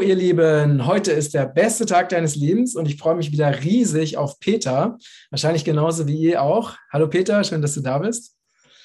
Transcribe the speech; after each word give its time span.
Hallo 0.00 0.08
ihr 0.08 0.16
Lieben, 0.16 0.86
heute 0.86 1.12
ist 1.12 1.34
der 1.34 1.44
beste 1.44 1.84
Tag 1.84 2.08
deines 2.08 2.34
Lebens 2.34 2.74
und 2.74 2.88
ich 2.88 2.96
freue 2.96 3.16
mich 3.16 3.32
wieder 3.32 3.62
riesig 3.62 4.16
auf 4.16 4.40
Peter, 4.40 4.96
wahrscheinlich 5.28 5.62
genauso 5.62 6.06
wie 6.06 6.16
ihr 6.16 6.40
auch. 6.40 6.74
Hallo 6.90 7.06
Peter, 7.06 7.44
schön, 7.44 7.60
dass 7.60 7.74
du 7.74 7.82
da 7.82 7.98
bist. 7.98 8.34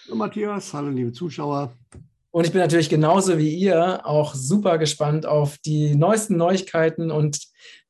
Hallo 0.08 0.18
Matthias, 0.18 0.74
hallo 0.74 0.90
liebe 0.90 1.14
Zuschauer. 1.14 1.72
Und 2.32 2.46
ich 2.46 2.52
bin 2.52 2.60
natürlich 2.60 2.90
genauso 2.90 3.38
wie 3.38 3.56
ihr 3.56 4.06
auch 4.06 4.36
super 4.36 4.78
gespannt 4.78 5.26
auf 5.26 5.58
die 5.60 5.96
neuesten 5.96 6.36
Neuigkeiten 6.36 7.12
und 7.12 7.40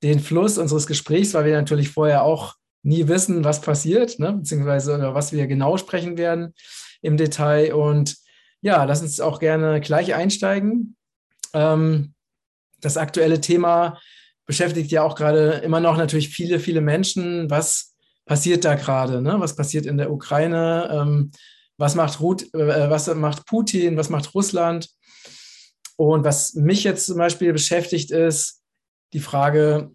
den 0.04 0.20
Fluss 0.20 0.60
unseres 0.60 0.86
Gesprächs, 0.86 1.34
weil 1.34 1.46
wir 1.46 1.56
natürlich 1.56 1.90
vorher 1.90 2.22
auch 2.22 2.54
nie 2.84 3.08
wissen, 3.08 3.44
was 3.44 3.60
passiert, 3.60 4.20
ne? 4.20 4.34
beziehungsweise 4.34 4.98
über 4.98 5.16
was 5.16 5.34
wir 5.34 5.48
genau 5.48 5.78
sprechen 5.78 6.20
werden 6.20 6.54
im 7.02 7.18
Detail. 7.18 7.74
Und 7.74 8.18
ja, 8.62 8.84
lass 8.84 9.02
uns 9.02 9.20
auch 9.20 9.40
gerne 9.40 9.82
gleich 9.82 10.14
einsteigen. 10.14 10.96
Ähm, 11.56 12.15
das 12.82 12.98
aktuelle 12.98 13.42
Thema 13.42 14.00
beschäftigt 14.46 14.92
ja 14.92 15.04
auch 15.04 15.16
gerade 15.16 15.62
immer 15.64 15.80
noch 15.80 15.98
natürlich 15.98 16.30
viele, 16.30 16.60
viele 16.60 16.82
Menschen. 16.82 17.50
Was 17.50 17.96
passiert 18.26 18.66
da 18.66 18.76
gerade? 18.76 19.22
Ne? 19.22 19.36
Was 19.40 19.56
passiert 19.56 19.86
in 19.86 19.98
der 19.98 20.12
Ukraine? 20.12 20.90
Ähm, 20.92 21.32
was, 21.78 21.96
macht 21.96 22.20
Ruth, 22.20 22.54
äh, 22.54 22.90
was 22.90 23.14
macht 23.16 23.46
Putin? 23.46 23.98
Was 23.98 24.10
macht 24.10 24.34
Russland? 24.34 24.90
Und 25.98 26.24
was 26.24 26.54
mich 26.54 26.84
jetzt 26.84 27.06
zum 27.06 27.18
Beispiel 27.18 27.54
beschäftigt, 27.54 28.12
ist 28.12 28.62
die 29.14 29.20
Frage, 29.20 29.92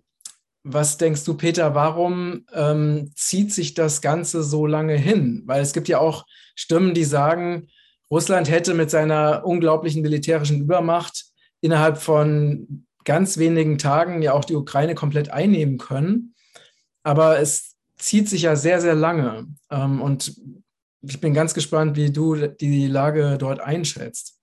was 0.62 0.98
denkst 0.98 1.24
du, 1.24 1.34
Peter, 1.34 1.74
warum 1.74 2.44
ähm, 2.52 3.12
zieht 3.14 3.52
sich 3.52 3.74
das 3.74 4.00
Ganze 4.00 4.42
so 4.42 4.66
lange 4.66 4.96
hin? 4.96 5.42
Weil 5.46 5.62
es 5.62 5.72
gibt 5.72 5.88
ja 5.88 5.98
auch 5.98 6.24
Stimmen, 6.54 6.94
die 6.94 7.04
sagen, 7.04 7.68
Russland 8.10 8.50
hätte 8.50 8.74
mit 8.74 8.90
seiner 8.90 9.44
unglaublichen 9.46 10.02
militärischen 10.02 10.60
Übermacht 10.60 11.29
innerhalb 11.60 11.98
von 11.98 12.86
ganz 13.04 13.38
wenigen 13.38 13.78
Tagen 13.78 14.22
ja 14.22 14.32
auch 14.32 14.44
die 14.44 14.54
Ukraine 14.54 14.94
komplett 14.94 15.30
einnehmen 15.30 15.78
können. 15.78 16.34
Aber 17.02 17.38
es 17.38 17.76
zieht 17.96 18.28
sich 18.28 18.42
ja 18.42 18.56
sehr, 18.56 18.80
sehr 18.80 18.94
lange. 18.94 19.46
Ähm, 19.70 20.00
und 20.00 20.40
ich 21.02 21.20
bin 21.20 21.34
ganz 21.34 21.54
gespannt, 21.54 21.96
wie 21.96 22.12
du 22.12 22.34
die 22.34 22.86
Lage 22.86 23.38
dort 23.38 23.60
einschätzt. 23.60 24.38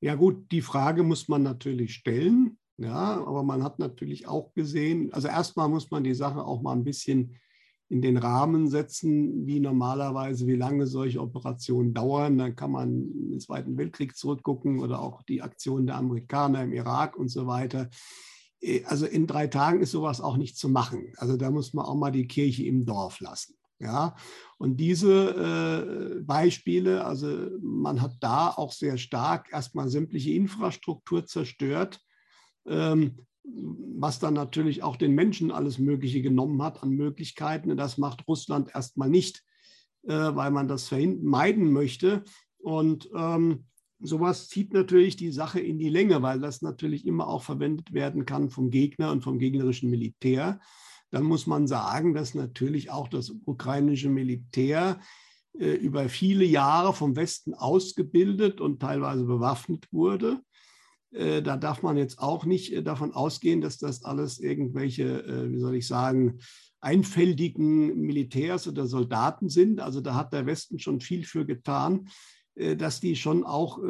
Ja 0.00 0.14
gut, 0.14 0.50
die 0.52 0.62
Frage 0.62 1.02
muss 1.02 1.28
man 1.28 1.42
natürlich 1.42 1.94
stellen. 1.94 2.58
Ja, 2.80 3.24
aber 3.26 3.42
man 3.42 3.64
hat 3.64 3.80
natürlich 3.80 4.28
auch 4.28 4.54
gesehen, 4.54 5.12
also 5.12 5.26
erstmal 5.26 5.68
muss 5.68 5.90
man 5.90 6.04
die 6.04 6.14
Sache 6.14 6.44
auch 6.44 6.62
mal 6.62 6.74
ein 6.74 6.84
bisschen 6.84 7.36
in 7.90 8.02
den 8.02 8.18
Rahmen 8.18 8.68
setzen, 8.68 9.46
wie 9.46 9.60
normalerweise, 9.60 10.46
wie 10.46 10.56
lange 10.56 10.86
solche 10.86 11.20
Operationen 11.20 11.94
dauern. 11.94 12.36
Dann 12.36 12.54
kann 12.54 12.70
man 12.70 13.10
in 13.10 13.30
den 13.30 13.40
Zweiten 13.40 13.78
Weltkrieg 13.78 14.16
zurückgucken 14.16 14.80
oder 14.80 15.00
auch 15.00 15.22
die 15.22 15.40
Aktionen 15.40 15.86
der 15.86 15.96
Amerikaner 15.96 16.62
im 16.62 16.72
Irak 16.72 17.16
und 17.16 17.28
so 17.28 17.46
weiter. 17.46 17.88
Äh, 18.60 18.84
also 18.84 19.06
in 19.06 19.26
drei 19.26 19.46
Tagen 19.46 19.80
ist 19.80 19.92
sowas 19.92 20.20
auch 20.20 20.36
nicht 20.36 20.58
zu 20.58 20.68
machen. 20.68 21.12
Also 21.16 21.36
da 21.36 21.50
muss 21.50 21.72
man 21.72 21.86
auch 21.86 21.94
mal 21.94 22.10
die 22.10 22.26
Kirche 22.26 22.64
im 22.64 22.84
Dorf 22.84 23.20
lassen. 23.20 23.54
Ja, 23.80 24.16
und 24.58 24.78
diese 24.78 26.16
äh, 26.18 26.20
Beispiele, 26.22 27.04
also 27.04 27.48
man 27.62 28.02
hat 28.02 28.16
da 28.18 28.48
auch 28.50 28.72
sehr 28.72 28.98
stark 28.98 29.52
erstmal 29.52 29.88
sämtliche 29.88 30.32
Infrastruktur 30.32 31.26
zerstört. 31.26 32.00
Ähm, 32.66 33.27
was 33.54 34.18
dann 34.18 34.34
natürlich 34.34 34.82
auch 34.82 34.96
den 34.96 35.14
Menschen 35.14 35.50
alles 35.50 35.78
Mögliche 35.78 36.22
genommen 36.22 36.62
hat 36.62 36.82
an 36.82 36.90
Möglichkeiten. 36.90 37.76
Das 37.76 37.98
macht 37.98 38.26
Russland 38.28 38.70
erstmal 38.74 39.10
nicht, 39.10 39.42
äh, 40.04 40.14
weil 40.14 40.50
man 40.50 40.68
das 40.68 40.88
vermeiden 40.88 41.72
möchte. 41.72 42.22
Und 42.58 43.08
ähm, 43.14 43.64
sowas 44.00 44.48
zieht 44.48 44.72
natürlich 44.72 45.16
die 45.16 45.32
Sache 45.32 45.60
in 45.60 45.78
die 45.78 45.88
Länge, 45.88 46.22
weil 46.22 46.40
das 46.40 46.62
natürlich 46.62 47.06
immer 47.06 47.28
auch 47.28 47.42
verwendet 47.42 47.92
werden 47.92 48.26
kann 48.26 48.50
vom 48.50 48.70
Gegner 48.70 49.10
und 49.10 49.22
vom 49.22 49.38
gegnerischen 49.38 49.90
Militär. 49.90 50.60
Dann 51.10 51.24
muss 51.24 51.46
man 51.46 51.66
sagen, 51.66 52.14
dass 52.14 52.34
natürlich 52.34 52.90
auch 52.90 53.08
das 53.08 53.30
ukrainische 53.46 54.10
Militär 54.10 55.00
äh, 55.58 55.72
über 55.72 56.08
viele 56.08 56.44
Jahre 56.44 56.92
vom 56.92 57.16
Westen 57.16 57.54
ausgebildet 57.54 58.60
und 58.60 58.80
teilweise 58.80 59.24
bewaffnet 59.24 59.88
wurde. 59.90 60.40
Äh, 61.10 61.42
da 61.42 61.56
darf 61.56 61.82
man 61.82 61.96
jetzt 61.96 62.18
auch 62.18 62.44
nicht 62.44 62.72
äh, 62.72 62.82
davon 62.82 63.12
ausgehen, 63.12 63.60
dass 63.60 63.78
das 63.78 64.04
alles 64.04 64.38
irgendwelche, 64.38 65.24
äh, 65.24 65.50
wie 65.50 65.58
soll 65.58 65.76
ich 65.76 65.86
sagen, 65.86 66.38
einfältigen 66.80 67.96
Militärs 67.96 68.68
oder 68.68 68.86
Soldaten 68.86 69.48
sind. 69.48 69.80
Also 69.80 70.00
da 70.00 70.14
hat 70.14 70.32
der 70.32 70.46
Westen 70.46 70.78
schon 70.78 71.00
viel 71.00 71.24
für 71.24 71.44
getan, 71.44 72.08
dass 72.54 73.00
die 73.00 73.16
schon 73.16 73.42
auch 73.42 73.80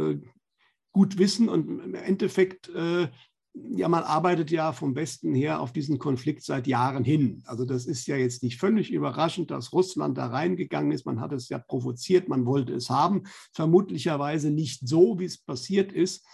gut 0.93 1.19
wissen 1.19 1.51
und 1.51 1.69
im 1.69 1.95
Endeffekt, 1.95 2.71
ja, 2.73 3.89
man 3.89 4.05
arbeitet 4.05 4.51
ja 4.51 4.73
vom 4.73 4.95
Westen 4.95 5.35
her 5.35 5.61
auf 5.61 5.75
diesen 5.75 5.99
Konflikt 5.99 6.45
seit 6.45 6.67
Jahren 6.67 7.05
hin. 7.05 7.43
Also 7.45 7.67
das 7.67 7.85
ist 7.85 8.07
ja 8.07 8.17
jetzt 8.17 8.43
nicht 8.43 8.59
völlig 8.59 8.91
überraschend, 8.91 9.51
dass 9.51 9.75
Russland 9.75 10.17
da 10.17 10.29
reingegangen 10.29 10.93
ist. 10.93 11.05
Man 11.05 11.21
hat 11.21 11.33
es 11.33 11.51
ja 11.51 11.59
provoziert, 11.59 12.31
man 12.31 12.47
wollte 12.47 12.73
es 12.73 12.89
haben. 12.89 13.25
Vermutlicherweise 13.53 14.51
nicht 14.51 14.89
so, 14.89 15.19
wie 15.19 15.27
es 15.27 15.37
passiert 15.37 15.93
ist. 15.93 16.25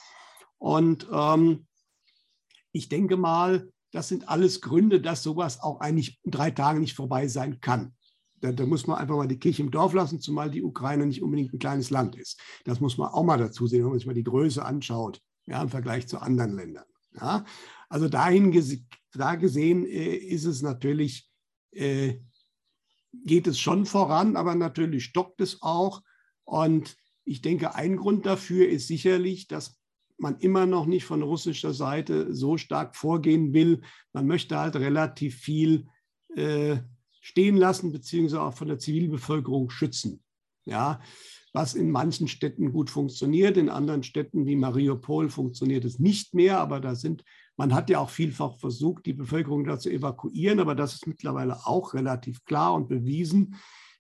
Und 0.65 1.07
ähm, 1.13 1.67
ich 2.73 2.89
denke 2.89 3.19
mal, 3.19 3.69
das 3.93 4.09
sind 4.09 4.31
alles 4.31 4.63
Gründe, 4.63 5.03
dass 5.03 5.23
sowas 5.23 5.61
auch 5.63 5.81
eigentlich 5.81 6.19
drei 6.25 6.51
Tagen 6.51 6.81
nicht 6.81 6.97
vorbei 6.97 7.29
sein 7.29 7.61
kann. 7.61 7.95
Da, 8.41 8.51
da, 8.51 8.65
muss 8.65 8.87
man 8.87 8.97
einfach 8.97 9.15
mal 9.15 9.29
die 9.29 9.39
Kirche 9.39 9.61
im 9.61 9.71
Dorf 9.71 9.93
lassen, 9.93 10.23
zumal 10.23 10.51
die 10.51 10.63
Ukraine 10.63 11.05
nicht 11.05 11.23
unbedingt 11.23 11.53
ein 11.53 11.59
kleines 11.59 11.91
Land 11.91 12.17
ist. 12.17 12.41
Das 12.65 12.81
muss 12.81 12.97
man 12.97 13.09
auch 13.09 13.25
mal 13.25 13.37
dazu 13.37 13.67
sehen, 13.67 13.83
wenn 13.83 13.91
man 13.91 13.99
sich 13.99 14.07
mal 14.07 14.15
die 14.15 14.25
Größe 14.25 14.65
anschaut, 14.65 15.21
ja, 15.45 15.61
im 15.61 15.69
Vergleich 15.69 16.09
zu 16.09 16.19
anderen 16.19 16.57
Ländern. 16.57 16.87
Ja. 17.15 17.45
Also 17.91 18.09
dahin 18.09 18.51
da 19.13 19.35
gesehen 19.35 19.85
äh, 19.85 20.15
ist 20.15 20.47
es 20.47 20.63
natürlich, 20.63 21.31
äh, 21.73 22.21
geht 23.13 23.47
es 23.47 23.61
schon 23.61 23.85
voran, 23.85 24.35
aber 24.35 24.55
natürlich 24.55 25.05
stockt 25.05 25.43
es 25.43 25.61
auch. 25.61 26.01
Und 26.45 26.97
ich 27.27 27.43
denke, 27.43 27.75
ein 27.75 27.99
Grund 27.99 28.25
dafür 28.25 28.67
ist 28.67 28.87
sicherlich, 28.87 29.47
dass 29.47 29.77
man 30.25 30.39
immer 30.39 30.67
noch 30.67 30.87
nicht 30.87 31.05
von 31.05 31.23
russischer 31.23 31.75
Seite 31.75 32.35
so 32.35 32.57
stark 32.57 32.97
vorgehen 32.97 33.53
will. 33.53 33.83
Man 34.13 34.27
möchte 34.27 34.59
halt 34.59 34.75
relativ 34.75 35.37
viel 35.37 35.87
äh, 36.35 36.79
stehen 37.21 37.57
lassen, 37.57 37.93
beziehungsweise 37.93 38.43
auch 38.43 38.55
von 38.55 38.69
der 38.69 38.79
Zivilbevölkerung 38.79 39.71
schützen. 39.71 40.23
Ja, 40.65 41.01
was 41.53 41.75
in 41.75 41.91
manchen 41.91 42.27
Städten 42.27 42.73
gut 42.73 42.89
funktioniert, 42.89 43.59
in 43.59 43.69
anderen 43.69 44.03
Städten 44.03 44.47
wie 44.47 44.57
Mariupol 44.57 45.29
funktioniert 45.29 45.85
es 45.85 45.99
nicht 45.99 46.33
mehr, 46.33 46.59
aber 46.59 46.81
da 46.81 46.95
sind, 46.95 47.23
man 47.57 47.75
hat 47.75 47.91
ja 47.91 47.99
auch 47.99 48.09
vielfach 48.09 48.57
versucht, 48.59 49.05
die 49.05 49.13
Bevölkerung 49.13 49.65
da 49.65 49.79
zu 49.79 49.91
evakuieren, 49.91 50.59
aber 50.59 50.75
das 50.75 50.95
ist 50.95 51.07
mittlerweile 51.07 51.67
auch 51.67 51.93
relativ 51.93 52.45
klar 52.47 52.73
und 52.73 52.89
bewiesen, 52.89 53.57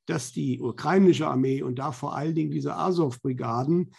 dass 0.06 0.32
die 0.32 0.60
ukrainische 0.60 1.28
Armee 1.28 1.62
und 1.62 1.78
da 1.78 1.92
vor 1.92 2.16
allen 2.16 2.34
Dingen 2.34 2.50
diese 2.50 2.76
Azov-Brigaden 2.76 3.92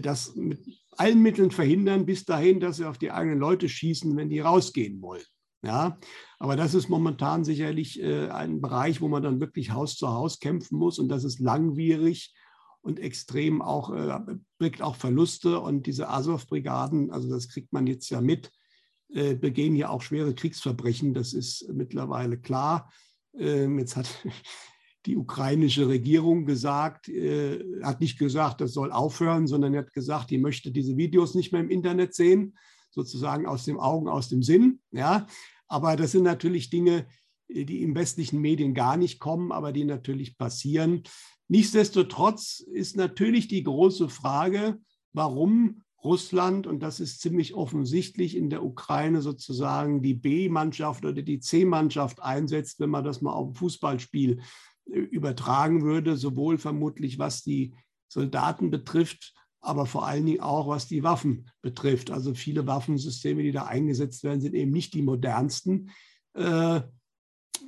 das 0.00 0.34
mit 0.34 0.60
allen 0.92 1.20
Mitteln 1.20 1.50
verhindern, 1.50 2.06
bis 2.06 2.24
dahin, 2.24 2.60
dass 2.60 2.76
sie 2.76 2.84
auf 2.84 2.98
die 2.98 3.10
eigenen 3.10 3.38
Leute 3.38 3.68
schießen, 3.68 4.16
wenn 4.16 4.30
die 4.30 4.40
rausgehen 4.40 5.02
wollen. 5.02 5.24
Ja, 5.64 5.98
aber 6.38 6.56
das 6.56 6.74
ist 6.74 6.90
momentan 6.90 7.42
sicherlich 7.42 7.98
äh, 8.02 8.28
ein 8.28 8.60
Bereich, 8.60 9.00
wo 9.00 9.08
man 9.08 9.22
dann 9.22 9.40
wirklich 9.40 9.72
Haus 9.72 9.96
zu 9.96 10.08
Haus 10.08 10.38
kämpfen 10.38 10.76
muss 10.76 10.98
und 10.98 11.08
das 11.08 11.24
ist 11.24 11.40
langwierig 11.40 12.34
und 12.82 13.00
extrem 13.00 13.62
auch, 13.62 13.90
äh, 13.90 14.20
birgt 14.58 14.82
auch 14.82 14.94
Verluste 14.94 15.60
und 15.60 15.86
diese 15.86 16.10
Azov-Brigaden, 16.10 17.10
also 17.10 17.30
das 17.30 17.48
kriegt 17.48 17.72
man 17.72 17.86
jetzt 17.86 18.10
ja 18.10 18.20
mit, 18.20 18.52
äh, 19.08 19.34
begehen 19.34 19.74
ja 19.74 19.88
auch 19.88 20.02
schwere 20.02 20.34
Kriegsverbrechen, 20.34 21.14
das 21.14 21.32
ist 21.32 21.66
mittlerweile 21.72 22.36
klar. 22.36 22.92
Ähm, 23.34 23.78
jetzt 23.78 23.96
hat 23.96 24.06
die 25.06 25.16
ukrainische 25.16 25.88
Regierung 25.88 26.46
gesagt, 26.46 27.08
äh, 27.08 27.62
hat 27.82 28.00
nicht 28.00 28.18
gesagt, 28.18 28.60
das 28.60 28.72
soll 28.72 28.92
aufhören, 28.92 29.46
sondern 29.46 29.76
hat 29.76 29.92
gesagt, 29.92 30.30
die 30.30 30.38
möchte 30.38 30.70
diese 30.70 30.96
Videos 30.96 31.34
nicht 31.34 31.52
mehr 31.52 31.60
im 31.60 31.70
Internet 31.70 32.14
sehen, 32.14 32.56
sozusagen 32.90 33.46
aus 33.46 33.64
dem 33.64 33.78
Augen, 33.78 34.08
aus 34.08 34.28
dem 34.28 34.42
Sinn. 34.42 34.80
Ja, 34.92 35.26
aber 35.68 35.96
das 35.96 36.12
sind 36.12 36.22
natürlich 36.22 36.70
Dinge, 36.70 37.06
die 37.48 37.82
im 37.82 37.94
westlichen 37.94 38.40
Medien 38.40 38.74
gar 38.74 38.96
nicht 38.96 39.20
kommen, 39.20 39.52
aber 39.52 39.72
die 39.72 39.84
natürlich 39.84 40.38
passieren. 40.38 41.02
Nichtsdestotrotz 41.48 42.60
ist 42.60 42.96
natürlich 42.96 43.48
die 43.48 43.62
große 43.62 44.08
Frage, 44.08 44.78
warum 45.12 45.82
Russland, 46.02 46.66
und 46.66 46.82
das 46.82 47.00
ist 47.00 47.20
ziemlich 47.20 47.54
offensichtlich, 47.54 48.36
in 48.36 48.50
der 48.50 48.62
Ukraine 48.62 49.22
sozusagen 49.22 50.02
die 50.02 50.14
B-Mannschaft 50.14 51.04
oder 51.04 51.22
die 51.22 51.40
C-Mannschaft 51.40 52.22
einsetzt, 52.22 52.78
wenn 52.78 52.90
man 52.90 53.04
das 53.04 53.22
mal 53.22 53.32
auf 53.32 53.48
ein 53.48 53.54
Fußballspiel 53.54 54.40
übertragen 54.86 55.82
würde, 55.82 56.16
sowohl 56.16 56.58
vermutlich 56.58 57.18
was 57.18 57.42
die 57.42 57.74
Soldaten 58.08 58.70
betrifft, 58.70 59.34
aber 59.60 59.86
vor 59.86 60.06
allen 60.06 60.26
Dingen 60.26 60.40
auch 60.40 60.68
was 60.68 60.86
die 60.86 61.02
Waffen 61.02 61.50
betrifft. 61.62 62.10
Also 62.10 62.34
viele 62.34 62.66
Waffensysteme, 62.66 63.42
die 63.42 63.52
da 63.52 63.64
eingesetzt 63.64 64.22
werden, 64.22 64.40
sind 64.40 64.54
eben 64.54 64.70
nicht 64.70 64.94
die 64.94 65.02
modernsten. 65.02 65.90
Äh, 66.34 66.82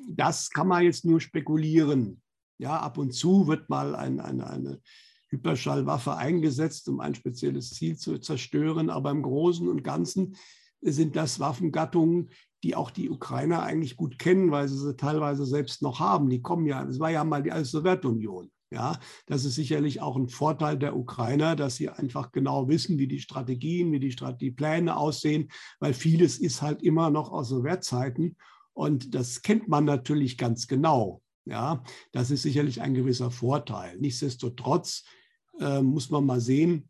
das 0.09 0.51
kann 0.51 0.69
man 0.69 0.85
jetzt 0.85 1.05
nur 1.05 1.21
spekulieren. 1.21 2.21
Ja, 2.59 2.79
ab 2.81 2.99
und 2.99 3.13
zu 3.13 3.47
wird 3.47 3.69
mal 3.69 3.95
ein, 3.95 4.21
eine, 4.21 4.49
eine 4.49 4.81
Hyperschallwaffe 5.29 6.17
eingesetzt, 6.17 6.89
um 6.89 7.01
ein 7.01 7.15
spezielles 7.15 7.71
Ziel 7.71 7.97
zu 7.97 8.19
zerstören. 8.19 8.91
Aber 8.91 9.11
im 9.11 9.23
Großen 9.23 9.69
und 9.69 9.83
Ganzen 9.83 10.37
sind 10.81 11.17
das 11.17 11.41
Waffengattungen, 11.41 12.31
die 12.67 12.75
auch 12.75 12.91
die 12.91 13.11
Ukrainer 13.11 13.63
eigentlich 13.63 13.97
gut 13.97 14.19
kennen, 14.19 14.51
weil 14.51 14.67
sie 14.67 14.77
sie 14.77 14.97
teilweise 14.97 15.47
selbst 15.47 15.83
noch 15.83 16.01
haben. 16.01 16.29
Die 16.29 16.43
kommen 16.43 16.67
ja, 16.67 16.83
es 16.83 16.99
war 16.99 17.11
ja 17.13 17.23
mal 17.23 17.41
die 17.41 17.53
alte 17.53 17.69
Sowjetunion. 17.69 18.51
Ja, 18.73 18.99
das 19.27 19.45
ist 19.45 19.55
sicherlich 19.55 20.03
auch 20.03 20.17
ein 20.17 20.29
Vorteil 20.29 20.77
der 20.77 20.97
Ukrainer, 20.97 21.55
dass 21.55 21.77
sie 21.77 21.89
einfach 21.89 22.33
genau 22.33 22.67
wissen, 22.67 22.99
wie 22.99 23.07
die 23.07 23.21
Strategien, 23.21 23.93
wie 23.93 24.01
die 24.01 24.11
Strategiepläne 24.11 24.97
aussehen, 24.97 25.49
weil 25.79 25.95
vieles 25.95 26.39
ist 26.39 26.61
halt 26.61 26.83
immer 26.83 27.09
noch 27.11 27.31
aus 27.31 27.51
Sowjetzeiten 27.51 28.37
und 28.73 29.15
das 29.15 29.43
kennt 29.43 29.69
man 29.69 29.85
natürlich 29.85 30.37
ganz 30.37 30.67
genau. 30.67 31.23
Ja, 31.45 31.85
das 32.11 32.33
ist 32.33 32.43
sicherlich 32.43 32.83
ein 32.83 32.95
gewisser 32.95 33.31
Vorteil. 33.31 33.97
Nichtsdestotrotz 33.99 35.05
äh, 35.61 35.81
muss 35.81 36.11
man 36.11 36.27
mal 36.27 36.41
sehen, 36.41 36.89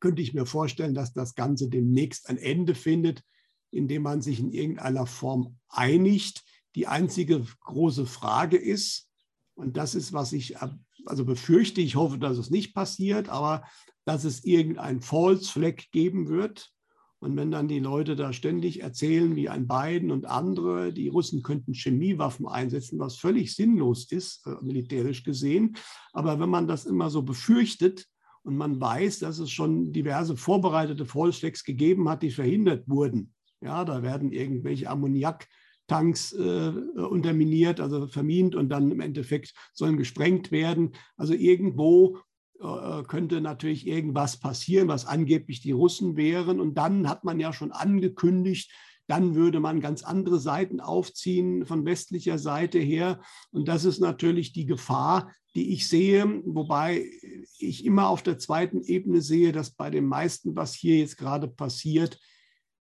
könnte 0.00 0.20
ich 0.20 0.34
mir 0.34 0.44
vorstellen, 0.44 0.94
dass 0.94 1.14
das 1.14 1.34
Ganze 1.34 1.70
demnächst 1.70 2.28
ein 2.28 2.36
Ende 2.36 2.74
findet, 2.74 3.24
indem 3.70 4.02
man 4.02 4.22
sich 4.22 4.40
in 4.40 4.50
irgendeiner 4.50 5.06
Form 5.06 5.56
einigt. 5.68 6.44
Die 6.74 6.86
einzige 6.86 7.44
große 7.60 8.06
Frage 8.06 8.56
ist, 8.56 9.08
und 9.54 9.76
das 9.76 9.94
ist, 9.94 10.12
was 10.12 10.32
ich 10.32 10.56
also 11.06 11.24
befürchte, 11.24 11.80
ich 11.80 11.96
hoffe, 11.96 12.18
dass 12.18 12.38
es 12.38 12.50
nicht 12.50 12.74
passiert, 12.74 13.28
aber 13.28 13.64
dass 14.04 14.24
es 14.24 14.44
irgendein 14.44 15.00
False 15.00 15.50
Flag 15.50 15.90
geben 15.92 16.28
wird. 16.28 16.72
Und 17.18 17.36
wenn 17.36 17.50
dann 17.50 17.68
die 17.68 17.80
Leute 17.80 18.16
da 18.16 18.32
ständig 18.32 18.80
erzählen, 18.80 19.36
wie 19.36 19.50
ein 19.50 19.68
Biden 19.68 20.10
und 20.10 20.24
andere, 20.24 20.90
die 20.92 21.08
Russen 21.08 21.42
könnten 21.42 21.74
Chemiewaffen 21.74 22.48
einsetzen, 22.48 22.98
was 22.98 23.16
völlig 23.16 23.54
sinnlos 23.54 24.10
ist, 24.10 24.46
äh, 24.46 24.54
militärisch 24.62 25.22
gesehen. 25.22 25.76
Aber 26.14 26.40
wenn 26.40 26.48
man 26.48 26.66
das 26.66 26.86
immer 26.86 27.10
so 27.10 27.22
befürchtet 27.22 28.06
und 28.42 28.56
man 28.56 28.80
weiß, 28.80 29.18
dass 29.18 29.38
es 29.38 29.50
schon 29.50 29.92
diverse 29.92 30.34
vorbereitete 30.34 31.04
False 31.04 31.40
Flags 31.40 31.62
gegeben 31.62 32.08
hat, 32.08 32.22
die 32.22 32.30
verhindert 32.30 32.88
wurden, 32.88 33.34
ja, 33.60 33.84
da 33.84 34.02
werden 34.02 34.32
irgendwelche 34.32 34.88
Ammoniak 34.88 35.48
Tanks 35.86 36.32
äh, 36.32 36.68
unterminiert, 36.68 37.80
also 37.80 38.06
vermint 38.06 38.54
und 38.54 38.68
dann 38.68 38.90
im 38.92 39.00
Endeffekt 39.00 39.54
sollen 39.72 39.96
gesprengt 39.96 40.52
werden. 40.52 40.92
Also 41.16 41.34
irgendwo 41.34 42.18
äh, 42.60 43.02
könnte 43.02 43.40
natürlich 43.40 43.88
irgendwas 43.88 44.38
passieren, 44.38 44.86
was 44.86 45.04
angeblich 45.04 45.62
die 45.62 45.72
Russen 45.72 46.16
wären. 46.16 46.60
Und 46.60 46.74
dann 46.74 47.08
hat 47.08 47.24
man 47.24 47.40
ja 47.40 47.52
schon 47.52 47.72
angekündigt, 47.72 48.70
dann 49.08 49.34
würde 49.34 49.58
man 49.58 49.80
ganz 49.80 50.04
andere 50.04 50.38
Seiten 50.38 50.78
aufziehen 50.78 51.66
von 51.66 51.84
westlicher 51.84 52.38
Seite 52.38 52.78
her. 52.78 53.20
Und 53.50 53.66
das 53.66 53.84
ist 53.84 53.98
natürlich 53.98 54.52
die 54.52 54.66
Gefahr, 54.66 55.32
die 55.56 55.72
ich 55.72 55.88
sehe, 55.88 56.40
wobei 56.44 57.10
ich 57.58 57.84
immer 57.84 58.08
auf 58.08 58.22
der 58.22 58.38
zweiten 58.38 58.82
Ebene 58.82 59.20
sehe, 59.20 59.50
dass 59.50 59.72
bei 59.72 59.90
dem 59.90 60.06
meisten, 60.06 60.54
was 60.54 60.74
hier 60.74 60.98
jetzt 60.98 61.16
gerade 61.16 61.48
passiert, 61.48 62.20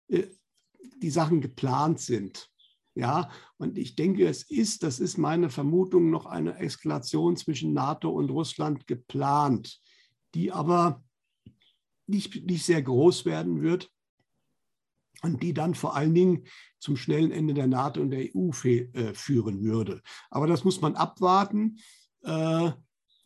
äh, 0.09 0.27
die 0.97 1.09
Sachen 1.09 1.41
geplant 1.41 1.99
sind. 1.99 2.49
Ja, 2.95 3.29
und 3.57 3.77
ich 3.77 3.95
denke, 3.95 4.27
es 4.27 4.43
ist, 4.43 4.83
das 4.83 4.99
ist 4.99 5.17
meine 5.17 5.49
Vermutung, 5.49 6.09
noch 6.09 6.25
eine 6.25 6.59
Eskalation 6.59 7.37
zwischen 7.37 7.73
NATO 7.73 8.09
und 8.09 8.29
Russland 8.29 8.87
geplant, 8.87 9.79
die 10.33 10.51
aber 10.51 11.03
nicht, 12.07 12.45
nicht 12.45 12.65
sehr 12.65 12.81
groß 12.81 13.25
werden 13.25 13.61
wird 13.61 13.89
und 15.21 15.43
die 15.43 15.53
dann 15.53 15.75
vor 15.75 15.95
allen 15.95 16.13
Dingen 16.13 16.45
zum 16.79 16.97
schnellen 16.97 17.31
Ende 17.31 17.53
der 17.53 17.67
NATO 17.67 18.01
und 18.01 18.11
der 18.11 18.25
EU 18.35 18.49
äh, 18.63 19.13
führen 19.13 19.63
würde. 19.63 20.01
Aber 20.29 20.47
das 20.47 20.63
muss 20.63 20.81
man 20.81 20.95
abwarten. 20.95 21.77
Äh, 22.23 22.71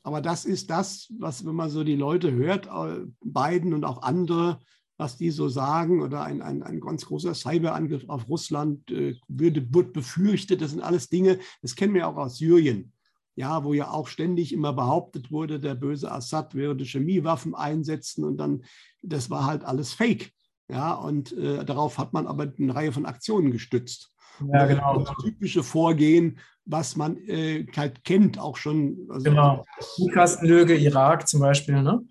aber 0.04 0.22
das 0.22 0.44
ist 0.46 0.70
das, 0.70 1.12
was, 1.18 1.46
wenn 1.46 1.56
man 1.56 1.70
so 1.70 1.84
die 1.84 1.96
Leute 1.96 2.32
hört, 2.34 2.68
äh, 2.68 3.06
Biden 3.24 3.74
und 3.74 3.86
auch 3.86 4.02
andere, 4.02 4.60
was 4.98 5.18
die 5.18 5.32
so 5.32 5.50
sagen, 5.50 6.02
oder 6.02 6.24
ein, 6.24 6.42
ein, 6.42 6.64
ein 6.64 6.80
ganz 6.80 7.06
großer 7.06 7.34
Cyberangriff 7.34 8.08
auf 8.08 8.30
Russland 8.30 8.92
äh, 8.92 9.16
würde, 9.28 9.74
wird 9.74 9.94
befürchtet. 9.94 10.62
Das 10.62 10.72
sind 10.72 10.82
alles 10.82 11.10
Dinge, 11.10 11.40
das 11.62 11.76
kennen 11.76 11.94
wir 11.94 12.08
auch 12.08 12.18
aus 12.18 12.38
Syrien. 12.38 12.92
Ja, 13.36 13.64
wo 13.64 13.74
ja 13.74 13.90
auch 13.90 14.08
ständig 14.08 14.54
immer 14.54 14.74
behauptet 14.74 15.32
wurde, 15.32 15.60
der 15.60 15.74
böse 15.74 16.12
Assad 16.12 16.54
würde 16.54 16.86
Chemiewaffen 16.86 17.56
einsetzen 17.56 18.24
und 18.24 18.38
dann, 18.38 18.64
das 19.02 19.32
war 19.32 19.46
halt 19.46 19.64
alles 19.64 19.92
Fake. 19.94 20.32
Ja, 20.70 20.94
und 20.94 21.34
äh, 21.34 21.66
darauf 21.66 21.98
hat 21.98 22.14
man 22.14 22.28
aber 22.28 22.54
eine 22.58 22.76
Reihe 22.76 22.92
von 22.92 23.08
Aktionen 23.08 23.52
gestützt. 23.52 24.14
Ja, 24.54 24.66
genau. 24.66 25.00
Das 25.00 25.16
typische 25.24 25.64
Vorgehen, 25.64 26.40
was 26.66 26.96
man 26.96 27.18
äh, 27.28 27.66
halt 27.76 28.04
kennt, 28.04 28.40
auch 28.40 28.58
schon. 28.58 29.08
Also 29.10 29.24
genau. 29.26 29.66
Kastenlöge, 30.14 30.76
Irak 30.76 31.28
zum 31.28 31.42
Beispiel, 31.42 31.82
ne? 31.82 32.02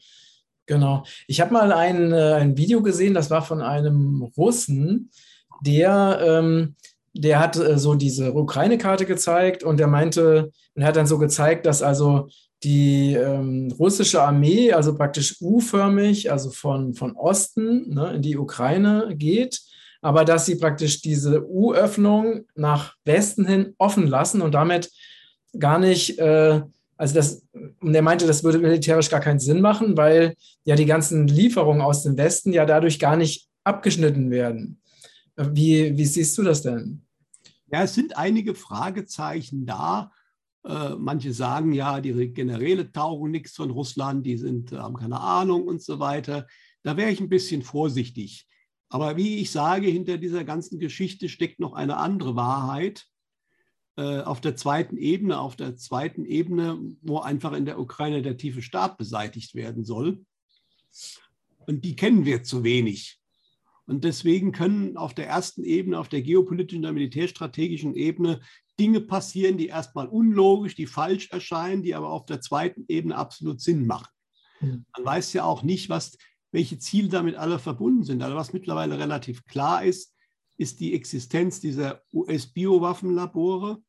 Genau. 0.67 1.05
Ich 1.26 1.41
habe 1.41 1.53
mal 1.53 1.73
ein, 1.73 2.12
äh, 2.12 2.35
ein 2.35 2.56
Video 2.56 2.82
gesehen, 2.82 3.14
das 3.14 3.31
war 3.31 3.43
von 3.43 3.61
einem 3.61 4.23
Russen, 4.37 5.11
der, 5.64 6.20
ähm, 6.23 6.76
der 7.12 7.41
hat 7.41 7.56
äh, 7.56 7.79
so 7.79 7.94
diese 7.94 8.35
Ukraine-Karte 8.35 9.06
gezeigt 9.06 9.64
und 9.64 9.79
der 9.79 9.88
meinte, 9.88 10.50
und 10.75 10.85
hat 10.85 10.97
dann 10.97 11.06
so 11.06 11.19
gezeigt, 11.19 11.67
dass 11.67 11.82
also 11.82 12.29
die 12.62 13.14
ähm, 13.14 13.75
russische 13.79 14.23
Armee, 14.23 14.73
also 14.73 14.94
praktisch 14.94 15.41
U-förmig, 15.41 16.31
also 16.31 16.50
von, 16.50 16.94
von 16.94 17.17
Osten 17.17 17.93
ne, 17.93 18.15
in 18.15 18.23
die 18.23 18.37
Ukraine 18.37 19.15
geht, 19.17 19.61
aber 20.00 20.25
dass 20.25 20.47
sie 20.47 20.56
praktisch 20.56 21.00
diese 21.00 21.44
U-Öffnung 21.49 22.47
nach 22.55 22.94
Westen 23.05 23.47
hin 23.47 23.75
offen 23.79 24.06
lassen 24.06 24.43
und 24.43 24.53
damit 24.53 24.91
gar 25.58 25.79
nicht 25.79 26.19
äh, 26.19 26.62
also 26.97 27.15
das, 27.15 27.47
und 27.81 27.94
er 27.94 28.03
meinte, 28.03 28.27
das 28.27 28.44
würde 28.44 28.59
militärisch 28.59 29.11
gar 29.11 29.21
keinen 29.21 29.41
Sinn 29.41 29.61
machen, 29.61 29.97
weil 29.97 30.35
ja 30.65 30.77
die 30.77 30.87
ganzen 30.87 31.27
Lieferungen 31.27 31.83
aus 31.83 32.03
dem 32.03 32.17
Westen 32.17 32.53
ja 32.53 32.65
dadurch 32.65 32.99
gar 32.99 33.17
nicht 33.17 33.49
abgeschnitten 33.65 34.31
werden. 34.31 34.81
Wie, 35.37 35.97
wie 35.97 36.05
siehst 36.05 36.37
du 36.39 36.43
das 36.43 36.62
denn? 36.62 37.03
Ja, 37.71 37.85
es 37.85 37.94
sind 37.94 38.17
einige 38.17 38.55
Fragezeichen 38.55 39.65
da. 39.65 40.12
Äh, 40.65 40.91
manche 40.97 41.33
sagen 41.33 41.73
ja, 41.73 42.00
die 42.00 42.33
Generäle 42.33 42.93
tauchen 42.93 43.31
nichts 43.31 43.56
von 43.56 43.71
Russland, 43.71 44.27
die 44.27 44.37
sind, 44.37 44.73
haben 44.73 44.97
keine 44.97 45.21
Ahnung 45.21 45.67
und 45.67 45.83
so 45.83 45.99
weiter. 45.99 46.47
Da 46.83 46.97
wäre 46.97 47.11
ich 47.11 47.21
ein 47.21 47.29
bisschen 47.29 47.62
vorsichtig. 47.62 48.47
Aber 48.89 49.17
wie 49.17 49.39
ich 49.39 49.50
sage, 49.50 49.87
hinter 49.89 50.19
dieser 50.19 50.44
ganzen 50.44 50.79
Geschichte 50.79 51.31
steckt 51.31 51.61
noch 51.61 51.72
eine 51.72 51.96
andere 51.96 52.37
Wahrheit. 52.37 53.06
Äh, 53.96 54.20
auf 54.20 54.41
der 54.41 54.56
zweiten 54.56 54.96
Ebene, 54.96 55.39
auf 55.39 55.55
der 55.55 55.77
zweiten 55.77 56.25
Ebene, 56.25 56.81
wo 57.03 57.19
einfach 57.19 57.53
in 57.53 57.67
der 57.67 57.79
Ukraine 57.79 58.22
der 58.22 58.39
tiefe 58.39 58.63
Staat 58.63 58.96
beseitigt 58.96 59.55
werden 59.55 59.84
soll. 59.84 60.25
Und 61.67 61.84
die 61.84 61.94
kennen 61.94 62.25
wir 62.25 62.43
zu 62.43 62.65
wenig. 62.65 63.20
Und 63.84 64.05
deswegen 64.05 64.53
können 64.53 64.96
auf 64.96 65.13
der 65.13 65.27
ersten 65.27 65.63
Ebene, 65.63 65.99
auf 65.99 66.08
der 66.08 66.22
geopolitischen 66.22 66.87
und 66.87 66.94
militärstrategischen 66.94 67.94
Ebene 67.94 68.41
Dinge 68.81 69.03
passieren, 69.03 69.58
die 69.58 69.67
erstmal 69.67 70.08
unlogisch, 70.08 70.75
die 70.75 70.87
falsch 70.87 71.31
erscheinen, 71.31 71.82
die 71.82 71.94
aber 71.94 72.08
auf 72.08 72.25
der 72.25 72.41
zweiten 72.41 72.87
Ebene 72.89 73.17
absolut 73.17 73.61
Sinn 73.61 73.87
machen. 73.87 74.08
Hm. 74.61 74.87
Man 74.96 75.05
weiß 75.05 75.34
ja 75.34 75.44
auch 75.44 75.63
nicht, 75.63 75.91
was, 75.91 76.17
welche 76.51 76.79
Ziele 76.79 77.08
damit 77.08 77.34
alle 77.34 77.58
verbunden 77.58 78.05
sind. 78.05 78.22
Also 78.22 78.37
was 78.37 78.55
mittlerweile 78.55 78.99
relativ 78.99 79.44
klar 79.44 79.84
ist, 79.84 80.15
ist 80.56 80.81
die 80.81 80.94
Existenz 80.94 81.61
dieser 81.61 82.03
US-Biowaffenlabore. 82.13 83.82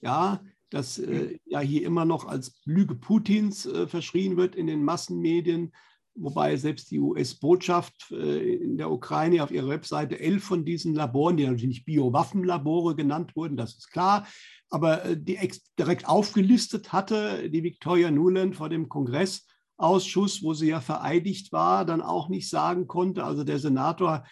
Ja, 0.00 0.40
das 0.70 0.98
äh, 0.98 1.38
ja 1.44 1.60
hier 1.60 1.86
immer 1.86 2.04
noch 2.04 2.26
als 2.26 2.60
Lüge 2.64 2.94
Putins 2.94 3.66
äh, 3.66 3.86
verschrien 3.86 4.36
wird 4.36 4.56
in 4.56 4.66
den 4.66 4.82
Massenmedien, 4.82 5.72
wobei 6.14 6.56
selbst 6.56 6.90
die 6.90 6.98
US-Botschaft 6.98 8.10
äh, 8.10 8.54
in 8.54 8.76
der 8.76 8.90
Ukraine 8.90 9.42
auf 9.42 9.50
ihrer 9.50 9.68
Webseite 9.68 10.18
elf 10.18 10.44
von 10.44 10.64
diesen 10.64 10.94
Laboren, 10.94 11.36
die 11.36 11.44
natürlich 11.44 11.66
nicht 11.66 11.86
Biowaffenlabore 11.86 12.96
genannt 12.96 13.36
wurden, 13.36 13.56
das 13.56 13.76
ist 13.76 13.90
klar, 13.90 14.26
aber 14.70 15.04
äh, 15.04 15.16
die 15.16 15.38
direkt 15.78 16.08
aufgelistet 16.08 16.92
hatte, 16.92 17.48
die 17.50 17.62
Victoria 17.62 18.10
Nuland 18.10 18.56
vor 18.56 18.68
dem 18.68 18.88
Kongressausschuss, 18.88 20.42
wo 20.42 20.54
sie 20.54 20.68
ja 20.68 20.80
vereidigt 20.80 21.52
war, 21.52 21.84
dann 21.84 22.02
auch 22.02 22.28
nicht 22.28 22.48
sagen 22.48 22.88
konnte. 22.88 23.24
Also 23.24 23.44
der 23.44 23.58
Senator 23.58 24.24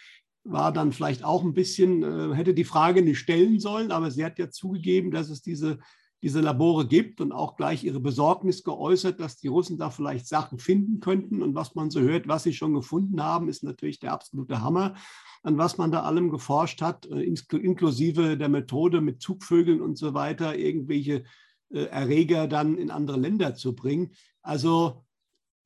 war 0.44 0.72
dann 0.72 0.92
vielleicht 0.92 1.24
auch 1.24 1.42
ein 1.42 1.54
bisschen, 1.54 2.02
äh, 2.02 2.34
hätte 2.34 2.54
die 2.54 2.64
Frage 2.64 3.02
nicht 3.02 3.18
stellen 3.18 3.58
sollen, 3.58 3.90
aber 3.90 4.10
sie 4.10 4.24
hat 4.24 4.38
ja 4.38 4.50
zugegeben, 4.50 5.10
dass 5.10 5.30
es 5.30 5.42
diese, 5.42 5.78
diese 6.22 6.40
Labore 6.40 6.86
gibt 6.86 7.20
und 7.20 7.32
auch 7.32 7.56
gleich 7.56 7.84
ihre 7.84 8.00
Besorgnis 8.00 8.62
geäußert, 8.62 9.20
dass 9.20 9.36
die 9.36 9.48
Russen 9.48 9.78
da 9.78 9.90
vielleicht 9.90 10.26
Sachen 10.26 10.58
finden 10.58 11.00
könnten. 11.00 11.42
Und 11.42 11.54
was 11.54 11.74
man 11.74 11.90
so 11.90 12.00
hört, 12.00 12.28
was 12.28 12.44
sie 12.44 12.52
schon 12.52 12.74
gefunden 12.74 13.22
haben, 13.22 13.48
ist 13.48 13.62
natürlich 13.62 13.98
der 13.98 14.12
absolute 14.12 14.62
Hammer, 14.62 14.94
an 15.42 15.58
was 15.58 15.76
man 15.78 15.90
da 15.90 16.02
allem 16.02 16.30
geforscht 16.30 16.82
hat, 16.82 17.06
äh, 17.06 17.22
inklusive 17.22 18.36
der 18.36 18.48
Methode 18.48 19.00
mit 19.00 19.20
Zugvögeln 19.20 19.80
und 19.80 19.96
so 19.96 20.14
weiter, 20.14 20.56
irgendwelche 20.56 21.24
äh, 21.70 21.84
Erreger 21.84 22.48
dann 22.48 22.76
in 22.76 22.90
andere 22.90 23.18
Länder 23.18 23.54
zu 23.54 23.74
bringen. 23.74 24.12
Also 24.42 25.04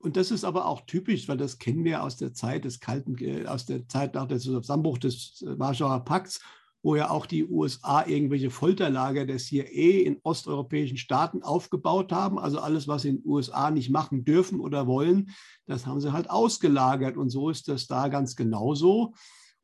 und 0.00 0.16
das 0.16 0.30
ist 0.30 0.44
aber 0.44 0.66
auch 0.66 0.82
typisch, 0.82 1.28
weil 1.28 1.36
das 1.36 1.58
kennen 1.58 1.84
wir 1.84 2.04
aus 2.04 2.16
der 2.16 2.32
Zeit 2.32 2.64
des 2.64 2.78
Kalten, 2.78 3.16
äh, 3.18 3.46
aus 3.46 3.66
der 3.66 3.88
Zeit 3.88 4.14
nach 4.14 4.26
dem 4.26 4.38
Zusammenbruch 4.38 4.98
des 4.98 5.42
äh, 5.42 5.58
Warschauer 5.58 6.04
Pakts, 6.04 6.40
wo 6.82 6.94
ja 6.94 7.10
auch 7.10 7.26
die 7.26 7.44
USA 7.44 8.06
irgendwelche 8.06 8.50
Folterlager 8.50 9.26
der 9.26 9.38
CIA 9.38 10.06
in 10.06 10.20
osteuropäischen 10.22 10.96
Staaten 10.96 11.42
aufgebaut 11.42 12.12
haben. 12.12 12.38
Also 12.38 12.60
alles, 12.60 12.86
was 12.86 13.04
in 13.04 13.16
den 13.16 13.26
USA 13.28 13.72
nicht 13.72 13.90
machen 13.90 14.24
dürfen 14.24 14.60
oder 14.60 14.86
wollen, 14.86 15.30
das 15.66 15.86
haben 15.86 16.00
sie 16.00 16.12
halt 16.12 16.30
ausgelagert. 16.30 17.16
Und 17.16 17.30
so 17.30 17.50
ist 17.50 17.66
das 17.66 17.88
da 17.88 18.06
ganz 18.06 18.36
genauso. 18.36 19.14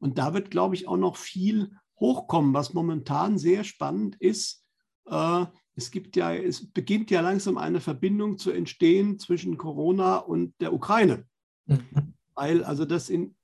Und 0.00 0.18
da 0.18 0.34
wird, 0.34 0.50
glaube 0.50 0.74
ich, 0.74 0.88
auch 0.88 0.96
noch 0.96 1.16
viel 1.16 1.70
hochkommen, 2.00 2.52
was 2.52 2.74
momentan 2.74 3.38
sehr 3.38 3.62
spannend 3.62 4.16
ist. 4.16 4.64
Äh, 5.06 5.46
es 5.76 5.90
gibt 5.90 6.16
ja, 6.16 6.35
es 6.35 6.66
beginnt 6.66 7.11
ja 7.11 7.21
langsam 7.21 7.59
eine 7.59 7.81
Verbindung 7.81 8.38
zu 8.38 8.50
entstehen 8.50 9.19
zwischen 9.19 9.57
Corona 9.57 10.16
und 10.16 10.54
der 10.61 10.73
Ukraine. 10.73 11.25
Mhm. 11.66 12.14
Weil 12.35 12.64
also 12.64 12.85
das 12.85 13.11
in 13.11 13.35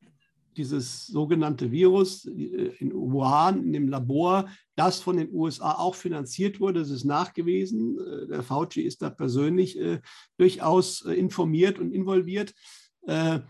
dieses 0.56 1.06
sogenannte 1.06 1.70
Virus 1.70 2.26
äh, 2.26 2.72
in 2.78 2.92
Wuhan, 2.92 3.64
in 3.64 3.72
dem 3.72 3.88
Labor, 3.88 4.48
das 4.76 5.00
von 5.00 5.16
den 5.16 5.32
USA 5.32 5.72
auch 5.72 5.94
finanziert 5.94 6.60
wurde. 6.60 6.80
Das 6.80 6.90
ist 6.90 7.04
nachgewiesen. 7.04 7.98
Äh, 7.98 8.26
der 8.28 8.42
Fauci 8.42 8.82
ist 8.82 9.02
da 9.02 9.10
persönlich 9.10 9.78
äh, 9.78 10.00
durchaus 10.38 11.04
äh, 11.04 11.14
informiert 11.14 11.78
und 11.78 11.92
involviert, 11.92 12.54
äh, 13.06 13.40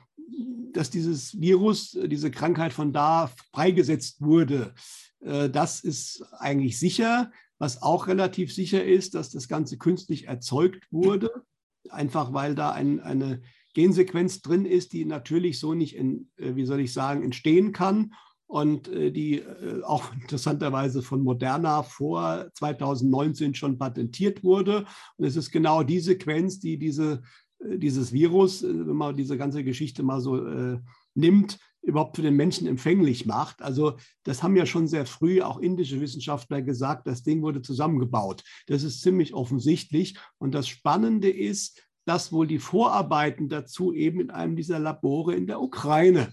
dass 0.73 0.91
dieses 0.91 1.41
Virus, 1.41 1.99
diese 2.07 2.31
Krankheit 2.31 2.73
von 2.73 2.93
da 2.93 3.31
freigesetzt 3.53 4.21
wurde. 4.21 4.75
Äh, 5.21 5.51
das 5.51 5.81
ist 5.81 6.23
eigentlich 6.39 6.79
sicher. 6.79 7.31
Was 7.61 7.83
auch 7.83 8.09
relativ 8.09 8.55
sicher 8.55 8.83
ist, 8.83 9.15
dass 9.15 9.31
das 9.31 9.47
Ganze 9.47 9.77
künstlich 9.77 10.27
erzeugt 10.27 10.89
wurde, 10.91 11.45
einfach 11.91 12.33
weil 12.33 12.55
da 12.55 12.71
ein, 12.71 13.01
eine 13.01 13.43
Gensequenz 13.75 14.41
drin 14.41 14.65
ist, 14.65 14.95
die 14.95 15.05
natürlich 15.05 15.61
so 15.61 15.75
nicht, 15.75 15.95
in, 15.95 16.31
äh, 16.37 16.55
wie 16.57 16.65
soll 16.65 16.81
ich 16.81 16.95
sagen, 16.95 17.23
entstehen 17.23 17.73
kann 17.73 18.15
und 18.47 18.89
äh, 18.89 19.13
die 19.13 19.41
äh, 19.41 19.83
auch 19.83 20.11
interessanterweise 20.23 21.03
von 21.03 21.23
Moderna 21.23 21.83
vor 21.83 22.49
2019 22.55 23.55
schon 23.55 23.77
patentiert 23.77 24.43
wurde. 24.43 24.87
Und 25.19 25.27
es 25.27 25.37
ist 25.37 25.51
genau 25.51 25.83
die 25.83 26.01
Sequenz, 26.01 26.61
die 26.61 26.79
diese, 26.79 27.23
dieses 27.63 28.11
Virus, 28.11 28.63
wenn 28.63 28.97
man 28.97 29.15
diese 29.15 29.37
ganze 29.37 29.63
Geschichte 29.63 30.03
mal 30.03 30.23
so 30.23 30.81
nimmt, 31.15 31.59
überhaupt 31.83 32.17
für 32.17 32.23
den 32.23 32.37
Menschen 32.37 32.67
empfänglich 32.67 33.27
macht. 33.27 33.63
Also 33.63 33.97
das 34.25 34.43
haben 34.43 34.57
ja 34.57 34.67
schon 34.67 34.87
sehr 34.87 35.07
früh 35.07 35.43
auch 35.43 35.59
indische 35.59 36.01
Wissenschaftler 36.01 36.63
gesagt, 36.63 37.07
das 37.07 37.23
Ding 37.23 37.43
wurde 37.43 37.63
zusammengebaut. 37.63 38.45
Das 38.67 38.83
ist 38.83 39.01
ziemlich 39.03 39.35
offensichtlich. 39.35 40.19
Und 40.39 40.55
das 40.55 40.69
Spannende 40.69 41.31
ist, 41.31 41.83
dass 42.05 42.33
wohl 42.33 42.47
die 42.47 42.59
Vorarbeiten 42.59 43.49
dazu 43.49 43.93
eben 43.93 44.21
in 44.21 44.31
einem 44.31 44.57
dieser 44.57 44.79
Labore 44.79 45.35
in 45.35 45.47
der 45.47 45.61
Ukraine 45.61 46.33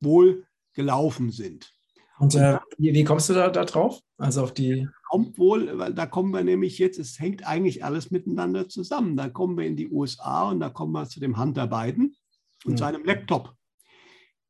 wohl 0.00 0.46
gelaufen 0.74 1.30
sind. 1.30 1.72
Und 2.18 2.34
äh, 2.34 2.58
wie, 2.78 2.92
wie, 2.94 3.04
kommst 3.04 3.28
du 3.28 3.34
da, 3.34 3.48
da 3.48 3.64
drauf? 3.64 4.00
Also 4.16 4.42
auf 4.42 4.52
die. 4.52 4.88
Kommt 5.08 5.38
wohl, 5.38 5.78
weil 5.78 5.94
da 5.94 6.06
kommen 6.06 6.32
wir 6.32 6.44
nämlich 6.44 6.78
jetzt, 6.78 6.98
es 6.98 7.18
hängt 7.18 7.46
eigentlich 7.46 7.84
alles 7.84 8.10
miteinander 8.10 8.68
zusammen. 8.68 9.16
Da 9.16 9.28
kommen 9.28 9.56
wir 9.56 9.66
in 9.66 9.76
die 9.76 9.88
USA 9.88 10.50
und 10.50 10.60
da 10.60 10.68
kommen 10.68 10.92
wir 10.92 11.08
zu 11.08 11.20
dem 11.20 11.38
Hunter 11.38 11.66
Biden 11.66 12.16
und 12.64 12.72
ja. 12.72 12.78
seinem 12.78 13.04
Laptop. 13.04 13.54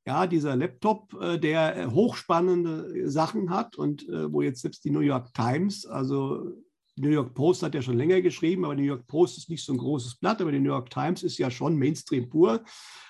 Ja, 0.08 0.26
dieser 0.26 0.56
Laptop, 0.56 1.12
äh, 1.20 1.38
der 1.38 1.76
äh, 1.76 1.86
hochspannende 1.88 3.10
Sachen 3.10 3.50
hat 3.50 3.76
und 3.76 4.08
äh, 4.08 4.32
wo 4.32 4.40
jetzt 4.40 4.62
selbst 4.62 4.82
die 4.86 4.90
New 4.90 5.00
York 5.00 5.34
Times, 5.34 5.84
also 5.84 6.46
New 6.96 7.10
York 7.10 7.34
Post 7.34 7.62
hat 7.62 7.74
ja 7.74 7.82
schon 7.82 7.98
länger 7.98 8.22
geschrieben, 8.22 8.64
aber 8.64 8.74
New 8.74 8.84
York 8.84 9.06
Post 9.06 9.36
ist 9.36 9.50
nicht 9.50 9.62
so 9.62 9.74
ein 9.74 9.76
großes 9.76 10.14
Blatt, 10.14 10.40
aber 10.40 10.50
die 10.50 10.60
New 10.60 10.70
York 10.70 10.88
Times 10.88 11.22
ist 11.22 11.36
ja 11.36 11.50
schon 11.50 11.76
Mainstream 11.76 12.30
pur. 12.30 12.64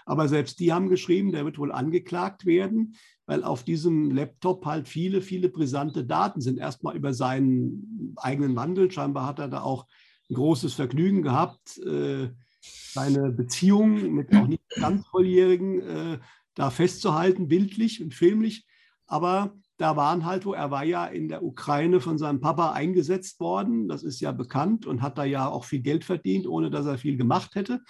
Aber 0.07 0.27
selbst 0.27 0.59
die 0.59 0.73
haben 0.73 0.89
geschrieben, 0.89 1.31
der 1.31 1.45
wird 1.45 1.59
wohl 1.59 1.71
angeklagt 1.71 2.47
werden, 2.47 2.97
weil 3.27 3.45
auf 3.45 3.63
diesem 3.63 4.11
Laptop 4.11 4.67
halt 4.67 4.89
viele, 4.89 5.23
viele 5.23 5.51
brisante 5.51 6.05
Daten 6.05 6.41
sind. 6.41 6.59
Erstmal 6.59 6.97
über 6.97 7.15
seinen 7.15 8.17
eigenen 8.17 8.57
Wandel. 8.57 8.91
Scheinbar 8.91 9.25
hat 9.25 9.39
er 9.39 9.47
da 9.47 9.63
auch 9.63 9.87
ein 10.29 10.35
großes 10.35 10.75
Vergnügen 10.75 11.23
gehabt, 11.23 11.79
äh, 11.79 12.31
seine 12.61 13.31
Beziehung 13.31 14.13
mit 14.13 14.35
auch 14.35 14.49
nicht 14.49 14.69
ganz 14.81 15.07
Volljährigen 15.07 15.81
äh, 15.81 16.19
da 16.59 16.71
festzuhalten, 16.71 17.47
bildlich 17.47 18.03
und 18.03 18.15
filmlich. 18.15 18.67
Aber 19.07 19.57
da 19.77 19.95
waren 19.95 20.25
halt, 20.25 20.45
wo 20.45 20.55
er 20.55 20.73
war 20.73 20.83
ja 20.83 21.07
in 21.07 21.29
der 21.29 21.45
Ukraine 21.45 22.01
von 22.01 22.19
seinem 22.19 22.41
Papa 22.41 22.73
eingesetzt 22.73 23.39
worden, 23.39 23.87
das 23.87 24.03
ist 24.03 24.19
ja 24.19 24.33
bekannt 24.33 24.85
und 24.85 25.01
hat 25.01 25.19
da 25.19 25.25
ja 25.25 25.49
auch 25.49 25.65
viel 25.65 25.81
Geld 25.81 26.05
verdient, 26.05 26.49
ohne 26.49 26.69
dass 26.69 26.85
er 26.85 26.99
viel 26.99 27.17
gemacht 27.17 27.55
hätte. 27.55 27.81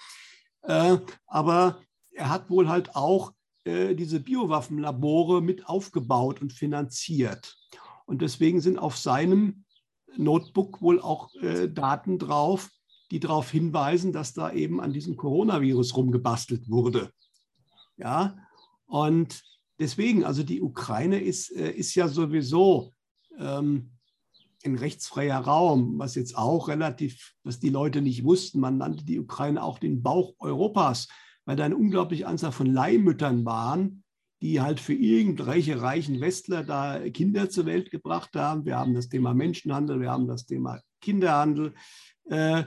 Äh, 0.61 0.97
aber 1.25 1.81
er 2.11 2.29
hat 2.29 2.51
wohl 2.51 2.69
halt 2.69 2.95
auch 2.95 3.33
äh, 3.63 3.95
diese 3.95 4.19
Biowaffenlabore 4.19 5.41
mit 5.41 5.67
aufgebaut 5.67 6.39
und 6.39 6.53
finanziert. 6.53 7.57
Und 8.05 8.21
deswegen 8.21 8.61
sind 8.61 8.77
auf 8.77 8.97
seinem 8.97 9.65
Notebook 10.15 10.79
wohl 10.79 11.01
auch 11.01 11.33
äh, 11.41 11.67
Daten 11.67 12.19
drauf, 12.19 12.69
die 13.09 13.19
darauf 13.19 13.49
hinweisen, 13.49 14.13
dass 14.13 14.35
da 14.35 14.51
eben 14.51 14.79
an 14.79 14.93
diesem 14.93 15.17
Coronavirus 15.17 15.97
rumgebastelt 15.97 16.69
wurde. 16.69 17.09
Ja, 17.97 18.37
und 18.89 19.43
deswegen, 19.79 20.25
also 20.25 20.43
die 20.43 20.61
Ukraine 20.61 21.21
ist, 21.21 21.55
äh, 21.55 21.71
ist 21.71 21.93
ja 21.93 22.07
sowieso 22.07 22.91
ähm, 23.37 23.91
ein 24.65 24.75
rechtsfreier 24.75 25.39
Raum, 25.39 25.99
was 25.99 26.15
jetzt 26.15 26.35
auch 26.35 26.67
relativ, 26.67 27.35
was 27.43 27.59
die 27.59 27.69
Leute 27.69 28.01
nicht 28.01 28.23
wussten. 28.23 28.59
Man 28.59 28.77
nannte 28.77 29.05
die 29.05 29.19
Ukraine 29.19 29.63
auch 29.63 29.77
den 29.77 30.01
Bauch 30.01 30.33
Europas, 30.39 31.07
weil 31.45 31.55
da 31.55 31.65
eine 31.65 31.77
unglaubliche 31.77 32.27
Anzahl 32.27 32.51
von 32.51 32.65
Leihmüttern 32.65 33.45
waren, 33.45 34.03
die 34.41 34.59
halt 34.59 34.79
für 34.79 34.95
irgendwelche 34.95 35.81
reichen 35.81 36.19
Westler 36.19 36.63
da 36.63 37.07
Kinder 37.11 37.49
zur 37.49 37.67
Welt 37.67 37.91
gebracht 37.91 38.35
haben. 38.35 38.65
Wir 38.65 38.77
haben 38.77 38.95
das 38.95 39.07
Thema 39.07 39.35
Menschenhandel, 39.35 40.01
wir 40.01 40.09
haben 40.09 40.27
das 40.27 40.47
Thema 40.47 40.81
Kinderhandel. 40.99 41.75
Äh, 42.25 42.63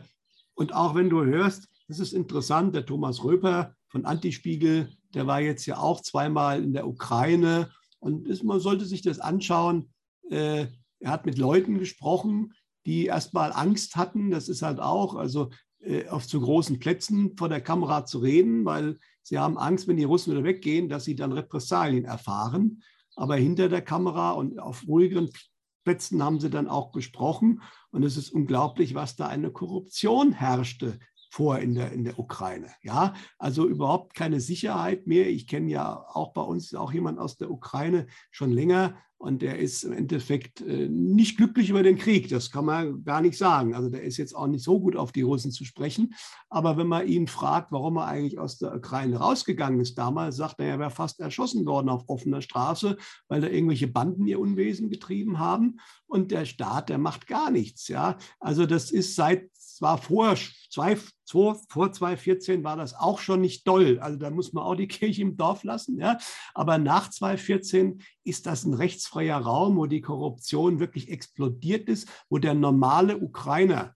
und 0.54 0.72
auch 0.72 0.94
wenn 0.94 1.10
du 1.10 1.24
hörst, 1.24 1.68
das 1.88 1.98
ist 1.98 2.12
interessant, 2.12 2.76
der 2.76 2.86
Thomas 2.86 3.24
Röper 3.24 3.74
von 3.88 4.04
Antispiegel, 4.06 4.88
der 5.14 5.26
war 5.26 5.40
jetzt 5.40 5.66
ja 5.66 5.78
auch 5.78 6.00
zweimal 6.00 6.62
in 6.62 6.72
der 6.72 6.86
Ukraine 6.86 7.70
und 7.98 8.26
ist, 8.26 8.44
man 8.44 8.60
sollte 8.60 8.84
sich 8.84 9.02
das 9.02 9.20
anschauen. 9.20 9.92
Äh, 10.30 10.66
er 11.00 11.10
hat 11.10 11.26
mit 11.26 11.38
Leuten 11.38 11.78
gesprochen, 11.78 12.52
die 12.86 13.06
erstmal 13.06 13.52
Angst 13.52 13.96
hatten. 13.96 14.30
Das 14.30 14.48
ist 14.48 14.62
halt 14.62 14.80
auch, 14.80 15.14
also 15.14 15.50
äh, 15.80 16.08
auf 16.08 16.26
zu 16.26 16.40
großen 16.40 16.78
Plätzen 16.78 17.36
vor 17.36 17.48
der 17.48 17.60
Kamera 17.60 18.06
zu 18.06 18.18
reden, 18.18 18.64
weil 18.64 18.98
sie 19.22 19.38
haben 19.38 19.58
Angst, 19.58 19.88
wenn 19.88 19.96
die 19.96 20.04
Russen 20.04 20.32
wieder 20.32 20.44
weggehen, 20.44 20.88
dass 20.88 21.04
sie 21.04 21.14
dann 21.14 21.32
Repressalien 21.32 22.04
erfahren. 22.04 22.82
Aber 23.14 23.36
hinter 23.36 23.68
der 23.68 23.82
Kamera 23.82 24.32
und 24.32 24.58
auf 24.58 24.86
ruhigeren 24.86 25.30
Plätzen 25.84 26.22
haben 26.22 26.40
sie 26.40 26.50
dann 26.50 26.68
auch 26.68 26.92
gesprochen. 26.92 27.62
Und 27.90 28.04
es 28.04 28.16
ist 28.16 28.30
unglaublich, 28.30 28.94
was 28.94 29.16
da 29.16 29.26
eine 29.26 29.50
Korruption 29.50 30.32
herrschte 30.32 30.98
vor 31.32 31.58
in 31.60 31.74
der, 31.74 31.92
in 31.92 32.04
der 32.04 32.18
Ukraine. 32.18 32.68
Ja, 32.82 33.14
also 33.38 33.66
überhaupt 33.66 34.14
keine 34.14 34.38
Sicherheit 34.38 35.06
mehr. 35.06 35.30
Ich 35.30 35.46
kenne 35.46 35.70
ja 35.70 36.04
auch 36.12 36.34
bei 36.34 36.42
uns 36.42 36.74
auch 36.74 36.92
jemand 36.92 37.18
aus 37.18 37.38
der 37.38 37.50
Ukraine 37.50 38.06
schon 38.30 38.52
länger 38.52 38.94
und 39.16 39.40
der 39.40 39.60
ist 39.60 39.84
im 39.84 39.92
Endeffekt 39.92 40.60
äh, 40.62 40.88
nicht 40.88 41.36
glücklich 41.36 41.70
über 41.70 41.84
den 41.84 41.96
Krieg. 41.96 42.28
Das 42.28 42.50
kann 42.50 42.64
man 42.64 43.04
gar 43.04 43.20
nicht 43.20 43.38
sagen. 43.38 43.72
Also 43.72 43.88
der 43.88 44.02
ist 44.02 44.16
jetzt 44.16 44.34
auch 44.34 44.48
nicht 44.48 44.64
so 44.64 44.80
gut 44.80 44.96
auf 44.96 45.12
die 45.12 45.22
Russen 45.22 45.52
zu 45.52 45.64
sprechen. 45.64 46.12
Aber 46.50 46.76
wenn 46.76 46.88
man 46.88 47.06
ihn 47.06 47.28
fragt, 47.28 47.70
warum 47.70 47.96
er 47.98 48.06
eigentlich 48.06 48.40
aus 48.40 48.58
der 48.58 48.74
Ukraine 48.74 49.16
rausgegangen 49.18 49.80
ist 49.80 49.96
damals, 49.96 50.36
sagt 50.36 50.58
er, 50.58 50.66
er 50.66 50.78
wäre 50.80 50.90
fast 50.90 51.20
erschossen 51.20 51.64
worden 51.64 51.88
auf 51.88 52.02
offener 52.08 52.42
Straße, 52.42 52.96
weil 53.28 53.40
da 53.40 53.46
irgendwelche 53.46 53.86
Banden 53.86 54.26
ihr 54.26 54.40
Unwesen 54.40 54.90
getrieben 54.90 55.38
haben. 55.38 55.78
Und 56.06 56.32
der 56.32 56.44
Staat, 56.44 56.88
der 56.88 56.98
macht 56.98 57.28
gar 57.28 57.52
nichts. 57.52 57.86
Ja, 57.86 58.18
also 58.40 58.66
das 58.66 58.90
ist 58.90 59.14
seit 59.14 59.54
zwar 59.54 59.98
vor, 59.98 60.34
zwei, 60.68 60.96
vor, 61.32 61.58
vor 61.70 61.90
2014 61.90 62.62
war 62.62 62.76
das 62.76 62.92
auch 62.92 63.18
schon 63.18 63.40
nicht 63.40 63.66
doll. 63.66 63.98
Also 64.00 64.18
da 64.18 64.28
muss 64.28 64.52
man 64.52 64.64
auch 64.64 64.74
die 64.74 64.86
Kirche 64.98 65.22
im 65.22 65.38
Dorf 65.38 65.64
lassen. 65.64 65.98
Ja? 65.98 66.18
Aber 66.52 66.76
nach 66.76 67.08
2014 67.08 68.02
ist 68.22 68.44
das 68.44 68.64
ein 68.64 68.74
rechtsfreier 68.74 69.38
Raum, 69.38 69.78
wo 69.78 69.86
die 69.86 70.02
Korruption 70.02 70.78
wirklich 70.78 71.08
explodiert 71.10 71.88
ist, 71.88 72.06
wo 72.28 72.36
der 72.36 72.52
normale 72.52 73.16
Ukrainer 73.16 73.94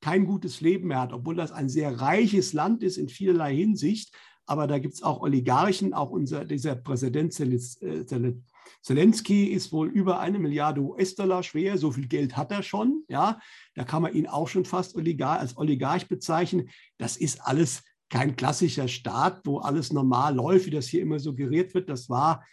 kein 0.00 0.26
gutes 0.26 0.60
Leben 0.60 0.88
mehr 0.88 1.02
hat, 1.02 1.12
obwohl 1.12 1.36
das 1.36 1.52
ein 1.52 1.68
sehr 1.68 2.00
reiches 2.00 2.52
Land 2.52 2.82
ist 2.82 2.96
in 2.96 3.08
vielerlei 3.08 3.54
Hinsicht. 3.54 4.12
Aber 4.44 4.66
da 4.66 4.80
gibt 4.80 4.94
es 4.94 5.04
auch 5.04 5.20
Oligarchen, 5.20 5.94
auch 5.94 6.10
unser, 6.10 6.44
dieser 6.44 6.74
Präsident 6.74 7.32
Zelensky 7.32 8.42
ist 8.88 9.72
wohl 9.72 9.88
über 9.88 10.20
eine 10.20 10.38
Milliarde 10.38 10.80
US-Dollar 10.80 11.42
schwer, 11.42 11.78
so 11.78 11.92
viel 11.92 12.08
Geld 12.08 12.36
hat 12.36 12.52
er 12.52 12.62
schon. 12.62 13.04
Ja, 13.08 13.40
da 13.74 13.84
kann 13.84 14.02
man 14.02 14.14
ihn 14.14 14.26
auch 14.26 14.48
schon 14.48 14.64
fast 14.64 14.96
Oligarch, 14.96 15.40
als 15.40 15.56
Oligarch 15.56 16.08
bezeichnen. 16.08 16.68
Das 16.98 17.16
ist 17.16 17.40
alles 17.42 17.82
kein 18.08 18.36
klassischer 18.36 18.88
Staat, 18.88 19.40
wo 19.44 19.58
alles 19.58 19.92
normal 19.92 20.34
läuft, 20.34 20.66
wie 20.66 20.70
das 20.70 20.86
hier 20.86 21.02
immer 21.02 21.18
suggeriert 21.18 21.74
wird. 21.74 21.88
Das 21.88 22.08
war 22.08 22.44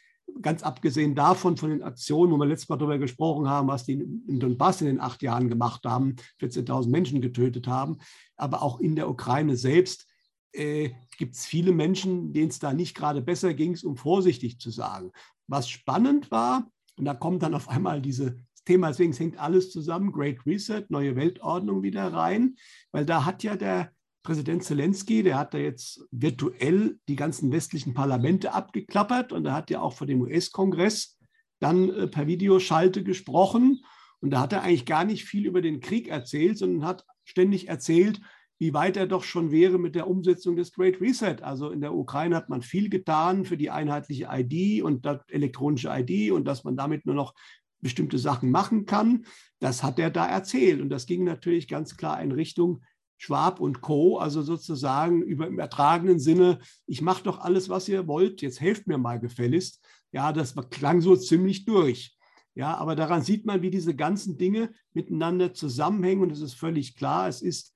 ganz 0.42 0.64
abgesehen 0.64 1.16
davon, 1.16 1.58
von 1.58 1.70
den 1.70 1.84
Aktionen, 1.84 2.32
wo 2.32 2.38
wir 2.38 2.46
letztes 2.46 2.70
Mal 2.70 2.78
darüber 2.78 2.98
gesprochen 2.98 3.48
haben, 3.48 3.68
was 3.68 3.86
die 3.86 3.94
in 3.94 4.40
Donbass 4.40 4.82
in 4.82 4.88
den 4.88 5.00
acht 5.00 5.22
Jahren 5.22 5.50
gemacht 5.50 5.86
haben, 5.86 6.16
14.000 6.42 6.90
Menschen 6.90 7.22
getötet 7.22 7.68
haben, 7.68 7.98
aber 8.36 8.62
auch 8.62 8.80
in 8.80 8.96
der 8.96 9.10
Ukraine 9.10 9.56
selbst 9.56 10.08
äh, 10.54 10.92
gibt 11.18 11.36
es 11.36 11.46
viele 11.46 11.72
Menschen, 11.72 12.34
denen 12.34 12.50
es 12.50 12.60
da 12.60 12.74
nicht 12.74 12.96
gerade 12.96 13.22
besser 13.22 13.54
ging, 13.54 13.78
um 13.84 13.98
vorsichtig 13.98 14.60
zu 14.60 14.70
sagen. 14.72 15.12
Was 15.48 15.70
spannend 15.70 16.32
war, 16.32 16.70
Und 16.96 17.06
da 17.06 17.14
kommt 17.14 17.44
dann 17.44 17.56
auf 17.56 17.70
einmal 17.70 18.02
dieses 18.02 18.34
Thema, 18.66 18.88
deswegen 18.88 19.14
hängt 19.14 19.40
alles 19.40 19.72
zusammen, 19.72 20.12
Great 20.12 20.46
Reset, 20.46 20.86
neue 20.90 21.16
Weltordnung 21.16 21.84
wieder 21.84 22.14
rein, 22.14 22.56
weil 22.92 23.06
da 23.06 23.26
hat 23.26 23.44
ja 23.44 23.56
der 23.56 23.92
Präsident 24.24 24.64
Zelensky, 24.64 25.22
der 25.22 25.38
hat 25.38 25.54
da 25.54 25.58
jetzt 25.58 26.06
virtuell 26.12 26.98
die 27.10 27.18
ganzen 27.18 27.52
westlichen 27.52 27.94
Parlamente 27.94 28.54
abgeklappert 28.54 29.34
und 29.34 29.46
er 29.46 29.54
hat 29.54 29.70
ja 29.70 29.82
auch 29.82 29.94
vor 29.94 30.08
dem 30.08 30.22
US-Kongress 30.22 31.20
dann 31.60 31.90
äh, 31.90 32.08
per 32.08 32.26
Videoschalte 32.28 33.04
gesprochen. 33.04 33.84
Und 34.22 34.32
da 34.32 34.40
hat 34.40 34.54
er 34.54 34.62
eigentlich 34.62 34.86
gar 34.86 35.04
nicht 35.04 35.26
viel 35.26 35.46
über 35.46 35.62
den 35.62 35.82
Krieg 35.82 36.08
erzählt, 36.08 36.58
sondern 36.58 36.86
hat 36.86 37.06
ständig 37.26 37.68
erzählt, 37.68 38.22
wie 38.64 38.74
weit 38.74 38.96
er 38.96 39.08
doch 39.08 39.26
schon 39.26 39.52
wäre 39.52 39.78
mit 39.78 39.94
der 39.94 40.08
Umsetzung 40.08 40.56
des 40.56 40.72
Great 40.72 41.02
Reset. 41.02 41.42
Also 41.42 41.70
in 41.70 41.82
der 41.82 41.94
Ukraine 41.94 42.38
hat 42.38 42.48
man 42.48 42.62
viel 42.62 42.90
getan 42.90 43.44
für 43.44 43.58
die 43.58 43.70
einheitliche 43.70 44.30
ID 44.32 44.82
und 44.84 45.06
das 45.06 45.20
elektronische 45.28 45.90
ID 45.92 46.32
und 46.32 46.46
dass 46.46 46.64
man 46.64 46.78
damit 46.78 47.06
nur 47.06 47.14
noch 47.14 47.34
bestimmte 47.82 48.18
Sachen 48.18 48.52
machen 48.52 48.86
kann. 48.86 49.26
Das 49.60 49.84
hat 49.84 50.00
er 50.00 50.10
da 50.10 50.26
erzählt. 50.28 50.80
Und 50.80 50.88
das 50.88 51.08
ging 51.08 51.26
natürlich 51.26 51.68
ganz 51.68 51.98
klar 51.98 52.22
in 52.22 52.32
Richtung 52.32 52.86
Schwab 53.18 53.60
und 53.60 53.82
Co., 53.82 54.18
also 54.18 54.42
sozusagen 54.42 55.24
über 55.24 55.46
im 55.48 55.60
ertragenen 55.60 56.20
Sinne, 56.20 56.60
ich 56.88 57.02
mache 57.02 57.24
doch 57.24 57.40
alles, 57.40 57.68
was 57.68 57.90
ihr 57.90 58.08
wollt, 58.08 58.42
jetzt 58.42 58.62
helft 58.62 58.88
mir 58.88 58.98
mal 58.98 59.20
gefälligst. 59.20 59.86
Ja, 60.14 60.32
das 60.32 60.56
klang 60.70 61.02
so 61.02 61.18
ziemlich 61.18 61.66
durch. 61.66 62.18
Ja, 62.56 62.78
aber 62.78 62.96
daran 62.96 63.24
sieht 63.24 63.46
man, 63.46 63.62
wie 63.62 63.72
diese 63.72 63.94
ganzen 63.94 64.38
Dinge 64.38 64.72
miteinander 64.94 65.54
zusammenhängen 65.54 66.22
und 66.22 66.32
es 66.32 66.40
ist 66.40 66.54
völlig 66.54 66.96
klar, 66.96 67.28
es 67.28 67.42
ist 67.42 67.73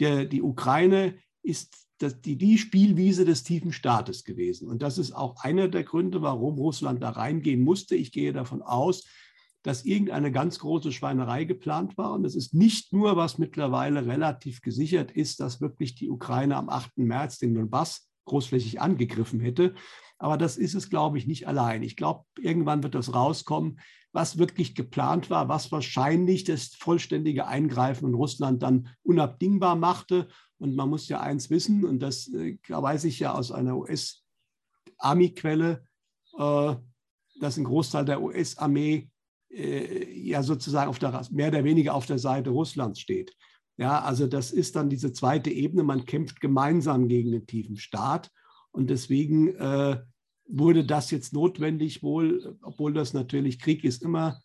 der, 0.00 0.24
die 0.24 0.42
Ukraine 0.42 1.18
ist 1.42 1.88
das, 1.98 2.20
die, 2.20 2.36
die 2.36 2.58
Spielwiese 2.58 3.24
des 3.24 3.42
tiefen 3.42 3.72
Staates 3.72 4.24
gewesen. 4.24 4.68
Und 4.68 4.82
das 4.82 4.98
ist 4.98 5.12
auch 5.12 5.42
einer 5.42 5.68
der 5.68 5.82
Gründe, 5.84 6.22
warum 6.22 6.54
Russland 6.54 7.02
da 7.02 7.10
reingehen 7.10 7.60
musste. 7.60 7.96
Ich 7.96 8.12
gehe 8.12 8.32
davon 8.32 8.62
aus, 8.62 9.04
dass 9.62 9.84
irgendeine 9.84 10.30
ganz 10.30 10.60
große 10.60 10.92
Schweinerei 10.92 11.44
geplant 11.44 11.98
war. 11.98 12.12
Und 12.12 12.24
es 12.24 12.36
ist 12.36 12.54
nicht 12.54 12.92
nur, 12.92 13.16
was 13.16 13.38
mittlerweile 13.38 14.06
relativ 14.06 14.62
gesichert 14.62 15.10
ist, 15.10 15.40
dass 15.40 15.60
wirklich 15.60 15.96
die 15.96 16.08
Ukraine 16.08 16.56
am 16.56 16.68
8. 16.68 16.98
März 16.98 17.38
den 17.38 17.54
Donbass 17.54 18.08
großflächig 18.26 18.80
angegriffen 18.80 19.40
hätte. 19.40 19.74
Aber 20.18 20.36
das 20.36 20.56
ist 20.56 20.74
es, 20.74 20.90
glaube 20.90 21.18
ich, 21.18 21.26
nicht 21.26 21.48
allein. 21.48 21.82
Ich 21.82 21.96
glaube, 21.96 22.24
irgendwann 22.38 22.82
wird 22.82 22.94
das 22.94 23.14
rauskommen, 23.14 23.80
was 24.18 24.36
wirklich 24.36 24.74
geplant 24.74 25.30
war, 25.30 25.48
was 25.48 25.70
wahrscheinlich 25.70 26.42
das 26.42 26.74
vollständige 26.74 27.46
Eingreifen 27.46 28.08
in 28.08 28.14
Russland 28.14 28.64
dann 28.64 28.88
unabdingbar 29.04 29.76
machte. 29.76 30.26
Und 30.58 30.74
man 30.74 30.90
muss 30.90 31.08
ja 31.08 31.20
eins 31.20 31.50
wissen, 31.50 31.84
und 31.84 32.00
das 32.00 32.26
äh, 32.26 32.58
weiß 32.66 33.04
ich 33.04 33.20
ja 33.20 33.32
aus 33.32 33.52
einer 33.52 33.76
US-Army-Quelle, 33.76 35.84
äh, 36.36 36.74
dass 37.40 37.58
ein 37.58 37.62
Großteil 37.62 38.06
der 38.06 38.20
US-Armee 38.20 39.08
äh, 39.50 40.20
ja 40.20 40.42
sozusagen 40.42 40.90
auf 40.90 40.98
der, 40.98 41.24
mehr 41.30 41.50
oder 41.50 41.62
weniger 41.62 41.94
auf 41.94 42.06
der 42.06 42.18
Seite 42.18 42.50
Russlands 42.50 42.98
steht. 42.98 43.36
Ja, 43.76 44.00
also 44.00 44.26
das 44.26 44.50
ist 44.50 44.74
dann 44.74 44.90
diese 44.90 45.12
zweite 45.12 45.50
Ebene, 45.50 45.84
man 45.84 46.06
kämpft 46.06 46.40
gemeinsam 46.40 47.06
gegen 47.06 47.30
den 47.30 47.46
tiefen 47.46 47.76
Staat 47.76 48.32
und 48.72 48.90
deswegen 48.90 49.54
äh, 49.54 50.02
wurde 50.48 50.84
das 50.84 51.10
jetzt 51.10 51.32
notwendig 51.32 52.02
wohl, 52.02 52.56
obwohl 52.62 52.92
das 52.92 53.12
natürlich 53.12 53.60
Krieg 53.60 53.84
ist 53.84 54.02
immer 54.02 54.40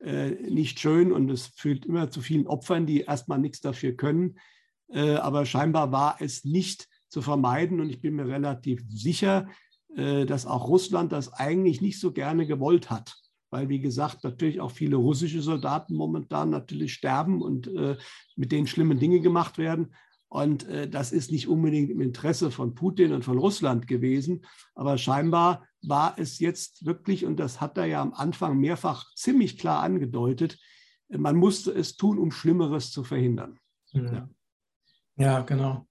äh, 0.00 0.30
nicht 0.30 0.80
schön 0.80 1.12
und 1.12 1.30
es 1.30 1.48
führt 1.48 1.86
immer 1.86 2.10
zu 2.10 2.20
vielen 2.20 2.46
Opfern, 2.46 2.86
die 2.86 3.00
erstmal 3.00 3.38
nichts 3.38 3.60
dafür 3.60 3.92
können. 3.92 4.38
Äh, 4.88 5.16
aber 5.16 5.44
scheinbar 5.44 5.92
war 5.92 6.16
es 6.20 6.44
nicht 6.44 6.88
zu 7.08 7.20
vermeiden 7.20 7.80
und 7.80 7.90
ich 7.90 8.00
bin 8.00 8.14
mir 8.14 8.26
relativ 8.26 8.82
sicher, 8.88 9.48
äh, 9.96 10.24
dass 10.24 10.46
auch 10.46 10.68
Russland 10.68 11.12
das 11.12 11.32
eigentlich 11.32 11.80
nicht 11.80 11.98
so 12.00 12.12
gerne 12.12 12.46
gewollt 12.46 12.90
hat 12.90 13.14
weil, 13.54 13.68
wie 13.68 13.78
gesagt, 13.78 14.24
natürlich 14.24 14.60
auch 14.60 14.72
viele 14.72 14.96
russische 14.96 15.40
Soldaten 15.40 15.94
momentan 15.94 16.50
natürlich 16.50 16.92
sterben 16.92 17.40
und 17.40 17.68
äh, 17.68 17.96
mit 18.34 18.50
denen 18.50 18.66
schlimme 18.66 18.96
Dinge 18.96 19.20
gemacht 19.20 19.58
werden. 19.58 19.94
Und 20.28 20.68
äh, 20.68 20.88
das 20.88 21.12
ist 21.12 21.30
nicht 21.30 21.48
unbedingt 21.48 21.90
im 21.90 22.00
Interesse 22.00 22.50
von 22.50 22.74
Putin 22.74 23.12
und 23.12 23.24
von 23.24 23.38
Russland 23.38 23.86
gewesen. 23.86 24.44
Aber 24.74 24.98
scheinbar 24.98 25.66
war 25.82 26.14
es 26.18 26.38
jetzt 26.38 26.84
wirklich, 26.84 27.24
und 27.24 27.38
das 27.38 27.60
hat 27.60 27.78
er 27.78 27.86
ja 27.86 28.02
am 28.02 28.14
Anfang 28.14 28.58
mehrfach 28.58 29.14
ziemlich 29.14 29.58
klar 29.58 29.82
angedeutet, 29.82 30.58
man 31.08 31.36
musste 31.36 31.70
es 31.70 31.96
tun, 31.96 32.18
um 32.18 32.30
Schlimmeres 32.30 32.90
zu 32.90 33.04
verhindern. 33.04 33.58
Ja, 33.92 34.28
ja 35.16 35.40
genau. 35.42 35.86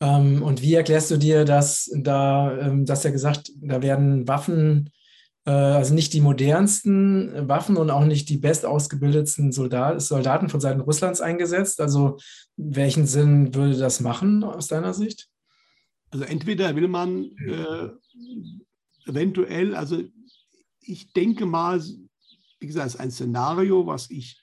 Ähm, 0.00 0.42
und 0.42 0.62
wie 0.62 0.74
erklärst 0.74 1.10
du 1.10 1.18
dir, 1.18 1.44
dass 1.44 1.90
da, 1.94 2.58
ähm, 2.58 2.86
dass 2.86 3.04
er 3.04 3.12
gesagt, 3.12 3.52
da 3.60 3.82
werden 3.82 4.26
Waffen 4.26 4.86
äh, 4.86 4.99
also 5.44 5.94
nicht 5.94 6.12
die 6.12 6.20
modernsten 6.20 7.48
Waffen 7.48 7.76
und 7.76 7.90
auch 7.90 8.04
nicht 8.04 8.28
die 8.28 8.36
bestausgebildetsten 8.36 9.52
Soldat 9.52 10.02
Soldaten 10.02 10.48
von 10.48 10.60
Seiten 10.60 10.80
Russlands 10.80 11.20
eingesetzt. 11.20 11.80
Also 11.80 12.18
welchen 12.56 13.06
Sinn 13.06 13.54
würde 13.54 13.78
das 13.78 14.00
machen 14.00 14.44
aus 14.44 14.66
deiner 14.66 14.92
Sicht? 14.92 15.28
Also 16.10 16.24
entweder 16.24 16.74
will 16.76 16.88
man 16.88 17.30
äh, 17.46 17.88
eventuell, 19.06 19.74
also 19.74 20.02
ich 20.80 21.12
denke 21.12 21.46
mal, 21.46 21.80
wie 22.58 22.66
gesagt, 22.66 22.88
es 22.88 22.94
ist 22.94 23.00
ein 23.00 23.10
Szenario, 23.10 23.86
was 23.86 24.10
ich 24.10 24.39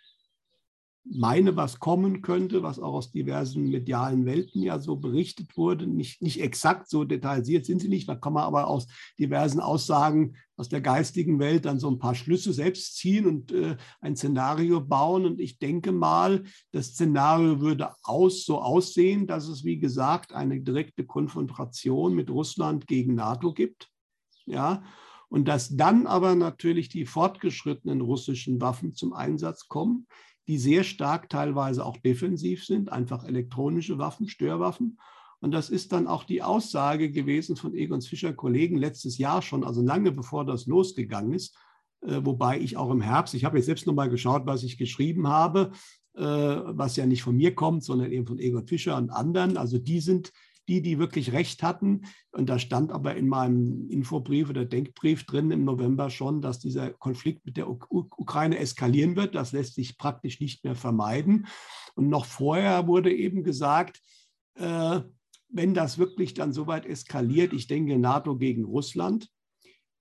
meine, 1.10 1.56
was 1.56 1.80
kommen 1.80 2.22
könnte, 2.22 2.64
was 2.64 2.80
auch 2.80 2.94
aus 2.94 3.12
diversen 3.12 3.70
medialen 3.70 4.26
Welten 4.26 4.62
ja 4.62 4.80
so 4.80 4.98
berichtet 4.98 5.56
wurde. 5.58 5.88
Nicht, 5.88 6.22
nicht 6.22 6.42
exakt 6.42 6.90
so 6.90 7.04
detailliert 7.04 7.66
sind 7.66 7.82
sie 7.82 7.88
nicht, 7.88 8.10
da 8.10 8.16
kann 8.16 8.34
man 8.34 8.44
aber 8.44 8.68
aus 8.68 8.88
diversen 9.18 9.60
Aussagen 9.60 10.36
aus 10.58 10.70
der 10.70 10.82
geistigen 10.82 11.40
Welt 11.40 11.66
dann 11.66 11.80
so 11.80 11.90
ein 11.90 12.00
paar 12.00 12.16
Schlüsse 12.16 12.52
selbst 12.52 12.98
ziehen 12.98 13.28
und 13.28 13.52
äh, 13.52 13.78
ein 14.02 14.16
Szenario 14.16 14.82
bauen. 14.82 15.26
Und 15.26 15.40
ich 15.40 15.60
denke 15.60 15.92
mal, 15.92 16.44
das 16.72 16.88
Szenario 16.88 17.62
würde 17.62 17.94
aus, 18.04 18.44
so 18.44 18.60
aussehen, 18.62 19.28
dass 19.28 19.48
es, 19.48 19.64
wie 19.64 19.78
gesagt, 19.78 20.34
eine 20.34 20.60
direkte 20.60 21.06
Konfrontation 21.06 22.16
mit 22.16 22.30
Russland 22.30 22.88
gegen 22.88 23.16
NATO 23.16 23.54
gibt. 23.54 23.90
Ja, 24.46 24.84
und 25.30 25.48
dass 25.48 25.76
dann 25.76 26.08
aber 26.08 26.36
natürlich 26.36 26.90
die 26.90 27.06
fortgeschrittenen 27.06 28.02
russischen 28.02 28.62
Waffen 28.62 28.94
zum 28.94 29.14
Einsatz 29.14 29.68
kommen 29.68 30.08
die 30.48 30.58
sehr 30.58 30.84
stark 30.84 31.30
teilweise 31.30 31.86
auch 31.86 31.98
defensiv 31.98 32.66
sind, 32.66 32.92
einfach 32.92 33.26
elektronische 33.26 33.98
Waffen, 33.98 34.28
Störwaffen. 34.28 34.98
Und 35.40 35.52
das 35.52 35.70
ist 35.70 35.92
dann 35.92 36.08
auch 36.08 36.24
die 36.24 36.42
Aussage 36.42 37.12
gewesen 37.12 37.56
von 37.56 37.76
Egons 37.76 38.08
Fischer 38.08 38.34
Kollegen 38.34 38.78
letztes 38.78 39.18
Jahr 39.18 39.42
schon, 39.42 39.64
also 39.64 39.82
lange 39.82 40.12
bevor 40.12 40.46
das 40.46 40.66
losgegangen 40.66 41.34
ist. 41.34 41.56
Äh, 42.02 42.22
wobei 42.24 42.60
ich 42.60 42.78
auch 42.78 42.90
im 42.92 43.02
Herbst, 43.02 43.34
ich 43.34 43.46
habe 43.46 43.58
jetzt 43.58 43.68
selbst 43.68 43.88
nochmal 43.88 44.10
geschaut, 44.10 44.46
was 44.46 44.64
ich 44.64 44.78
geschrieben 44.78 45.28
habe, 45.28 45.72
äh, 46.16 46.22
was 46.24 46.96
ja 46.96 47.06
nicht 47.06 47.24
von 47.24 47.36
mir 47.36 47.54
kommt, 47.54 47.84
sondern 47.84 48.12
eben 48.12 48.26
von 48.26 48.40
Egon 48.40 48.66
Fischer 48.66 48.98
und 48.98 49.10
anderen. 49.10 49.58
Also 49.58 49.78
die 49.78 50.00
sind 50.00 50.32
die, 50.68 50.82
die 50.82 51.00
wirklich 51.00 51.32
recht 51.32 51.64
hatten. 51.64 52.02
Und 52.32 52.50
da 52.50 52.60
stand 52.60 52.92
aber 52.92 53.16
in 53.16 53.28
meinem 53.28 53.90
Infobrief 53.90 54.50
oder 54.50 54.66
Denkbrief 54.66 55.26
drin 55.26 55.52
im 55.52 55.64
November 55.64 56.10
schon, 56.10 56.42
dass 56.42 56.60
dieser 56.60 56.92
Konflikt 56.92 57.46
mit 57.46 57.58
der 57.58 57.70
Ukraine 57.70 58.58
eskalieren 58.58 59.16
wird. 59.16 59.36
Das 59.36 59.52
lässt 59.52 59.76
sich 59.76 59.98
praktisch 59.98 60.40
nicht 60.40 60.64
mehr 60.64 60.76
vermeiden. 60.76 61.48
Und 61.96 62.10
noch 62.10 62.26
vorher 62.26 62.88
wurde 62.88 63.14
eben 63.14 63.44
gesagt, 63.44 64.02
äh, 64.56 65.02
wenn 65.50 65.74
das 65.74 65.98
wirklich 65.98 66.34
dann 66.34 66.52
so 66.52 66.68
weit 66.68 66.86
eskaliert, 66.86 67.54
ich 67.54 67.68
denke 67.68 67.98
NATO 67.98 68.38
gegen 68.38 68.66
Russland, 68.66 69.30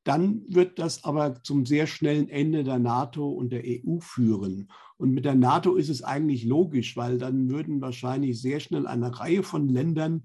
dann 0.06 0.42
wird 0.48 0.78
das 0.78 1.02
aber 1.02 1.42
zum 1.42 1.66
sehr 1.66 1.86
schnellen 1.88 2.28
Ende 2.28 2.62
der 2.62 2.78
NATO 2.78 3.28
und 3.28 3.50
der 3.50 3.64
EU 3.64 3.98
führen. 3.98 4.70
Und 4.98 5.10
mit 5.10 5.24
der 5.24 5.34
NATO 5.34 5.74
ist 5.74 5.88
es 5.88 6.02
eigentlich 6.02 6.44
logisch, 6.44 6.96
weil 6.96 7.18
dann 7.18 7.50
würden 7.50 7.80
wahrscheinlich 7.80 8.40
sehr 8.40 8.60
schnell 8.60 8.86
eine 8.86 9.18
Reihe 9.18 9.42
von 9.42 9.68
Ländern 9.68 10.24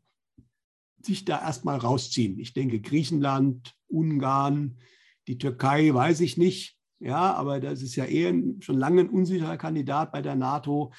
sich 1.05 1.25
da 1.25 1.41
erstmal 1.41 1.77
rausziehen. 1.77 2.39
Ich 2.39 2.53
denke 2.53 2.79
Griechenland, 2.79 3.75
Ungarn, 3.87 4.77
die 5.27 5.37
Türkei, 5.37 5.93
weiß 5.93 6.21
ich 6.21 6.37
nicht. 6.37 6.77
Ja, 6.99 7.33
aber 7.33 7.59
das 7.59 7.81
ist 7.81 7.95
ja 7.95 8.05
eher 8.05 8.33
schon 8.59 8.77
lange 8.77 9.01
ein 9.01 9.09
unsicherer 9.09 9.57
Kandidat 9.57 10.11
bei 10.11 10.21
der 10.21 10.35
NATO. 10.35 10.93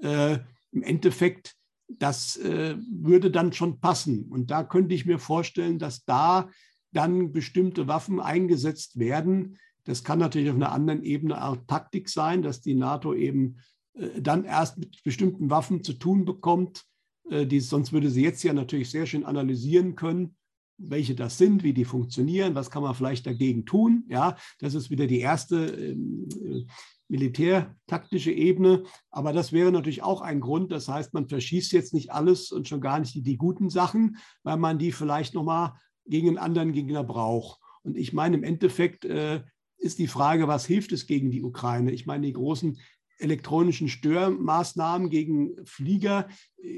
Äh, 0.00 0.38
Im 0.70 0.82
Endeffekt, 0.82 1.56
das 1.88 2.36
äh, 2.36 2.76
würde 2.90 3.30
dann 3.30 3.52
schon 3.52 3.80
passen. 3.80 4.26
Und 4.30 4.50
da 4.50 4.62
könnte 4.62 4.94
ich 4.94 5.04
mir 5.04 5.18
vorstellen, 5.18 5.78
dass 5.78 6.04
da 6.04 6.48
dann 6.92 7.32
bestimmte 7.32 7.88
Waffen 7.88 8.20
eingesetzt 8.20 8.98
werden. 8.98 9.58
Das 9.84 10.04
kann 10.04 10.18
natürlich 10.18 10.50
auf 10.50 10.56
einer 10.56 10.72
anderen 10.72 11.02
Ebene 11.02 11.44
auch 11.44 11.56
Taktik 11.66 12.08
sein, 12.08 12.42
dass 12.42 12.60
die 12.60 12.74
NATO 12.74 13.14
eben 13.14 13.56
äh, 13.94 14.20
dann 14.20 14.44
erst 14.44 14.78
mit 14.78 15.02
bestimmten 15.02 15.50
Waffen 15.50 15.82
zu 15.82 15.94
tun 15.94 16.24
bekommt, 16.24 16.84
die, 17.30 17.60
sonst 17.60 17.92
würde 17.92 18.10
sie 18.10 18.22
jetzt 18.22 18.42
ja 18.42 18.52
natürlich 18.52 18.90
sehr 18.90 19.06
schön 19.06 19.24
analysieren 19.24 19.94
können, 19.94 20.36
welche 20.78 21.14
das 21.14 21.38
sind, 21.38 21.62
wie 21.62 21.72
die 21.72 21.84
funktionieren, 21.84 22.54
was 22.54 22.70
kann 22.70 22.82
man 22.82 22.94
vielleicht 22.94 23.26
dagegen 23.26 23.66
tun. 23.66 24.04
Ja, 24.08 24.36
das 24.60 24.74
ist 24.74 24.90
wieder 24.90 25.06
die 25.06 25.20
erste 25.20 25.66
ähm, 25.66 26.28
äh, 26.44 26.64
militärtaktische 27.08 28.30
Ebene. 28.30 28.84
Aber 29.10 29.32
das 29.32 29.52
wäre 29.52 29.72
natürlich 29.72 30.02
auch 30.02 30.20
ein 30.20 30.40
Grund. 30.40 30.70
Das 30.70 30.88
heißt, 30.88 31.14
man 31.14 31.28
verschießt 31.28 31.72
jetzt 31.72 31.94
nicht 31.94 32.12
alles 32.12 32.52
und 32.52 32.68
schon 32.68 32.80
gar 32.80 33.00
nicht 33.00 33.14
die, 33.14 33.22
die 33.22 33.36
guten 33.36 33.70
Sachen, 33.70 34.18
weil 34.44 34.56
man 34.56 34.78
die 34.78 34.92
vielleicht 34.92 35.34
nochmal 35.34 35.72
gegen 36.06 36.28
einen 36.28 36.38
anderen 36.38 36.72
Gegner 36.72 37.02
braucht. 37.02 37.60
Und 37.82 37.96
ich 37.96 38.12
meine, 38.12 38.36
im 38.36 38.44
Endeffekt, 38.44 39.04
äh, 39.04 39.42
ist 39.78 39.98
die 39.98 40.08
Frage, 40.08 40.48
was 40.48 40.66
hilft 40.66 40.92
es 40.92 41.06
gegen 41.06 41.30
die 41.30 41.42
Ukraine? 41.42 41.92
Ich 41.92 42.04
meine, 42.04 42.26
die 42.26 42.32
großen 42.32 42.78
elektronischen 43.18 43.88
Störmaßnahmen 43.88 45.10
gegen 45.10 45.64
Flieger. 45.64 46.28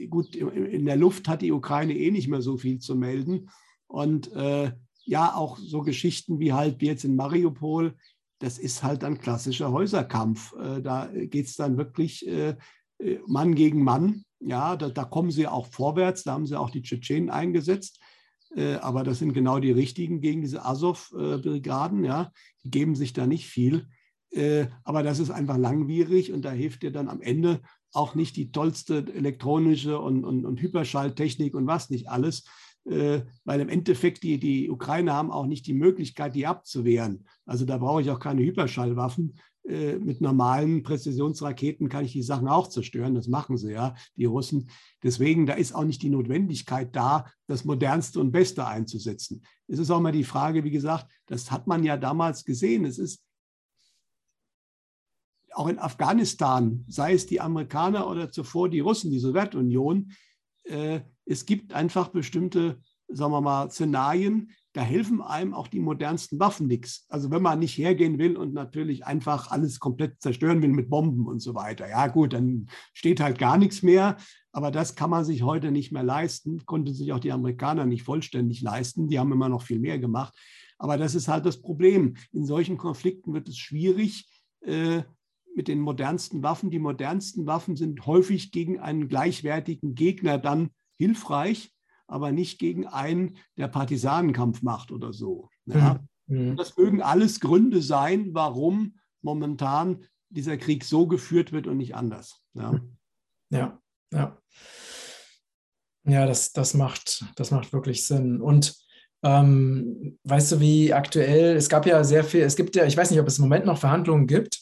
Gut, 0.08 0.34
in 0.34 0.86
der 0.86 0.96
Luft 0.96 1.28
hat 1.28 1.42
die 1.42 1.52
Ukraine 1.52 1.96
eh 1.96 2.10
nicht 2.10 2.28
mehr 2.28 2.42
so 2.42 2.56
viel 2.56 2.78
zu 2.78 2.96
melden. 2.96 3.50
Und 3.86 4.32
äh, 4.32 4.72
ja, 5.04 5.34
auch 5.34 5.58
so 5.58 5.82
Geschichten 5.82 6.38
wie 6.38 6.52
halt 6.52 6.82
jetzt 6.82 7.04
in 7.04 7.16
Mariupol, 7.16 7.96
das 8.38 8.58
ist 8.58 8.82
halt 8.82 9.04
ein 9.04 9.18
klassischer 9.18 9.70
Häuserkampf. 9.70 10.54
Äh, 10.54 10.82
da 10.82 11.06
geht 11.12 11.46
es 11.46 11.56
dann 11.56 11.76
wirklich 11.76 12.26
äh, 12.26 12.56
äh, 12.98 13.18
Mann 13.26 13.54
gegen 13.54 13.84
Mann. 13.84 14.24
Ja, 14.40 14.76
da, 14.76 14.88
da, 14.88 15.04
kommen 15.04 15.30
sie 15.30 15.46
auch 15.46 15.66
vorwärts, 15.66 16.22
da 16.24 16.32
haben 16.32 16.46
sie 16.46 16.58
auch 16.58 16.70
die 16.70 16.82
Tschetschenen 16.82 17.28
eingesetzt. 17.28 18.00
Äh, 18.56 18.76
aber 18.76 19.04
das 19.04 19.18
sind 19.18 19.34
genau 19.34 19.58
die 19.58 19.70
richtigen 19.70 20.20
gegen 20.20 20.40
diese 20.40 20.64
Azov-Brigaden. 20.64 22.04
Ja, 22.04 22.32
die 22.64 22.70
geben 22.70 22.94
sich 22.94 23.12
da 23.12 23.26
nicht 23.26 23.46
viel. 23.46 23.88
Äh, 24.30 24.66
aber 24.84 25.02
das 25.02 25.18
ist 25.18 25.30
einfach 25.30 25.58
langwierig 25.58 26.32
und 26.32 26.44
da 26.44 26.52
hilft 26.52 26.82
dir 26.82 26.92
dann 26.92 27.08
am 27.08 27.20
Ende 27.20 27.60
auch 27.92 28.14
nicht 28.14 28.36
die 28.36 28.52
tollste 28.52 29.04
elektronische 29.12 29.98
und, 29.98 30.24
und, 30.24 30.44
und 30.44 30.60
Hyperschalltechnik 30.62 31.54
und 31.54 31.66
was 31.66 31.90
nicht 31.90 32.08
alles, 32.08 32.44
äh, 32.84 33.22
weil 33.44 33.60
im 33.60 33.68
Endeffekt 33.68 34.22
die, 34.22 34.38
die 34.38 34.70
Ukrainer 34.70 35.14
haben 35.14 35.30
auch 35.30 35.46
nicht 35.46 35.66
die 35.66 35.74
Möglichkeit, 35.74 36.34
die 36.34 36.46
abzuwehren. 36.46 37.26
Also 37.46 37.64
da 37.64 37.78
brauche 37.78 38.02
ich 38.02 38.10
auch 38.10 38.20
keine 38.20 38.42
Hyperschallwaffen. 38.42 39.36
Äh, 39.68 39.98
mit 39.98 40.22
normalen 40.22 40.82
Präzisionsraketen 40.82 41.88
kann 41.90 42.04
ich 42.04 42.12
die 42.12 42.22
Sachen 42.22 42.48
auch 42.48 42.68
zerstören. 42.68 43.14
Das 43.14 43.28
machen 43.28 43.58
sie 43.58 43.72
ja, 43.72 43.94
die 44.16 44.24
Russen. 44.24 44.70
Deswegen, 45.02 45.46
da 45.46 45.54
ist 45.54 45.74
auch 45.74 45.84
nicht 45.84 46.02
die 46.02 46.10
Notwendigkeit 46.10 46.94
da, 46.96 47.26
das 47.46 47.64
Modernste 47.64 48.20
und 48.20 48.32
Beste 48.32 48.66
einzusetzen. 48.66 49.42
Es 49.66 49.78
ist 49.78 49.90
auch 49.90 50.00
mal 50.00 50.12
die 50.12 50.24
Frage, 50.24 50.64
wie 50.64 50.70
gesagt, 50.70 51.06
das 51.26 51.50
hat 51.50 51.66
man 51.66 51.84
ja 51.84 51.96
damals 51.96 52.44
gesehen. 52.44 52.84
Es 52.84 52.98
ist 52.98 53.22
auch 55.60 55.68
in 55.68 55.78
Afghanistan, 55.78 56.84
sei 56.88 57.12
es 57.12 57.26
die 57.26 57.40
Amerikaner 57.40 58.08
oder 58.08 58.32
zuvor 58.32 58.70
die 58.70 58.80
Russen, 58.80 59.10
die 59.10 59.18
Sowjetunion, 59.18 60.12
äh, 60.64 61.00
es 61.26 61.44
gibt 61.44 61.74
einfach 61.74 62.08
bestimmte, 62.08 62.80
sagen 63.08 63.32
wir 63.32 63.42
mal, 63.42 63.70
Szenarien, 63.70 64.52
da 64.72 64.80
helfen 64.80 65.20
einem 65.20 65.52
auch 65.52 65.68
die 65.68 65.80
modernsten 65.80 66.40
Waffen 66.40 66.66
nichts. 66.66 67.04
Also 67.10 67.30
wenn 67.30 67.42
man 67.42 67.58
nicht 67.58 67.76
hergehen 67.76 68.18
will 68.18 68.38
und 68.38 68.54
natürlich 68.54 69.04
einfach 69.04 69.50
alles 69.50 69.80
komplett 69.80 70.22
zerstören 70.22 70.62
will 70.62 70.70
mit 70.70 70.88
Bomben 70.88 71.26
und 71.26 71.40
so 71.40 71.54
weiter. 71.54 71.88
Ja 71.88 72.06
gut, 72.06 72.32
dann 72.32 72.68
steht 72.94 73.20
halt 73.20 73.38
gar 73.38 73.58
nichts 73.58 73.82
mehr. 73.82 74.16
Aber 74.52 74.70
das 74.70 74.94
kann 74.94 75.10
man 75.10 75.24
sich 75.24 75.42
heute 75.42 75.72
nicht 75.72 75.92
mehr 75.92 76.04
leisten. 76.04 76.64
Konnten 76.64 76.94
sich 76.94 77.12
auch 77.12 77.20
die 77.20 77.32
Amerikaner 77.32 77.84
nicht 77.84 78.04
vollständig 78.04 78.62
leisten. 78.62 79.08
Die 79.08 79.18
haben 79.18 79.32
immer 79.32 79.48
noch 79.50 79.62
viel 79.62 79.78
mehr 79.78 79.98
gemacht. 79.98 80.34
Aber 80.78 80.96
das 80.96 81.14
ist 81.14 81.28
halt 81.28 81.44
das 81.44 81.60
Problem. 81.60 82.14
In 82.32 82.46
solchen 82.46 82.78
Konflikten 82.78 83.34
wird 83.34 83.48
es 83.48 83.58
schwierig, 83.58 84.26
äh, 84.62 85.02
mit 85.54 85.68
den 85.68 85.80
modernsten 85.80 86.42
Waffen. 86.42 86.70
Die 86.70 86.78
modernsten 86.78 87.46
Waffen 87.46 87.76
sind 87.76 88.06
häufig 88.06 88.52
gegen 88.52 88.78
einen 88.80 89.08
gleichwertigen 89.08 89.94
Gegner 89.94 90.38
dann 90.38 90.70
hilfreich, 90.96 91.72
aber 92.06 92.32
nicht 92.32 92.58
gegen 92.58 92.86
einen, 92.86 93.36
der 93.56 93.68
Partisanenkampf 93.68 94.62
macht 94.62 94.92
oder 94.92 95.12
so. 95.12 95.48
Ja? 95.66 96.00
Mhm. 96.26 96.56
Das 96.56 96.76
mögen 96.76 97.02
alles 97.02 97.40
Gründe 97.40 97.82
sein, 97.82 98.34
warum 98.34 98.98
momentan 99.22 100.04
dieser 100.28 100.56
Krieg 100.56 100.84
so 100.84 101.06
geführt 101.06 101.52
wird 101.52 101.66
und 101.66 101.76
nicht 101.76 101.94
anders. 101.94 102.42
Ja, 102.54 102.80
ja. 103.50 103.80
Ja, 104.12 104.38
ja 106.04 106.26
das, 106.26 106.52
das, 106.52 106.74
macht, 106.74 107.24
das 107.36 107.50
macht 107.50 107.72
wirklich 107.72 108.06
Sinn. 108.06 108.40
Und 108.40 108.76
ähm, 109.22 110.18
weißt 110.24 110.52
du, 110.52 110.60
wie 110.60 110.92
aktuell, 110.92 111.56
es 111.56 111.68
gab 111.68 111.86
ja 111.86 112.02
sehr 112.04 112.24
viel, 112.24 112.42
es 112.42 112.56
gibt 112.56 112.76
ja, 112.76 112.86
ich 112.86 112.96
weiß 112.96 113.10
nicht, 113.10 113.20
ob 113.20 113.26
es 113.26 113.38
im 113.38 113.44
Moment 113.44 113.66
noch 113.66 113.78
Verhandlungen 113.78 114.26
gibt, 114.26 114.60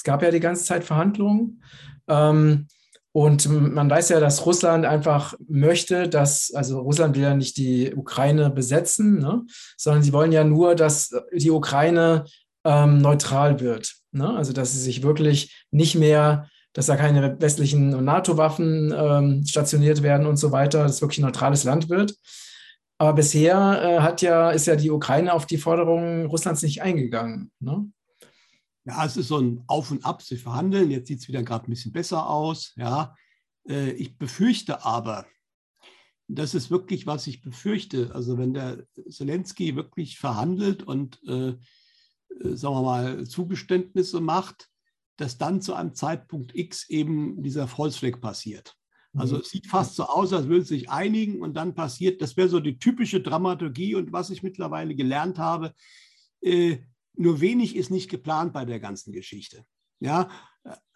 es 0.00 0.04
gab 0.04 0.22
ja 0.22 0.30
die 0.30 0.40
ganze 0.40 0.64
Zeit 0.64 0.82
Verhandlungen. 0.82 1.62
Ähm, 2.08 2.68
und 3.12 3.46
man 3.50 3.90
weiß 3.90 4.08
ja, 4.08 4.18
dass 4.18 4.46
Russland 4.46 4.86
einfach 4.86 5.34
möchte, 5.46 6.08
dass, 6.08 6.52
also 6.54 6.80
Russland 6.80 7.16
will 7.16 7.22
ja 7.24 7.34
nicht 7.34 7.58
die 7.58 7.92
Ukraine 7.94 8.48
besetzen, 8.48 9.18
ne, 9.18 9.42
sondern 9.76 10.02
sie 10.02 10.14
wollen 10.14 10.32
ja 10.32 10.42
nur, 10.42 10.74
dass 10.74 11.10
die 11.34 11.50
Ukraine 11.50 12.24
ähm, 12.64 13.02
neutral 13.02 13.60
wird. 13.60 13.94
Ne? 14.12 14.34
Also 14.34 14.54
dass 14.54 14.72
sie 14.72 14.78
sich 14.78 15.02
wirklich 15.02 15.66
nicht 15.70 15.96
mehr, 15.96 16.48
dass 16.72 16.86
da 16.86 16.96
keine 16.96 17.38
westlichen 17.38 18.02
NATO-Waffen 18.02 18.94
ähm, 18.96 19.44
stationiert 19.46 20.02
werden 20.02 20.26
und 20.26 20.38
so 20.38 20.50
weiter, 20.50 20.84
dass 20.84 20.92
es 20.92 21.02
wirklich 21.02 21.18
ein 21.18 21.26
neutrales 21.26 21.64
Land 21.64 21.90
wird. 21.90 22.14
Aber 22.96 23.12
bisher 23.12 23.82
äh, 23.82 24.00
hat 24.00 24.22
ja, 24.22 24.50
ist 24.50 24.66
ja 24.66 24.76
die 24.76 24.90
Ukraine 24.90 25.34
auf 25.34 25.44
die 25.44 25.58
Forderungen 25.58 26.24
Russlands 26.24 26.62
nicht 26.62 26.80
eingegangen. 26.80 27.50
Ne? 27.60 27.90
Ja, 28.84 29.04
es 29.04 29.16
ist 29.16 29.28
so 29.28 29.38
ein 29.38 29.62
Auf 29.66 29.90
und 29.90 30.04
Ab. 30.04 30.22
Sie 30.22 30.36
verhandeln. 30.36 30.90
Jetzt 30.90 31.08
sieht 31.08 31.20
es 31.20 31.28
wieder 31.28 31.42
gerade 31.42 31.66
ein 31.66 31.70
bisschen 31.70 31.92
besser 31.92 32.28
aus. 32.28 32.72
Ja, 32.76 33.14
äh, 33.68 33.90
ich 33.92 34.16
befürchte 34.16 34.84
aber, 34.84 35.26
das 36.28 36.54
ist 36.54 36.70
wirklich, 36.70 37.06
was 37.06 37.26
ich 37.26 37.42
befürchte. 37.42 38.14
Also 38.14 38.38
wenn 38.38 38.54
der 38.54 38.86
Zelensky 39.08 39.76
wirklich 39.76 40.18
verhandelt 40.18 40.82
und, 40.82 41.20
äh, 41.26 41.50
äh, 41.50 41.56
sagen 42.56 42.74
wir 42.74 42.82
mal, 42.82 43.26
Zugeständnisse 43.26 44.20
macht, 44.20 44.68
dass 45.16 45.38
dann 45.38 45.60
zu 45.60 45.74
einem 45.74 45.94
Zeitpunkt 45.94 46.54
X 46.54 46.88
eben 46.88 47.42
dieser 47.42 47.68
Volksweg 47.68 48.20
passiert. 48.20 48.76
Also 49.14 49.36
mhm. 49.36 49.40
es 49.42 49.50
sieht 49.50 49.66
fast 49.66 49.96
so 49.96 50.04
aus, 50.04 50.32
als 50.32 50.46
würden 50.46 50.64
sie 50.64 50.78
sich 50.78 50.90
einigen 50.90 51.42
und 51.42 51.54
dann 51.54 51.74
passiert, 51.74 52.22
das 52.22 52.36
wäre 52.36 52.48
so 52.48 52.60
die 52.60 52.78
typische 52.78 53.20
Dramaturgie 53.20 53.96
und 53.96 54.12
was 54.12 54.30
ich 54.30 54.42
mittlerweile 54.42 54.94
gelernt 54.94 55.38
habe, 55.38 55.74
äh, 56.42 56.78
nur 57.16 57.40
wenig 57.40 57.76
ist 57.76 57.90
nicht 57.90 58.10
geplant 58.10 58.52
bei 58.52 58.64
der 58.64 58.80
ganzen 58.80 59.12
Geschichte. 59.12 59.64
Ja, 60.00 60.28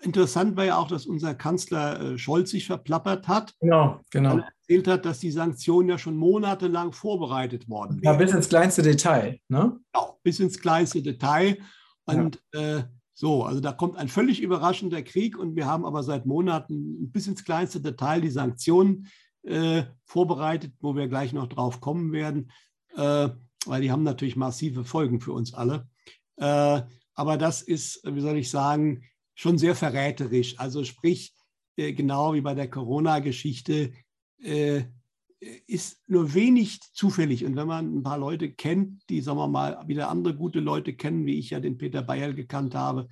interessant 0.00 0.57
war 0.57 0.64
ja 0.64 0.79
auch, 0.79 0.88
dass 0.88 1.07
unser 1.07 1.35
Kanzler 1.35 2.00
äh, 2.00 2.18
Scholz 2.18 2.50
sich 2.50 2.66
verplappert 2.66 3.29
hat. 3.29 3.55
Genau, 3.61 4.00
genau. 4.11 4.38
Er 4.38 4.48
erzählt 4.61 4.88
hat, 4.88 5.05
dass 5.05 5.20
die 5.20 5.31
Sanktionen 5.31 5.88
ja 5.88 5.98
schon 5.98 6.16
monatelang 6.16 6.92
vorbereitet 6.92 7.68
worden 7.68 8.03
wären. 8.03 8.14
Ja, 8.14 8.18
bis 8.18 8.33
ins 8.33 8.48
kleinste 8.48 8.83
Detail. 8.83 9.38
Ne? 9.48 9.79
Genau, 9.92 10.18
bis 10.22 10.40
ins 10.40 10.59
kleinste 10.59 11.03
Detail. 11.03 11.59
Und 12.07 12.42
ja. 12.53 12.79
äh, 12.79 12.85
so, 13.14 13.44
also 13.44 13.61
da 13.61 13.72
kommt 13.72 13.96
ein 13.96 14.09
völlig 14.09 14.42
überraschender 14.42 15.03
Krieg 15.03 15.38
und 15.38 15.55
wir 15.57 15.66
haben 15.66 15.85
aber 15.85 16.03
seit 16.03 16.27
Monaten 16.27 17.11
bis 17.12 17.27
ins 17.27 17.44
kleinste 17.44 17.81
Detail 17.81 18.20
die 18.20 18.31
Sanktionen 18.31 19.07
äh, 19.44 19.85
vorbereitet, 20.05 20.74
wo 20.81 20.96
wir 20.96 21.09
gleich 21.09 21.33
noch 21.33 21.46
drauf 21.46 21.81
kommen 21.81 22.12
werden, 22.12 22.50
äh, 22.96 23.29
weil 23.66 23.83
die 23.83 23.92
haben 23.92 24.03
natürlich 24.03 24.37
massive 24.37 24.85
Folgen 24.85 25.20
für 25.20 25.33
uns 25.33 25.55
alle. 25.55 25.87
Äh, 26.37 26.83
aber 27.14 27.37
das 27.37 27.62
ist, 27.62 28.01
wie 28.05 28.20
soll 28.20 28.37
ich 28.38 28.51
sagen, 28.51 29.05
schon 29.35 29.59
sehr 29.59 29.75
verräterisch. 29.75 30.59
Also 30.59 30.85
sprich, 30.85 31.35
äh, 31.77 31.92
genau 31.92 32.35
wie 32.35 32.40
bei 32.40 32.55
der 32.55 32.70
Corona-Geschichte, 32.70 33.92
äh, 34.38 34.85
ist 35.66 36.03
nur 36.07 36.33
wenig 36.35 36.81
zufällig. 36.92 37.44
Und 37.44 37.57
wenn 37.57 37.66
man 37.66 37.99
ein 37.99 38.03
paar 38.03 38.18
Leute 38.18 38.53
kennt, 38.53 39.09
die, 39.11 39.20
sagen 39.20 39.38
wir 39.38 39.49
mal, 39.49 39.87
wieder 39.87 40.09
andere 40.09 40.35
gute 40.35 40.61
Leute 40.61 40.94
kennen, 40.94 41.27
wie 41.27 41.38
ich 41.38 41.51
ja 41.51 41.61
den 41.61 41.77
Peter 41.77 42.03
Bayer 42.03 42.33
gekannt 42.33 42.75
habe, 42.75 43.09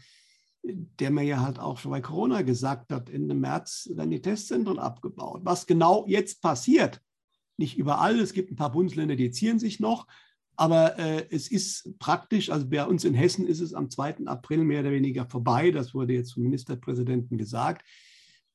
der 0.62 1.10
mir 1.10 1.24
ja 1.24 1.40
halt 1.40 1.58
auch 1.58 1.78
schon 1.78 1.90
bei 1.90 2.00
Corona 2.00 2.42
gesagt 2.42 2.92
hat, 2.92 3.10
Ende 3.10 3.34
März 3.34 3.90
werden 3.94 4.10
die 4.10 4.22
Testzentren 4.22 4.78
abgebaut. 4.78 5.42
Was 5.44 5.66
genau 5.66 6.06
jetzt 6.06 6.40
passiert, 6.40 7.02
nicht 7.56 7.76
überall, 7.76 8.18
es 8.18 8.32
gibt 8.32 8.50
ein 8.50 8.56
paar 8.56 8.72
Bundesländer, 8.72 9.16
die 9.16 9.30
zieren 9.30 9.58
sich 9.58 9.80
noch, 9.80 10.06
aber 10.56 10.98
äh, 10.98 11.26
es 11.30 11.50
ist 11.50 11.98
praktisch, 11.98 12.50
also 12.50 12.68
bei 12.68 12.84
uns 12.84 13.04
in 13.04 13.14
Hessen 13.14 13.46
ist 13.46 13.60
es 13.60 13.74
am 13.74 13.90
2. 13.90 14.26
April 14.26 14.64
mehr 14.64 14.80
oder 14.80 14.90
weniger 14.92 15.26
vorbei. 15.26 15.70
Das 15.70 15.94
wurde 15.94 16.14
jetzt 16.14 16.34
vom 16.34 16.42
Ministerpräsidenten 16.42 17.38
gesagt. 17.38 17.86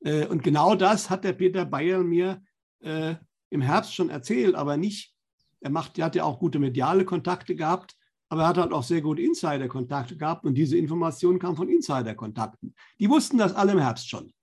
Äh, 0.01 0.27
und 0.27 0.43
genau 0.43 0.75
das 0.75 1.09
hat 1.09 1.23
der 1.23 1.33
Peter 1.33 1.65
Bayer 1.65 2.03
mir 2.03 2.41
äh, 2.81 3.15
im 3.49 3.61
Herbst 3.61 3.95
schon 3.95 4.09
erzählt, 4.09 4.55
aber 4.55 4.77
nicht, 4.77 5.13
er, 5.61 5.71
macht, 5.71 5.97
er 5.97 6.05
hat 6.05 6.15
ja 6.15 6.23
auch 6.23 6.39
gute 6.39 6.59
mediale 6.59 7.05
Kontakte 7.05 7.55
gehabt, 7.55 7.95
aber 8.29 8.43
er 8.43 8.47
hat 8.49 8.57
halt 8.57 8.73
auch 8.73 8.83
sehr 8.83 9.01
gute 9.01 9.21
Insider-Kontakte 9.21 10.17
gehabt 10.17 10.45
und 10.45 10.55
diese 10.55 10.77
Information 10.77 11.39
kam 11.39 11.55
von 11.55 11.69
Insider-Kontakten. 11.69 12.75
Die 12.99 13.09
wussten 13.09 13.37
das 13.37 13.53
alle 13.53 13.71
im 13.71 13.79
Herbst 13.79 14.09
schon. 14.09 14.33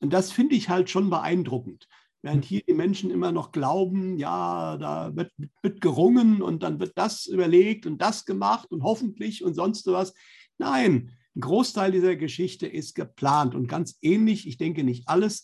Und 0.00 0.12
das 0.12 0.32
finde 0.32 0.56
ich 0.56 0.68
halt 0.68 0.90
schon 0.90 1.08
beeindruckend. 1.08 1.88
Während 2.22 2.44
hier 2.44 2.62
die 2.62 2.72
Menschen 2.72 3.10
immer 3.10 3.32
noch 3.32 3.50
glauben, 3.50 4.16
ja, 4.16 4.76
da 4.76 5.14
wird, 5.16 5.32
wird 5.60 5.80
gerungen 5.80 6.40
und 6.40 6.62
dann 6.62 6.78
wird 6.78 6.92
das 6.96 7.26
überlegt 7.26 7.84
und 7.84 8.00
das 8.00 8.24
gemacht 8.24 8.70
und 8.70 8.84
hoffentlich 8.84 9.42
und 9.44 9.54
sonst 9.54 9.86
was. 9.88 10.14
Nein, 10.56 11.16
ein 11.34 11.40
Großteil 11.40 11.90
dieser 11.90 12.14
Geschichte 12.14 12.68
ist 12.68 12.94
geplant 12.94 13.56
und 13.56 13.66
ganz 13.66 13.98
ähnlich, 14.02 14.46
ich 14.46 14.56
denke 14.56 14.84
nicht 14.84 15.08
alles, 15.08 15.42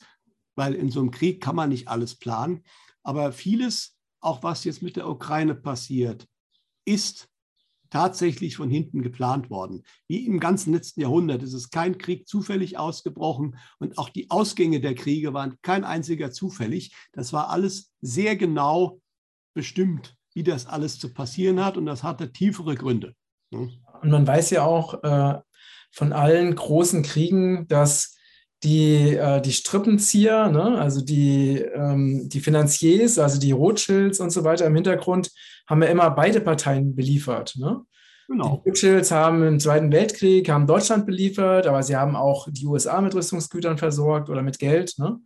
weil 0.54 0.74
in 0.74 0.90
so 0.90 1.00
einem 1.00 1.10
Krieg 1.10 1.42
kann 1.42 1.56
man 1.56 1.70
nicht 1.70 1.88
alles 1.88 2.14
planen, 2.14 2.62
aber 3.02 3.32
vieles, 3.32 3.96
auch 4.20 4.42
was 4.42 4.64
jetzt 4.64 4.82
mit 4.82 4.96
der 4.96 5.08
Ukraine 5.08 5.54
passiert, 5.54 6.28
ist 6.84 7.28
tatsächlich 7.90 8.56
von 8.56 8.70
hinten 8.70 9.02
geplant 9.02 9.50
worden. 9.50 9.82
Wie 10.06 10.26
im 10.26 10.40
ganzen 10.40 10.72
letzten 10.72 11.00
Jahrhundert 11.00 11.42
ist 11.42 11.54
es 11.54 11.70
kein 11.70 11.98
Krieg 11.98 12.28
zufällig 12.28 12.78
ausgebrochen 12.78 13.56
und 13.78 13.98
auch 13.98 14.08
die 14.08 14.30
Ausgänge 14.30 14.80
der 14.80 14.94
Kriege 14.94 15.32
waren 15.34 15.56
kein 15.62 15.84
einziger 15.84 16.30
zufällig. 16.30 16.94
Das 17.12 17.32
war 17.32 17.50
alles 17.50 17.92
sehr 18.00 18.36
genau 18.36 19.00
bestimmt, 19.54 20.16
wie 20.34 20.42
das 20.42 20.66
alles 20.66 20.98
zu 20.98 21.12
passieren 21.12 21.64
hat 21.64 21.76
und 21.76 21.86
das 21.86 22.02
hatte 22.02 22.32
tiefere 22.32 22.74
Gründe. 22.74 23.14
Und 23.50 24.10
man 24.10 24.26
weiß 24.26 24.50
ja 24.50 24.64
auch 24.64 25.02
äh, 25.02 25.40
von 25.90 26.12
allen 26.12 26.54
großen 26.54 27.02
Kriegen, 27.02 27.66
dass 27.68 28.17
die, 28.62 29.14
äh, 29.14 29.40
die 29.40 29.52
Strippenzieher, 29.52 30.48
ne, 30.48 30.78
also 30.78 31.00
die, 31.00 31.58
ähm, 31.58 32.28
die 32.28 32.40
Finanziers, 32.40 33.18
also 33.18 33.38
die 33.38 33.52
Rothschilds 33.52 34.20
und 34.20 34.30
so 34.30 34.44
weiter 34.44 34.66
im 34.66 34.74
Hintergrund, 34.74 35.30
haben 35.68 35.82
ja 35.82 35.88
immer 35.88 36.10
beide 36.10 36.40
Parteien 36.40 36.96
beliefert. 36.96 37.54
Ne? 37.56 37.82
Genau. 38.26 38.62
Die 38.64 38.68
Rothschilds 38.68 39.10
haben 39.10 39.42
im 39.46 39.60
Zweiten 39.60 39.92
Weltkrieg 39.92 40.48
haben 40.48 40.66
Deutschland 40.66 41.06
beliefert, 41.06 41.66
aber 41.66 41.82
sie 41.82 41.96
haben 41.96 42.16
auch 42.16 42.48
die 42.50 42.66
USA 42.66 43.00
mit 43.00 43.14
Rüstungsgütern 43.14 43.78
versorgt 43.78 44.28
oder 44.28 44.42
mit 44.42 44.58
Geld. 44.58 44.94
Ne? 44.98 45.18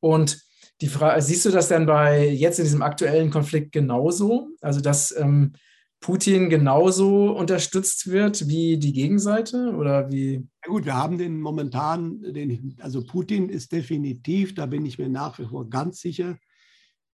Und 0.00 0.40
die 0.80 0.88
Frage, 0.88 1.22
siehst 1.22 1.46
du 1.46 1.50
das 1.50 1.68
denn 1.68 1.86
bei 1.86 2.28
jetzt 2.28 2.58
in 2.58 2.64
diesem 2.64 2.82
aktuellen 2.82 3.30
Konflikt 3.30 3.72
genauso? 3.72 4.48
Also, 4.60 4.80
dass 4.80 5.16
ähm, 5.16 5.54
Putin 6.00 6.50
genauso 6.50 7.30
unterstützt 7.32 8.10
wird 8.10 8.46
wie 8.48 8.76
die 8.76 8.92
Gegenseite 8.92 9.74
oder 9.74 10.10
wie? 10.10 10.46
Ja 10.66 10.72
gut, 10.72 10.84
wir 10.84 10.96
haben 10.96 11.16
den 11.16 11.40
momentan, 11.40 12.20
den, 12.22 12.76
also 12.80 13.06
Putin 13.06 13.50
ist 13.50 13.70
definitiv, 13.70 14.52
da 14.52 14.66
bin 14.66 14.84
ich 14.84 14.98
mir 14.98 15.08
nach 15.08 15.38
wie 15.38 15.44
vor 15.44 15.70
ganz 15.70 16.00
sicher, 16.00 16.38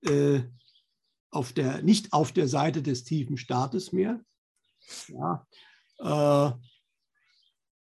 äh, 0.03 0.43
auf 1.33 1.53
der, 1.53 1.83
nicht 1.83 2.13
auf 2.13 2.31
der 2.31 2.47
Seite 2.47 2.81
des 2.81 3.03
tiefen 3.03 3.37
Staates 3.37 3.91
mehr. 3.91 4.21
Ja, 5.09 5.47
äh, 5.99 6.53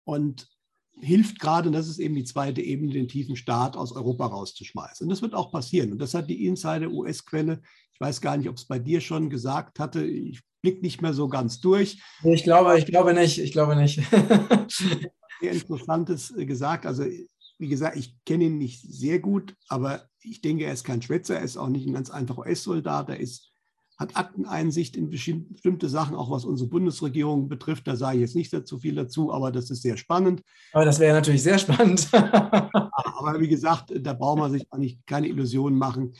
und 0.03 0.49
hilft 0.99 1.39
gerade, 1.39 1.69
und 1.69 1.73
das 1.73 1.87
ist 1.87 1.99
eben 1.99 2.15
die 2.15 2.25
zweite 2.25 2.61
Ebene, 2.61 2.91
den 2.91 3.07
tiefen 3.07 3.37
Staat 3.37 3.77
aus 3.77 3.93
Europa 3.93 4.25
rauszuschmeißen. 4.25 5.05
Und 5.05 5.09
das 5.09 5.21
wird 5.21 5.33
auch 5.33 5.49
passieren. 5.49 5.93
Und 5.93 5.99
das 5.99 6.13
hat 6.13 6.29
die 6.29 6.45
Insider-US-Quelle, 6.45 7.61
ich 7.93 8.01
weiß 8.01 8.19
gar 8.19 8.35
nicht, 8.35 8.49
ob 8.49 8.57
es 8.57 8.65
bei 8.65 8.79
dir 8.79 8.99
schon 8.99 9.29
gesagt 9.29 9.79
hatte, 9.79 10.03
ich 10.03 10.41
blicke 10.61 10.81
nicht 10.81 11.01
mehr 11.01 11.13
so 11.13 11.29
ganz 11.29 11.61
durch. 11.61 12.01
Ich 12.25 12.43
glaube, 12.43 12.77
ich 12.77 12.85
glaube 12.85 13.13
nicht, 13.13 13.37
ich 13.37 13.53
glaube 13.53 13.77
nicht. 13.77 14.01
sehr 15.41 15.51
Interessantes 15.51 16.35
äh, 16.35 16.45
gesagt. 16.45 16.85
Also, 16.85 17.05
wie 17.59 17.67
gesagt, 17.67 17.97
ich 17.97 18.15
kenne 18.25 18.45
ihn 18.45 18.57
nicht 18.57 18.81
sehr 18.81 19.19
gut, 19.19 19.55
aber 19.67 20.09
ich 20.21 20.41
denke, 20.41 20.65
er 20.65 20.73
ist 20.73 20.83
kein 20.83 21.01
Schwätzer, 21.01 21.35
er 21.35 21.43
ist 21.43 21.57
auch 21.57 21.69
nicht 21.69 21.87
ein 21.87 21.93
ganz 21.93 22.09
einfacher 22.09 22.39
US-Soldat, 22.39 23.09
er 23.09 23.19
ist 23.19 23.53
hat 23.97 24.15
Akteneinsicht 24.15 24.97
in 24.97 25.09
bestimmte 25.09 25.87
Sachen, 25.87 26.15
auch 26.15 26.31
was 26.31 26.45
unsere 26.45 26.69
Bundesregierung 26.69 27.47
betrifft. 27.47 27.87
Da 27.87 27.95
sage 27.95 28.17
ich 28.17 28.21
jetzt 28.21 28.35
nicht 28.35 28.51
dazu 28.51 28.79
viel 28.79 28.95
dazu, 28.95 29.31
aber 29.31 29.51
das 29.51 29.69
ist 29.69 29.81
sehr 29.81 29.97
spannend. 29.97 30.41
Aber 30.71 30.85
das 30.85 30.99
wäre 30.99 31.13
natürlich 31.13 31.43
sehr 31.43 31.59
spannend. 31.59 32.09
aber 32.13 33.39
wie 33.39 33.47
gesagt, 33.47 33.93
da 33.95 34.13
braucht 34.13 34.39
man 34.39 34.51
sich 34.51 34.65
eigentlich 34.71 34.99
keine 35.05 35.27
Illusionen 35.27 35.77
machen, 35.77 36.13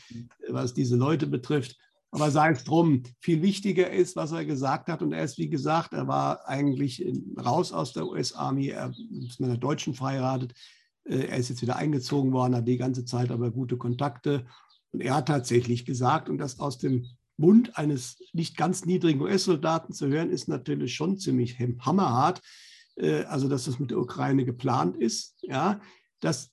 was 0.50 0.74
diese 0.74 0.96
Leute 0.96 1.28
betrifft. 1.28 1.78
Aber 2.14 2.30
sei 2.30 2.52
es 2.52 2.64
drum, 2.64 3.02
viel 3.20 3.42
wichtiger 3.42 3.90
ist, 3.90 4.16
was 4.16 4.32
er 4.34 4.46
gesagt 4.46 4.88
hat. 4.88 5.02
Und 5.02 5.14
er 5.14 5.24
ist, 5.24 5.40
wie 5.40 5.50
gesagt, 5.50 5.94
er 5.94 6.08
war 6.08 6.48
eigentlich 6.48 7.04
raus 7.44 7.72
aus 7.72 7.92
der 7.94 8.06
US-Army, 8.06 8.68
er 8.68 8.94
ist 9.28 9.40
mit 9.40 9.50
einer 9.50 9.58
Deutschen 9.58 9.96
verheiratet. 9.96 10.54
Äh, 11.06 11.26
er 11.26 11.38
ist 11.38 11.50
jetzt 11.50 11.64
wieder 11.64 11.76
eingezogen 11.76 12.32
worden, 12.32 12.56
hat 12.56 12.68
die 12.68 12.78
ganze 12.78 13.04
Zeit 13.04 13.32
aber 13.32 13.50
gute 13.50 13.78
Kontakte. 13.78 14.46
Und 14.92 15.02
er 15.02 15.16
hat 15.16 15.28
tatsächlich 15.28 15.86
gesagt, 15.86 16.30
und 16.30 16.38
das 16.38 16.60
aus 16.60 16.78
dem 16.78 17.08
Mund 17.36 17.80
eines 17.80 18.18
nicht 18.32 18.58
ganz 18.58 18.86
niedrigen 18.86 19.20
US-Soldaten 19.20 19.92
zu 19.92 20.08
hören, 20.08 20.30
ist 20.30 20.48
natürlich 20.48 20.94
schon 20.94 21.18
ziemlich 21.18 21.58
hammerhart. 21.80 22.44
Äh, 22.96 23.24
also, 23.24 23.50
dass 23.50 23.66
das 23.66 23.80
mit 23.80 23.90
der 23.90 23.98
Ukraine 23.98 24.46
geplant 24.46 24.98
ist, 24.98 25.38
ja, 25.42 25.82
dass 26.20 26.52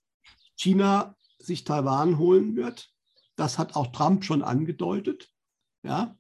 China 0.57 1.17
sich 1.39 1.65
Taiwan 1.65 2.17
holen 2.17 2.57
wird. 2.57 2.89
Das 3.37 3.59
hat 3.59 3.77
auch 3.77 3.89
Trump 3.89 4.25
schon 4.25 4.41
angedeutet, 4.41 5.29
ja, 5.83 6.17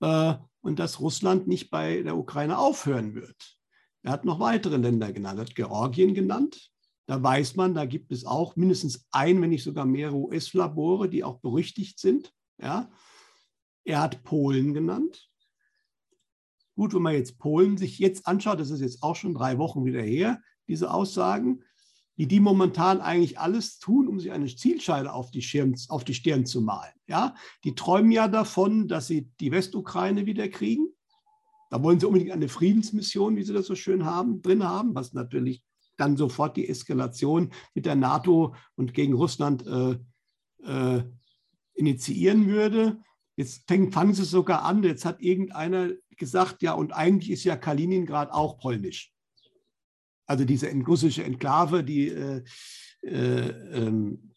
äh, 0.00 0.34
und 0.60 0.78
dass 0.78 1.00
Russland 1.00 1.46
nicht 1.46 1.70
bei 1.70 2.02
der 2.02 2.16
Ukraine 2.16 2.58
aufhören 2.58 3.14
wird. 3.14 3.56
Er 4.02 4.12
hat 4.12 4.24
noch 4.24 4.40
weitere 4.40 4.76
Länder 4.76 5.12
genannt, 5.12 5.38
er 5.38 5.46
hat 5.46 5.54
Georgien 5.54 6.14
genannt. 6.14 6.70
Da 7.06 7.22
weiß 7.22 7.56
man, 7.56 7.74
da 7.74 7.84
gibt 7.84 8.12
es 8.12 8.24
auch 8.24 8.56
mindestens 8.56 9.06
ein, 9.10 9.40
wenn 9.42 9.50
nicht 9.50 9.62
sogar 9.62 9.84
mehrere 9.84 10.16
US-Labore, 10.16 11.08
die 11.08 11.22
auch 11.22 11.38
berüchtigt 11.40 11.98
sind. 11.98 12.32
Ja. 12.58 12.90
Er 13.84 14.00
hat 14.00 14.24
Polen 14.24 14.72
genannt. 14.72 15.28
Gut, 16.76 16.94
wenn 16.94 17.02
man 17.02 17.14
jetzt 17.14 17.38
Polen 17.38 17.76
sich 17.76 17.98
jetzt 17.98 18.26
anschaut, 18.26 18.58
das 18.58 18.70
ist 18.70 18.80
jetzt 18.80 19.02
auch 19.02 19.16
schon 19.16 19.34
drei 19.34 19.58
Wochen 19.58 19.84
wieder 19.84 20.02
her, 20.02 20.40
diese 20.66 20.92
Aussagen, 20.92 21.62
die 22.16 22.26
die 22.26 22.40
momentan 22.40 23.00
eigentlich 23.00 23.38
alles 23.38 23.78
tun, 23.78 24.08
um 24.08 24.20
sich 24.20 24.30
eine 24.30 24.46
Zielscheibe 24.46 25.12
auf 25.12 25.30
die, 25.30 25.42
Schirm, 25.42 25.74
auf 25.88 26.04
die 26.04 26.14
Stirn 26.14 26.46
zu 26.46 26.60
malen. 26.60 26.92
Ja? 27.06 27.34
Die 27.64 27.74
träumen 27.74 28.12
ja 28.12 28.28
davon, 28.28 28.88
dass 28.88 29.06
sie 29.06 29.30
die 29.40 29.50
Westukraine 29.50 30.26
wieder 30.26 30.48
kriegen. 30.48 30.88
Da 31.70 31.82
wollen 31.82 31.98
sie 31.98 32.06
unbedingt 32.06 32.30
eine 32.30 32.48
Friedensmission, 32.48 33.36
wie 33.36 33.42
sie 33.42 33.52
das 33.52 33.66
so 33.66 33.74
schön 33.74 34.04
haben, 34.04 34.42
drin 34.42 34.62
haben, 34.62 34.94
was 34.94 35.12
natürlich 35.12 35.64
dann 35.96 36.16
sofort 36.16 36.56
die 36.56 36.68
Eskalation 36.68 37.52
mit 37.74 37.86
der 37.86 37.96
NATO 37.96 38.54
und 38.76 38.94
gegen 38.94 39.14
Russland 39.14 39.66
äh, 39.66 39.98
äh, 40.64 41.04
initiieren 41.74 42.46
würde. 42.46 43.00
Jetzt 43.36 43.64
fangen 43.68 44.14
sie 44.14 44.24
sogar 44.24 44.62
an, 44.62 44.84
jetzt 44.84 45.04
hat 45.04 45.20
irgendeiner 45.20 45.90
gesagt, 46.16 46.62
ja, 46.62 46.74
und 46.74 46.92
eigentlich 46.92 47.30
ist 47.32 47.44
ja 47.44 47.56
Kaliningrad 47.56 48.30
auch 48.30 48.58
polnisch. 48.58 49.13
Also 50.26 50.44
diese 50.44 50.70
russische 50.86 51.24
Enklave, 51.24 51.84
die, 51.84 52.08
äh, 52.08 52.42
äh, 53.02 53.48
ähm, 53.48 54.30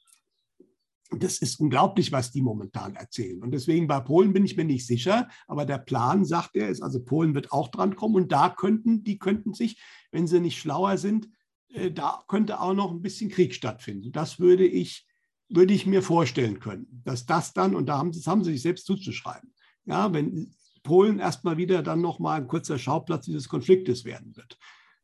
das 1.11 1.37
ist 1.37 1.59
unglaublich, 1.59 2.11
was 2.11 2.31
die 2.31 2.41
momentan 2.41 2.95
erzählen. 2.95 3.41
Und 3.41 3.51
deswegen 3.51 3.87
bei 3.87 4.01
Polen 4.01 4.33
bin 4.33 4.43
ich 4.43 4.57
mir 4.57 4.65
nicht 4.65 4.85
sicher, 4.85 5.29
aber 5.47 5.65
der 5.65 5.77
Plan, 5.77 6.25
sagt 6.25 6.55
er, 6.55 6.67
ist, 6.67 6.81
also 6.81 7.01
Polen 7.01 7.33
wird 7.33 7.53
auch 7.53 7.69
dran 7.69 7.95
kommen 7.95 8.15
und 8.15 8.31
da 8.31 8.49
könnten, 8.49 9.03
die 9.03 9.17
könnten 9.17 9.53
sich, 9.53 9.81
wenn 10.11 10.27
sie 10.27 10.41
nicht 10.41 10.59
schlauer 10.59 10.97
sind, 10.97 11.29
äh, 11.69 11.91
da 11.91 12.23
könnte 12.27 12.59
auch 12.59 12.73
noch 12.73 12.91
ein 12.91 13.01
bisschen 13.01 13.29
Krieg 13.29 13.53
stattfinden. 13.53 14.11
Das 14.11 14.39
würde 14.39 14.65
ich 14.65 15.07
würde 15.49 15.73
ich 15.73 15.85
mir 15.85 16.01
vorstellen 16.01 16.59
können, 16.59 17.01
dass 17.05 17.25
das 17.25 17.53
dann, 17.53 17.75
und 17.75 17.87
da 17.87 17.97
haben, 17.97 18.11
das 18.11 18.27
haben 18.27 18.43
sie 18.43 18.51
sich 18.51 18.61
selbst 18.61 18.85
zuzuschreiben, 18.85 19.53
ja, 19.85 20.11
wenn 20.13 20.53
Polen 20.83 21.19
erstmal 21.19 21.57
wieder 21.57 21.83
dann 21.83 22.01
nochmal 22.01 22.41
ein 22.41 22.47
kurzer 22.47 22.77
Schauplatz 22.77 23.25
dieses 23.25 23.49
Konfliktes 23.49 24.05
werden 24.05 24.35
wird. 24.35 24.57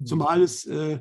Zumal 0.06 0.42
es 0.42 0.66
äh, 0.66 1.00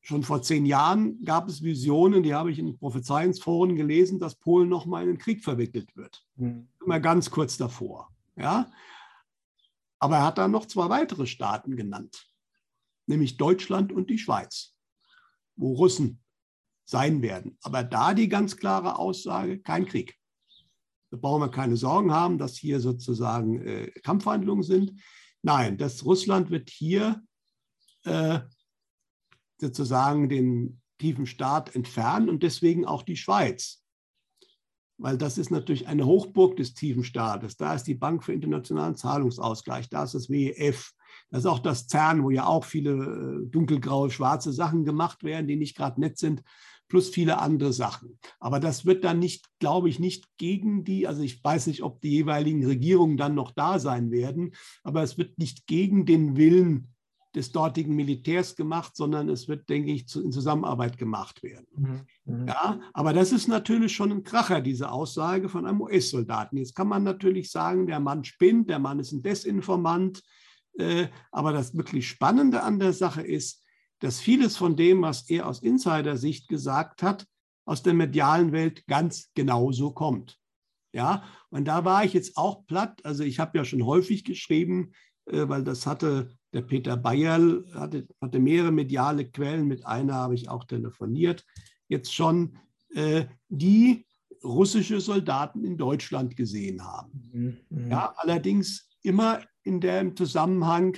schon 0.00 0.22
vor 0.22 0.42
zehn 0.42 0.66
Jahren 0.66 1.22
gab 1.24 1.48
es 1.48 1.62
Visionen, 1.62 2.22
die 2.22 2.34
habe 2.34 2.50
ich 2.50 2.58
in 2.58 2.78
Prophezeiungsforen 2.78 3.76
gelesen, 3.76 4.18
dass 4.18 4.34
Polen 4.34 4.68
nochmal 4.68 5.02
in 5.02 5.08
den 5.10 5.18
Krieg 5.18 5.44
verwickelt 5.44 5.94
wird. 5.96 6.24
Mhm. 6.36 6.68
Immer 6.84 7.00
ganz 7.00 7.30
kurz 7.30 7.56
davor. 7.56 8.10
Ja? 8.36 8.70
Aber 9.98 10.16
er 10.16 10.24
hat 10.24 10.38
dann 10.38 10.50
noch 10.50 10.66
zwei 10.66 10.88
weitere 10.88 11.26
Staaten 11.26 11.76
genannt, 11.76 12.30
nämlich 13.06 13.36
Deutschland 13.36 13.92
und 13.92 14.08
die 14.08 14.18
Schweiz, 14.18 14.74
wo 15.56 15.74
Russen 15.74 16.22
sein 16.84 17.22
werden. 17.22 17.56
Aber 17.62 17.84
da 17.84 18.14
die 18.14 18.28
ganz 18.28 18.56
klare 18.56 18.98
Aussage, 18.98 19.60
kein 19.60 19.86
Krieg. 19.86 20.16
Da 21.10 21.18
brauchen 21.18 21.42
wir 21.42 21.50
keine 21.50 21.76
Sorgen 21.76 22.12
haben, 22.12 22.38
dass 22.38 22.56
hier 22.56 22.80
sozusagen 22.80 23.60
äh, 23.66 23.90
Kampfhandlungen 24.02 24.62
sind. 24.62 24.92
Nein, 25.42 25.76
das 25.76 26.04
Russland 26.04 26.50
wird 26.50 26.70
hier 26.70 27.22
äh, 28.04 28.40
sozusagen 29.58 30.28
den 30.28 30.80
tiefen 30.98 31.26
Staat 31.26 31.74
entfernen 31.74 32.28
und 32.28 32.42
deswegen 32.42 32.84
auch 32.84 33.02
die 33.02 33.16
Schweiz. 33.16 33.82
Weil 34.98 35.16
das 35.16 35.38
ist 35.38 35.50
natürlich 35.50 35.88
eine 35.88 36.04
Hochburg 36.04 36.56
des 36.56 36.74
tiefen 36.74 37.04
Staates. 37.04 37.56
Da 37.56 37.74
ist 37.74 37.84
die 37.84 37.94
Bank 37.94 38.22
für 38.22 38.34
internationalen 38.34 38.96
Zahlungsausgleich, 38.96 39.88
da 39.88 40.04
ist 40.04 40.14
das 40.14 40.28
WEF, 40.28 40.92
das 41.30 41.40
ist 41.40 41.46
auch 41.46 41.58
das 41.58 41.88
CERN, 41.88 42.22
wo 42.22 42.30
ja 42.30 42.46
auch 42.46 42.64
viele 42.64 42.92
äh, 42.92 43.50
dunkelgraue, 43.50 44.10
schwarze 44.10 44.52
Sachen 44.52 44.84
gemacht 44.84 45.22
werden, 45.24 45.46
die 45.46 45.56
nicht 45.56 45.76
gerade 45.76 46.00
nett 46.00 46.18
sind 46.18 46.42
plus 46.90 47.08
viele 47.08 47.38
andere 47.38 47.72
Sachen. 47.72 48.18
Aber 48.38 48.60
das 48.60 48.84
wird 48.84 49.04
dann 49.04 49.20
nicht, 49.20 49.48
glaube 49.60 49.88
ich, 49.88 49.98
nicht 49.98 50.26
gegen 50.36 50.84
die, 50.84 51.06
also 51.06 51.22
ich 51.22 51.42
weiß 51.42 51.68
nicht, 51.68 51.82
ob 51.82 52.02
die 52.02 52.10
jeweiligen 52.10 52.66
Regierungen 52.66 53.16
dann 53.16 53.34
noch 53.34 53.52
da 53.52 53.78
sein 53.78 54.10
werden, 54.10 54.52
aber 54.82 55.02
es 55.02 55.16
wird 55.16 55.38
nicht 55.38 55.66
gegen 55.66 56.04
den 56.04 56.36
Willen 56.36 56.92
des 57.34 57.52
dortigen 57.52 57.94
Militärs 57.94 58.56
gemacht, 58.56 58.96
sondern 58.96 59.28
es 59.28 59.46
wird, 59.46 59.68
denke 59.68 59.92
ich, 59.92 60.14
in 60.16 60.32
Zusammenarbeit 60.32 60.98
gemacht 60.98 61.42
werden. 61.42 61.66
Mhm. 61.76 62.00
mhm. 62.24 62.48
Ja, 62.48 62.80
aber 62.92 63.12
das 63.12 63.32
ist 63.32 63.46
natürlich 63.46 63.94
schon 63.94 64.10
ein 64.10 64.24
Kracher, 64.24 64.60
diese 64.60 64.90
Aussage 64.90 65.48
von 65.48 65.66
einem 65.66 65.80
US-Soldaten. 65.80 66.56
Jetzt 66.56 66.74
kann 66.74 66.88
man 66.88 67.04
natürlich 67.04 67.50
sagen, 67.50 67.86
der 67.86 68.00
Mann 68.00 68.24
spinnt, 68.24 68.68
der 68.68 68.78
Mann 68.78 68.98
ist 68.98 69.12
ein 69.12 69.22
Desinformant. 69.22 70.22
Äh, 70.78 71.08
aber 71.30 71.52
das 71.52 71.76
wirklich 71.76 72.08
Spannende 72.08 72.62
an 72.62 72.78
der 72.78 72.92
Sache 72.92 73.22
ist, 73.22 73.62
dass 74.00 74.20
vieles 74.20 74.56
von 74.56 74.76
dem, 74.76 75.02
was 75.02 75.28
er 75.28 75.46
aus 75.46 75.62
Insider-Sicht 75.62 76.48
gesagt 76.48 77.02
hat, 77.02 77.26
aus 77.64 77.82
der 77.82 77.94
medialen 77.94 78.52
Welt 78.52 78.86
ganz 78.86 79.30
genauso 79.34 79.92
kommt. 79.92 80.38
Ja, 80.92 81.22
und 81.50 81.66
da 81.66 81.84
war 81.84 82.04
ich 82.04 82.14
jetzt 82.14 82.36
auch 82.36 82.66
platt. 82.66 83.04
Also 83.04 83.22
ich 83.22 83.38
habe 83.38 83.56
ja 83.58 83.64
schon 83.64 83.86
häufig 83.86 84.24
geschrieben, 84.24 84.92
äh, 85.26 85.48
weil 85.48 85.62
das 85.62 85.86
hatte 85.86 86.32
der 86.52 86.62
Peter 86.62 86.96
Bayerl, 86.96 87.64
hatte, 87.74 88.06
hatte 88.20 88.38
mehrere 88.38 88.72
mediale 88.72 89.28
Quellen, 89.28 89.66
mit 89.66 89.86
einer 89.86 90.14
habe 90.14 90.34
ich 90.34 90.48
auch 90.48 90.64
telefoniert, 90.64 91.44
jetzt 91.88 92.14
schon, 92.14 92.58
äh, 92.94 93.26
die 93.48 94.06
russische 94.42 95.00
Soldaten 95.00 95.64
in 95.64 95.76
Deutschland 95.76 96.36
gesehen 96.36 96.84
haben. 96.84 97.60
Mhm. 97.68 97.90
Ja, 97.90 98.14
allerdings 98.16 98.88
immer 99.02 99.40
in 99.62 99.80
dem 99.80 100.16
Zusammenhang, 100.16 100.96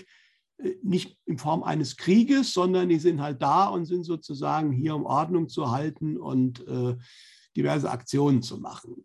äh, 0.58 0.74
nicht 0.82 1.18
in 1.26 1.38
Form 1.38 1.62
eines 1.62 1.96
Krieges, 1.96 2.52
sondern 2.52 2.88
die 2.88 2.98
sind 2.98 3.20
halt 3.20 3.42
da 3.42 3.66
und 3.66 3.86
sind 3.86 4.04
sozusagen 4.04 4.72
hier, 4.72 4.94
um 4.94 5.04
Ordnung 5.04 5.48
zu 5.48 5.70
halten 5.70 6.16
und 6.16 6.66
äh, 6.66 6.96
diverse 7.56 7.90
Aktionen 7.90 8.42
zu 8.42 8.58
machen. 8.58 9.04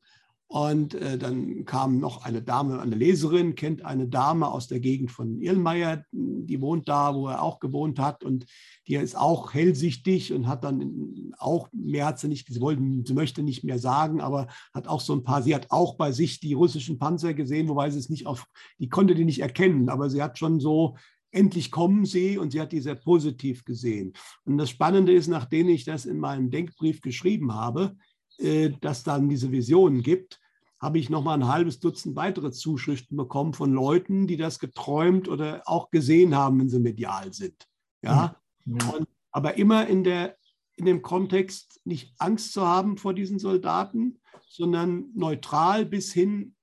Und 0.49 0.93
äh, 0.93 1.17
dann 1.17 1.65
kam 1.65 1.99
noch 1.99 2.23
eine 2.23 2.41
Dame, 2.41 2.79
eine 2.79 2.95
Leserin, 2.95 3.55
kennt 3.55 3.83
eine 3.83 4.07
Dame 4.07 4.49
aus 4.49 4.67
der 4.67 4.79
Gegend 4.79 5.11
von 5.11 5.41
Irlmeier, 5.41 6.05
die 6.13 6.61
wohnt 6.61 6.87
da, 6.87 7.13
wo 7.13 7.27
er 7.27 7.43
auch 7.43 7.59
gewohnt 7.59 7.99
hat. 7.99 8.23
Und 8.23 8.45
die 8.87 8.95
ist 8.95 9.17
auch 9.17 9.53
hellsichtig 9.53 10.31
und 10.31 10.47
hat 10.47 10.63
dann 10.63 11.33
auch, 11.37 11.67
mehr 11.73 12.05
hat 12.05 12.19
sie 12.19 12.29
nicht, 12.29 12.47
sie, 12.47 12.61
wollten, 12.61 13.05
sie 13.05 13.13
möchte 13.13 13.43
nicht 13.43 13.65
mehr 13.65 13.77
sagen, 13.77 14.21
aber 14.21 14.47
hat 14.73 14.87
auch 14.87 15.01
so 15.01 15.13
ein 15.13 15.25
paar, 15.25 15.43
sie 15.43 15.53
hat 15.53 15.67
auch 15.69 15.95
bei 15.95 16.13
sich 16.13 16.39
die 16.39 16.53
russischen 16.53 16.97
Panzer 16.97 17.33
gesehen, 17.33 17.67
wobei 17.67 17.89
sie 17.89 17.99
es 17.99 18.09
nicht 18.09 18.25
auf, 18.25 18.45
die 18.79 18.87
konnte 18.87 19.15
die 19.15 19.25
nicht 19.25 19.41
erkennen, 19.41 19.89
aber 19.89 20.09
sie 20.09 20.23
hat 20.23 20.37
schon 20.37 20.61
so 20.61 20.95
endlich 21.31 21.71
kommen 21.71 22.05
sie 22.05 22.37
und 22.37 22.51
sie 22.51 22.61
hat 22.61 22.71
die 22.71 22.79
sehr 22.79 22.95
positiv 22.95 23.65
gesehen. 23.65 24.13
Und 24.45 24.57
das 24.57 24.69
Spannende 24.69 25.11
ist, 25.11 25.27
nachdem 25.27 25.67
ich 25.67 25.83
das 25.83 26.05
in 26.05 26.19
meinem 26.19 26.49
Denkbrief 26.49 27.01
geschrieben 27.01 27.53
habe, 27.53 27.97
äh, 28.39 28.71
dass 28.81 29.03
dann 29.03 29.29
diese 29.29 29.51
Visionen 29.51 30.01
gibt, 30.01 30.39
habe 30.79 30.99
ich 30.99 31.09
noch 31.09 31.23
mal 31.23 31.33
ein 31.33 31.47
halbes 31.47 31.79
Dutzend 31.79 32.15
weitere 32.15 32.51
Zuschriften 32.51 33.17
bekommen 33.17 33.53
von 33.53 33.73
Leuten, 33.73 34.27
die 34.27 34.37
das 34.37 34.59
geträumt 34.59 35.27
oder 35.27 35.63
auch 35.65 35.89
gesehen 35.89 36.35
haben, 36.35 36.59
wenn 36.59 36.69
sie 36.69 36.79
medial 36.79 37.33
sind. 37.33 37.67
Ja, 38.01 38.35
mhm. 38.65 38.77
ja. 38.79 38.89
Und, 38.89 39.07
aber 39.31 39.57
immer 39.57 39.87
in 39.87 40.03
der 40.03 40.37
in 40.77 40.85
dem 40.85 41.01
Kontext 41.01 41.81
nicht 41.85 42.13
Angst 42.19 42.53
zu 42.53 42.65
haben 42.65 42.97
vor 42.97 43.13
diesen 43.13 43.39
Soldaten, 43.39 44.19
sondern 44.47 45.09
neutral 45.15 45.85
bis 45.85 46.13
hin, 46.13 46.55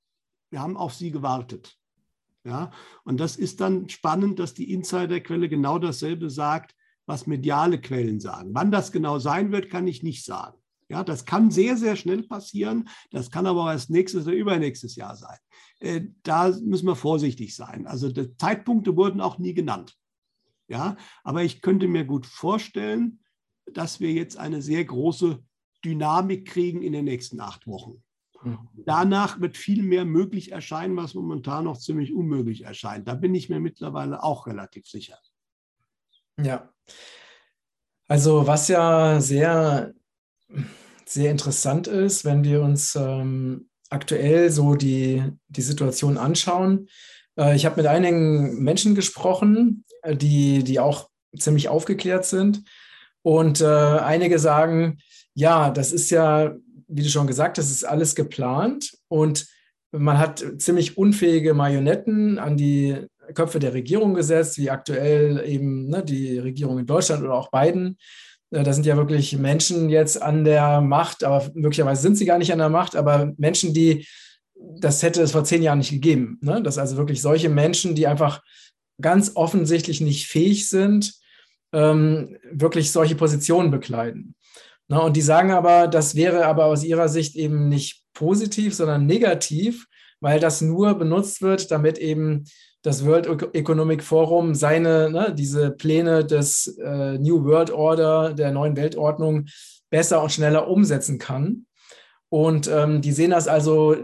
wir 0.50 0.60
haben 0.60 0.76
auf 0.76 0.94
sie 0.94 1.10
gewartet. 1.10 1.76
Ja, 2.44 2.70
und 3.04 3.18
das 3.18 3.36
ist 3.36 3.60
dann 3.60 3.88
spannend, 3.88 4.38
dass 4.38 4.54
die 4.54 4.70
Insiderquelle 4.72 5.48
genau 5.48 5.78
dasselbe 5.78 6.30
sagt, 6.30 6.76
was 7.06 7.26
mediale 7.26 7.80
Quellen 7.80 8.20
sagen. 8.20 8.50
Wann 8.52 8.70
das 8.70 8.92
genau 8.92 9.18
sein 9.18 9.50
wird, 9.50 9.70
kann 9.70 9.88
ich 9.88 10.02
nicht 10.02 10.24
sagen. 10.24 10.58
Ja, 10.88 11.02
das 11.02 11.24
kann 11.24 11.50
sehr, 11.50 11.76
sehr 11.76 11.96
schnell 11.96 12.22
passieren. 12.22 12.88
Das 13.10 13.30
kann 13.30 13.46
aber 13.46 13.72
erst 13.72 13.90
nächstes 13.90 14.26
oder 14.26 14.36
übernächstes 14.36 14.96
Jahr 14.96 15.16
sein. 15.16 15.38
Äh, 15.80 16.02
da 16.22 16.50
müssen 16.62 16.86
wir 16.86 16.96
vorsichtig 16.96 17.56
sein. 17.56 17.86
Also 17.86 18.10
die 18.10 18.36
Zeitpunkte 18.36 18.96
wurden 18.96 19.20
auch 19.20 19.38
nie 19.38 19.54
genannt. 19.54 19.96
Ja, 20.68 20.96
aber 21.22 21.42
ich 21.42 21.60
könnte 21.60 21.88
mir 21.88 22.04
gut 22.04 22.26
vorstellen, 22.26 23.20
dass 23.72 24.00
wir 24.00 24.12
jetzt 24.12 24.38
eine 24.38 24.62
sehr 24.62 24.84
große 24.84 25.42
Dynamik 25.84 26.48
kriegen 26.48 26.82
in 26.82 26.92
den 26.92 27.04
nächsten 27.04 27.40
acht 27.40 27.66
Wochen. 27.66 28.02
Mhm. 28.42 28.68
Danach 28.86 29.40
wird 29.40 29.56
viel 29.56 29.82
mehr 29.82 30.04
möglich 30.04 30.52
erscheinen, 30.52 30.96
was 30.96 31.14
momentan 31.14 31.64
noch 31.64 31.78
ziemlich 31.78 32.14
unmöglich 32.14 32.64
erscheint. 32.64 33.08
Da 33.08 33.14
bin 33.14 33.34
ich 33.34 33.48
mir 33.48 33.60
mittlerweile 33.60 34.22
auch 34.22 34.46
relativ 34.46 34.86
sicher. 34.86 35.18
Ja. 36.38 36.72
Also 38.06 38.46
was 38.46 38.68
ja 38.68 39.20
sehr 39.20 39.94
sehr 41.06 41.30
interessant 41.30 41.86
ist, 41.86 42.24
wenn 42.24 42.44
wir 42.44 42.62
uns 42.62 42.94
ähm, 42.96 43.68
aktuell 43.90 44.50
so 44.50 44.74
die, 44.74 45.22
die 45.48 45.62
Situation 45.62 46.18
anschauen. 46.18 46.88
Äh, 47.38 47.56
ich 47.56 47.66
habe 47.66 47.76
mit 47.76 47.86
einigen 47.86 48.62
Menschen 48.62 48.94
gesprochen, 48.94 49.84
äh, 50.02 50.16
die, 50.16 50.64
die 50.64 50.80
auch 50.80 51.08
ziemlich 51.36 51.68
aufgeklärt 51.68 52.24
sind. 52.24 52.62
Und 53.22 53.60
äh, 53.60 53.66
einige 53.66 54.38
sagen, 54.38 54.98
ja, 55.34 55.70
das 55.70 55.92
ist 55.92 56.10
ja, 56.10 56.54
wie 56.88 57.02
du 57.02 57.08
schon 57.08 57.26
gesagt 57.26 57.58
hast, 57.58 57.70
ist 57.70 57.84
alles 57.84 58.14
geplant 58.14 58.92
und 59.08 59.46
man 59.90 60.18
hat 60.18 60.44
ziemlich 60.58 60.98
unfähige 60.98 61.54
Marionetten 61.54 62.38
an 62.38 62.56
die 62.56 63.06
Köpfe 63.34 63.58
der 63.58 63.72
Regierung 63.74 64.14
gesetzt, 64.14 64.58
wie 64.58 64.70
aktuell 64.70 65.42
eben 65.46 65.88
ne, 65.88 66.04
die 66.04 66.38
Regierung 66.38 66.78
in 66.78 66.86
Deutschland 66.86 67.22
oder 67.22 67.34
auch 67.34 67.50
Biden. 67.50 67.96
Äh, 68.54 68.62
da 68.62 68.72
sind 68.72 68.86
ja 68.86 68.96
wirklich 68.96 69.36
Menschen 69.36 69.88
jetzt 69.90 70.22
an 70.22 70.44
der 70.44 70.80
Macht, 70.80 71.24
aber 71.24 71.50
möglicherweise 71.54 72.02
sind 72.02 72.16
sie 72.16 72.24
gar 72.24 72.38
nicht 72.38 72.52
an 72.52 72.58
der 72.58 72.68
Macht, 72.68 72.96
aber 72.96 73.32
Menschen, 73.36 73.74
die, 73.74 74.06
das 74.54 75.02
hätte 75.02 75.22
es 75.22 75.32
vor 75.32 75.44
zehn 75.44 75.62
Jahren 75.62 75.78
nicht 75.78 75.90
gegeben. 75.90 76.38
Ne? 76.40 76.62
Dass 76.62 76.78
also 76.78 76.96
wirklich 76.96 77.20
solche 77.20 77.48
Menschen, 77.48 77.94
die 77.94 78.06
einfach 78.06 78.42
ganz 79.00 79.32
offensichtlich 79.34 80.00
nicht 80.00 80.28
fähig 80.28 80.68
sind, 80.68 81.14
ähm, 81.72 82.38
wirklich 82.52 82.92
solche 82.92 83.16
Positionen 83.16 83.72
bekleiden. 83.72 84.36
Ne? 84.88 85.00
Und 85.02 85.16
die 85.16 85.22
sagen 85.22 85.50
aber, 85.50 85.88
das 85.88 86.14
wäre 86.14 86.46
aber 86.46 86.66
aus 86.66 86.84
ihrer 86.84 87.08
Sicht 87.08 87.34
eben 87.34 87.68
nicht 87.68 88.02
positiv, 88.14 88.74
sondern 88.74 89.06
negativ, 89.06 89.86
weil 90.20 90.38
das 90.38 90.60
nur 90.60 90.94
benutzt 90.94 91.42
wird, 91.42 91.70
damit 91.72 91.98
eben 91.98 92.44
das 92.84 93.04
World 93.06 93.26
Economic 93.54 94.02
Forum 94.02 94.54
seine, 94.54 95.10
ne, 95.10 95.34
diese 95.36 95.70
Pläne 95.70 96.24
des 96.24 96.78
äh, 96.78 97.18
New 97.18 97.42
World 97.44 97.70
Order, 97.70 98.34
der 98.34 98.52
neuen 98.52 98.76
Weltordnung, 98.76 99.46
besser 99.90 100.22
und 100.22 100.30
schneller 100.30 100.68
umsetzen 100.68 101.18
kann. 101.18 101.64
Und 102.28 102.68
ähm, 102.68 103.00
die 103.00 103.12
sehen 103.12 103.30
das 103.30 103.48
also, 103.48 103.96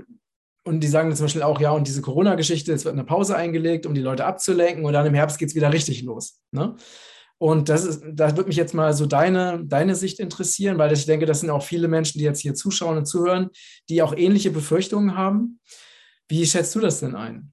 und 0.64 0.80
die 0.80 0.88
sagen 0.88 1.14
zum 1.14 1.26
Beispiel 1.26 1.42
auch, 1.42 1.60
ja, 1.60 1.72
und 1.72 1.86
diese 1.86 2.00
Corona-Geschichte, 2.00 2.72
es 2.72 2.86
wird 2.86 2.94
eine 2.94 3.04
Pause 3.04 3.36
eingelegt, 3.36 3.84
um 3.84 3.92
die 3.92 4.00
Leute 4.00 4.24
abzulenken, 4.24 4.86
und 4.86 4.94
dann 4.94 5.06
im 5.06 5.14
Herbst 5.14 5.38
geht 5.38 5.50
es 5.50 5.54
wieder 5.54 5.72
richtig 5.72 6.02
los. 6.02 6.40
Ne? 6.50 6.74
Und 7.36 7.68
das 7.68 7.84
ist, 7.84 8.02
da 8.10 8.34
würde 8.34 8.48
mich 8.48 8.56
jetzt 8.56 8.72
mal 8.72 8.94
so 8.94 9.04
deine, 9.04 9.62
deine 9.64 9.94
Sicht 9.94 10.20
interessieren, 10.20 10.78
weil 10.78 10.92
ich 10.92 11.04
denke, 11.04 11.26
das 11.26 11.40
sind 11.40 11.50
auch 11.50 11.62
viele 11.62 11.88
Menschen, 11.88 12.18
die 12.18 12.24
jetzt 12.24 12.40
hier 12.40 12.54
zuschauen 12.54 12.96
und 12.96 13.06
zuhören, 13.06 13.50
die 13.90 14.00
auch 14.02 14.16
ähnliche 14.16 14.50
Befürchtungen 14.50 15.16
haben. 15.16 15.60
Wie 16.28 16.46
schätzt 16.46 16.74
du 16.74 16.80
das 16.80 17.00
denn 17.00 17.14
ein? 17.14 17.52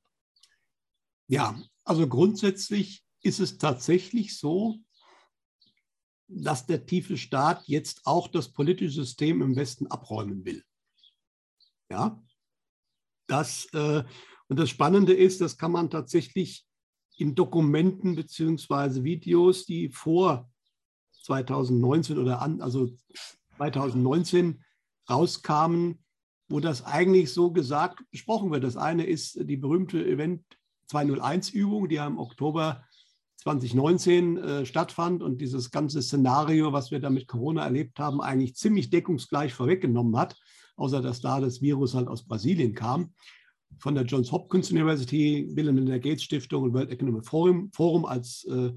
Ja, 1.28 1.62
also 1.84 2.08
grundsätzlich 2.08 3.04
ist 3.22 3.40
es 3.40 3.58
tatsächlich 3.58 4.38
so, 4.38 4.78
dass 6.28 6.66
der 6.66 6.86
tiefe 6.86 7.18
Staat 7.18 7.68
jetzt 7.68 8.06
auch 8.06 8.28
das 8.28 8.52
politische 8.52 9.02
System 9.02 9.42
im 9.42 9.56
Westen 9.56 9.88
abräumen 9.88 10.44
will. 10.46 10.64
Ja, 11.90 12.22
das, 13.28 13.66
äh, 13.74 14.04
und 14.48 14.60
das 14.60 14.70
Spannende 14.70 15.14
ist, 15.14 15.42
das 15.42 15.58
kann 15.58 15.72
man 15.72 15.90
tatsächlich 15.90 16.66
in 17.18 17.36
Dokumenten 17.36 18.16
beziehungsweise 18.16 19.04
Videos, 19.04 19.66
die 19.66 19.90
vor 19.90 20.50
2019 21.24 22.18
oder 22.18 22.42
an, 22.42 22.62
also 22.62 22.90
2019 23.58 24.64
rauskamen, 25.10 26.04
wo 26.50 26.60
das 26.60 26.84
eigentlich 26.86 27.34
so 27.34 27.52
gesagt 27.52 28.00
besprochen 28.12 28.52
wird. 28.52 28.64
Das 28.64 28.78
eine 28.78 29.06
ist 29.06 29.38
die 29.50 29.58
berühmte 29.58 30.06
Event 30.06 30.44
201-Übung, 30.90 31.90
die 31.90 31.96
ja 31.96 32.08
im 32.08 32.18
Oktober 32.18 32.84
2019 33.38 34.38
äh, 34.38 34.66
stattfand 34.66 35.24
und 35.24 35.40
dieses 35.40 35.72
ganze 35.72 36.02
Szenario, 36.02 36.74
was 36.74 36.92
wir 36.92 37.00
da 37.00 37.10
mit 37.10 37.28
Corona 37.28 37.64
erlebt 37.64 38.00
haben, 38.00 38.22
eigentlich 38.22 38.56
ziemlich 38.56 38.90
deckungsgleich 38.90 39.54
vorweggenommen 39.54 40.18
hat, 40.18 40.36
außer 40.76 41.02
dass 41.02 41.22
da 41.22 41.40
das 41.40 41.62
Virus 41.62 41.94
halt 41.94 42.08
aus 42.08 42.26
Brasilien 42.26 42.74
kam. 42.74 43.14
Von 43.80 43.96
der 43.96 44.06
Johns 44.06 44.32
Hopkins 44.32 44.72
University, 44.72 45.48
Bill 45.54 45.70
and 45.70 45.76
Melinda 45.76 45.98
Gates 45.98 46.24
Stiftung 46.24 46.64
und 46.64 46.74
World 46.74 46.90
Economic 46.90 47.26
Forum, 47.26 47.72
Forum 47.74 48.06
als 48.06 48.44
äh, 48.46 48.74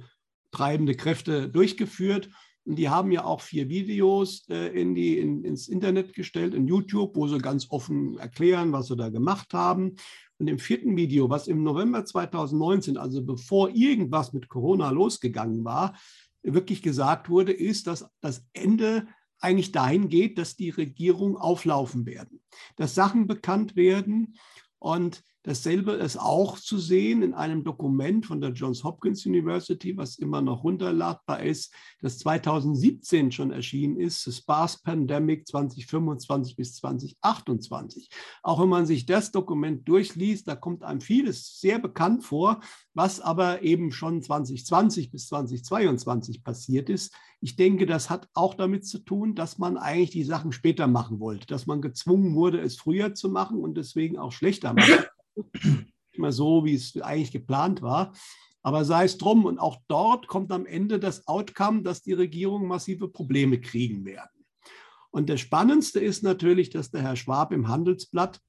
treibende 0.51 0.95
Kräfte 0.95 1.49
durchgeführt. 1.49 2.29
Und 2.71 2.77
die 2.77 2.89
haben 2.89 3.11
ja 3.11 3.25
auch 3.25 3.41
vier 3.41 3.69
Videos 3.69 4.49
äh, 4.49 4.69
in 4.81 4.95
die, 4.95 5.19
in, 5.19 5.43
ins 5.43 5.67
Internet 5.67 6.15
gestellt, 6.15 6.55
in 6.55 6.69
YouTube, 6.69 7.17
wo 7.17 7.27
sie 7.27 7.39
ganz 7.39 7.67
offen 7.69 8.17
erklären, 8.17 8.71
was 8.71 8.87
sie 8.87 8.95
da 8.95 9.09
gemacht 9.09 9.53
haben. 9.55 9.97
Und 10.39 10.47
im 10.47 10.61
vierten 10.61 10.97
Video, 10.97 11.29
was 11.29 11.49
im 11.49 11.65
November 11.65 12.05
2019, 12.05 12.97
also 12.97 13.25
bevor 13.25 13.71
irgendwas 13.71 14.33
mit 14.33 14.49
Corona 14.49 14.91
losgegangen 14.91 15.65
war, 15.65 15.97
wirklich 16.45 16.81
gesagt 16.81 17.29
wurde, 17.29 17.51
ist, 17.51 17.89
dass 17.89 18.09
das 18.21 18.47
Ende 18.53 19.09
eigentlich 19.41 19.73
dahin 19.73 20.09
geht, 20.09 20.39
dass 20.39 20.55
die 20.55 20.71
Regierung 20.71 21.37
auflaufen 21.37 22.07
werden, 22.07 22.41
dass 22.77 22.95
Sachen 22.95 23.27
bekannt 23.27 23.75
werden 23.75 24.37
und 24.79 25.25
Dasselbe 25.43 25.93
ist 25.93 26.19
auch 26.19 26.59
zu 26.59 26.77
sehen 26.77 27.23
in 27.23 27.33
einem 27.33 27.65
Dokument 27.65 28.27
von 28.27 28.43
der 28.43 28.51
Johns 28.51 28.85
Hopkins 28.85 29.25
University, 29.25 29.97
was 29.97 30.19
immer 30.19 30.43
noch 30.43 30.65
runterladbar 30.65 31.43
ist, 31.43 31.73
das 32.03 32.19
2017 32.19 33.33
schon 33.33 33.51
erschienen 33.51 33.99
ist, 33.99 34.23
The 34.25 34.33
Sparse 34.33 34.81
Pandemic 34.85 35.49
2025 35.49 36.57
bis 36.57 36.75
2028. 36.75 38.11
Auch 38.43 38.61
wenn 38.61 38.69
man 38.69 38.85
sich 38.85 39.07
das 39.07 39.33
Dokument 39.33 39.89
durchliest, 39.89 40.47
da 40.47 40.57
kommt 40.57 40.83
einem 40.83 41.01
vieles 41.01 41.59
sehr 41.59 41.79
bekannt 41.79 42.23
vor, 42.23 42.61
was 42.93 43.19
aber 43.19 43.63
eben 43.63 43.93
schon 43.93 44.23
2020 44.23 45.11
bis 45.11 45.29
2022 45.29 46.45
passiert 46.45 46.91
ist. 46.91 47.15
Ich 47.41 47.57
denke, 47.57 47.87
das 47.87 48.11
hat 48.11 48.29
auch 48.35 48.53
damit 48.53 48.85
zu 48.85 48.99
tun, 48.99 49.35
dass 49.35 49.57
man 49.57 49.79
eigentlich 49.79 50.11
die 50.11 50.25
Sachen 50.25 50.53
später 50.53 50.87
machen 50.87 51.19
wollte, 51.19 51.47
dass 51.47 51.67
man 51.67 51.81
gezwungen 51.81 52.35
wurde, 52.35 52.61
es 52.61 52.77
früher 52.77 53.15
zu 53.15 53.31
machen 53.31 53.59
und 53.59 53.79
deswegen 53.79 54.19
auch 54.19 54.33
schlechter 54.33 54.75
machen 54.75 55.07
immer 56.13 56.33
so, 56.33 56.65
wie 56.65 56.75
es 56.75 57.01
eigentlich 57.01 57.33
geplant 57.33 57.83
war. 57.83 58.13
Aber 58.63 58.85
sei 58.85 59.05
es 59.05 59.17
drum, 59.17 59.47
und 59.47 59.59
auch 59.59 59.79
dort 59.89 60.27
kommt 60.27 60.53
am 60.53 60.67
Ende 60.67 60.99
das 60.99 61.27
Outcome, 61.27 61.83
dass 61.83 62.03
die 62.03 62.13
Regierung 62.13 62.67
massive 62.67 63.09
Probleme 63.09 63.61
kriegen 63.61 64.05
werden. 64.05 64.45
Und 65.11 65.29
das 65.31 65.41
Spannendste 65.41 65.99
ist 66.01 66.23
natürlich, 66.23 66.71
dass 66.71 66.91
der 66.91 67.03
Herr 67.03 67.17
Schwab 67.17 67.53
im 67.53 67.69
Handelsblatt 67.69 68.41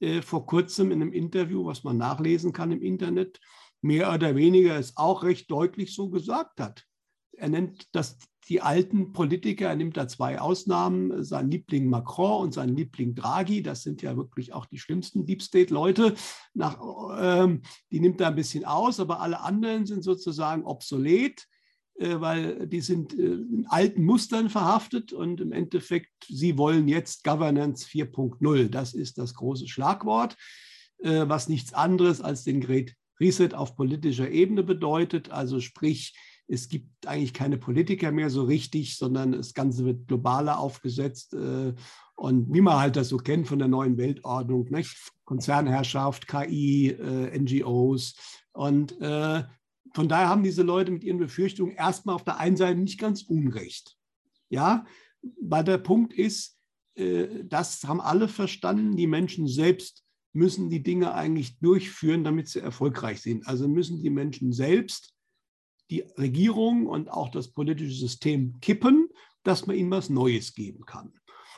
äh, 0.00 0.22
vor 0.22 0.46
kurzem 0.46 0.92
in 0.92 1.00
einem 1.00 1.12
Interview, 1.12 1.64
was 1.64 1.84
man 1.84 1.96
nachlesen 1.96 2.52
kann 2.52 2.70
im 2.70 2.82
Internet, 2.82 3.40
mehr 3.80 4.12
oder 4.12 4.36
weniger 4.36 4.78
es 4.78 4.96
auch 4.96 5.22
recht 5.22 5.50
deutlich 5.50 5.94
so 5.94 6.10
gesagt 6.10 6.60
hat. 6.60 6.84
Er 7.32 7.48
nennt 7.48 7.88
das 7.92 8.18
die 8.48 8.62
alten 8.62 9.12
Politiker, 9.12 9.68
er 9.68 9.76
nimmt 9.76 9.96
da 9.96 10.06
zwei 10.06 10.40
Ausnahmen, 10.40 11.24
sein 11.24 11.50
Liebling 11.50 11.88
Macron 11.88 12.42
und 12.42 12.54
sein 12.54 12.76
Liebling 12.76 13.14
Draghi, 13.14 13.62
das 13.62 13.82
sind 13.82 14.02
ja 14.02 14.16
wirklich 14.16 14.52
auch 14.52 14.66
die 14.66 14.78
schlimmsten 14.78 15.26
Deep 15.26 15.42
State-Leute, 15.42 16.14
ähm, 16.54 17.62
die 17.90 18.00
nimmt 18.00 18.20
er 18.20 18.28
ein 18.28 18.36
bisschen 18.36 18.64
aus, 18.64 19.00
aber 19.00 19.20
alle 19.20 19.40
anderen 19.40 19.86
sind 19.86 20.02
sozusagen 20.02 20.64
obsolet, 20.64 21.46
äh, 21.98 22.20
weil 22.20 22.68
die 22.68 22.80
sind 22.80 23.18
äh, 23.18 23.22
in 23.22 23.66
alten 23.68 24.04
Mustern 24.04 24.48
verhaftet 24.48 25.12
und 25.12 25.40
im 25.40 25.52
Endeffekt, 25.52 26.12
sie 26.28 26.56
wollen 26.56 26.86
jetzt 26.86 27.24
Governance 27.24 27.86
4.0. 27.86 28.68
Das 28.68 28.94
ist 28.94 29.18
das 29.18 29.34
große 29.34 29.66
Schlagwort, 29.66 30.36
äh, 30.98 31.24
was 31.26 31.48
nichts 31.48 31.72
anderes 31.72 32.20
als 32.20 32.44
den 32.44 32.60
Great 32.60 32.94
Reset 33.18 33.54
auf 33.54 33.76
politischer 33.76 34.30
Ebene 34.30 34.62
bedeutet, 34.62 35.30
also 35.30 35.58
sprich, 35.58 36.14
es 36.48 36.68
gibt 36.68 37.06
eigentlich 37.06 37.34
keine 37.34 37.58
Politiker 37.58 38.12
mehr 38.12 38.30
so 38.30 38.44
richtig, 38.44 38.96
sondern 38.96 39.32
das 39.32 39.54
Ganze 39.54 39.84
wird 39.84 40.06
globaler 40.06 40.58
aufgesetzt. 40.58 41.34
Äh, 41.34 41.74
und 42.14 42.52
wie 42.52 42.60
man 42.60 42.78
halt 42.78 42.96
das 42.96 43.08
so 43.08 43.18
kennt 43.18 43.48
von 43.48 43.58
der 43.58 43.68
neuen 43.68 43.96
Weltordnung, 43.96 44.66
nicht? 44.70 44.96
Konzernherrschaft, 45.24 46.28
KI, 46.28 46.90
äh, 46.90 47.38
NGOs. 47.38 48.14
Und 48.52 49.00
äh, 49.00 49.42
von 49.92 50.08
daher 50.08 50.28
haben 50.28 50.44
diese 50.44 50.62
Leute 50.62 50.92
mit 50.92 51.02
ihren 51.04 51.18
Befürchtungen 51.18 51.74
erstmal 51.74 52.14
auf 52.14 52.24
der 52.24 52.38
einen 52.38 52.56
Seite 52.56 52.78
nicht 52.78 53.00
ganz 53.00 53.22
unrecht. 53.22 53.96
Ja, 54.48 54.86
weil 55.40 55.64
der 55.64 55.78
Punkt 55.78 56.12
ist, 56.12 56.54
das 57.44 57.84
haben 57.84 58.00
alle 58.00 58.28
verstanden, 58.28 58.96
die 58.96 59.06
Menschen 59.06 59.46
selbst 59.48 60.04
müssen 60.32 60.70
die 60.70 60.82
Dinge 60.82 61.12
eigentlich 61.14 61.58
durchführen, 61.58 62.24
damit 62.24 62.48
sie 62.48 62.60
erfolgreich 62.60 63.20
sind. 63.20 63.46
Also 63.46 63.68
müssen 63.68 64.02
die 64.02 64.10
Menschen 64.10 64.52
selbst 64.52 65.15
die 65.90 66.04
Regierung 66.18 66.86
und 66.86 67.10
auch 67.10 67.30
das 67.30 67.48
politische 67.48 67.94
System 67.94 68.58
kippen, 68.60 69.08
dass 69.42 69.66
man 69.66 69.76
ihnen 69.76 69.90
was 69.90 70.10
Neues 70.10 70.54
geben 70.54 70.84
kann. 70.84 71.12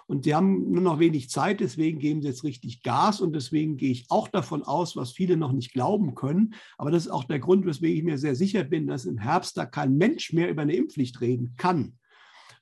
Und 0.09 0.25
sie 0.25 0.35
haben 0.35 0.71
nur 0.71 0.81
noch 0.81 0.99
wenig 0.99 1.29
Zeit, 1.29 1.61
deswegen 1.61 1.99
geben 1.99 2.23
sie 2.23 2.29
jetzt 2.29 2.43
richtig 2.43 2.83
Gas 2.83 3.21
und 3.21 3.35
deswegen 3.35 3.77
gehe 3.77 3.91
ich 3.91 4.07
auch 4.09 4.29
davon 4.29 4.63
aus, 4.63 4.97
was 4.97 5.13
viele 5.13 5.37
noch 5.37 5.53
nicht 5.53 5.75
glauben 5.75 6.15
können. 6.15 6.55
Aber 6.79 6.91
das 6.91 7.05
ist 7.05 7.13
auch 7.13 7.25
der 7.25 7.39
Grund, 7.39 7.67
weswegen 7.67 7.99
ich 7.99 8.05
mir 8.05 8.17
sehr 8.17 8.35
sicher 8.35 8.65
bin, 8.65 8.87
dass 8.87 9.05
im 9.05 9.19
Herbst 9.19 9.59
da 9.59 9.67
kein 9.67 9.99
Mensch 9.99 10.33
mehr 10.33 10.49
über 10.49 10.63
eine 10.63 10.75
Impfpflicht 10.75 11.21
reden 11.21 11.55
kann, 11.59 11.99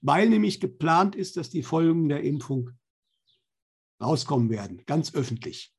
weil 0.00 0.28
nämlich 0.28 0.60
geplant 0.60 1.14
ist, 1.14 1.36
dass 1.36 1.48
die 1.48 1.62
Folgen 1.62 2.08
der 2.08 2.24
Impfung 2.24 2.70
rauskommen 4.02 4.50
werden, 4.50 4.82
ganz 4.84 5.14
öffentlich. 5.14 5.72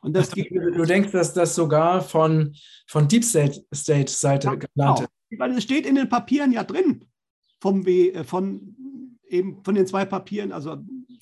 Und 0.00 0.14
das 0.14 0.32
also, 0.32 0.42
du 0.42 0.84
denkst, 0.84 1.12
dass 1.12 1.34
das 1.34 1.54
sogar 1.54 2.00
von, 2.00 2.54
von 2.86 3.08
Deep 3.08 3.24
State-Seite 3.24 4.48
ja, 4.48 4.54
geplant 4.54 4.98
genau. 4.98 5.00
ist? 5.00 5.13
Weil 5.38 5.52
es 5.52 5.62
steht 5.64 5.86
in 5.86 5.94
den 5.94 6.08
Papieren 6.08 6.52
ja 6.52 6.64
drin, 6.64 7.04
vom 7.60 7.86
w, 7.86 8.10
äh, 8.10 8.24
von, 8.24 8.76
eben 9.28 9.62
von 9.64 9.74
den 9.74 9.86
zwei 9.86 10.04
Papieren, 10.04 10.52
also 10.52 10.78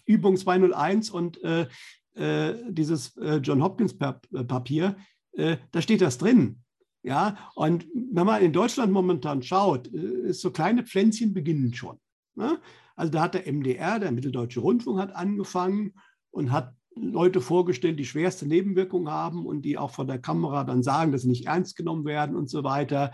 Übung 0.07 0.37
201 0.37 1.11
und 1.11 1.43
äh, 1.43 1.67
äh, 2.15 2.55
dieses 2.69 3.17
äh, 3.17 3.37
John 3.37 3.63
Hopkins 3.63 3.97
Papier, 3.97 4.97
da 5.35 5.81
steht 5.81 6.03
das 6.03 6.19
drin. 6.19 6.59
Ja, 7.03 7.51
und 7.55 7.87
wenn 7.95 8.27
man 8.27 8.43
in 8.43 8.53
Deutschland 8.53 8.93
momentan 8.93 9.43
schaut, 9.43 9.91
so 10.29 10.51
kleine 10.51 10.85
Pflänzchen 10.85 11.33
beginnen 11.33 11.73
schon. 11.73 11.99
Ne? 12.35 12.61
Also 12.97 13.13
da 13.13 13.23
hat 13.23 13.33
der 13.33 13.51
MDR, 13.51 13.99
der 13.99 14.13
Mitteldeutsche 14.13 14.61
Rundfunk, 14.61 15.01
hat 15.01 15.17
angefangen 15.17 15.95
und 16.33 16.53
hat 16.53 16.75
Leute 16.95 17.41
vorgestellt, 17.41 17.99
die 17.99 18.05
schwerste 18.05 18.47
Nebenwirkungen 18.47 19.11
haben 19.11 19.47
und 19.47 19.63
die 19.63 19.79
auch 19.79 19.91
von 19.91 20.07
der 20.07 20.19
Kamera 20.19 20.65
dann 20.65 20.83
sagen, 20.83 21.13
dass 21.13 21.23
sie 21.23 21.29
nicht 21.29 21.47
ernst 21.47 21.77
genommen 21.77 22.05
werden 22.05 22.37
und 22.37 22.51
so 22.51 22.65
weiter. 22.65 23.13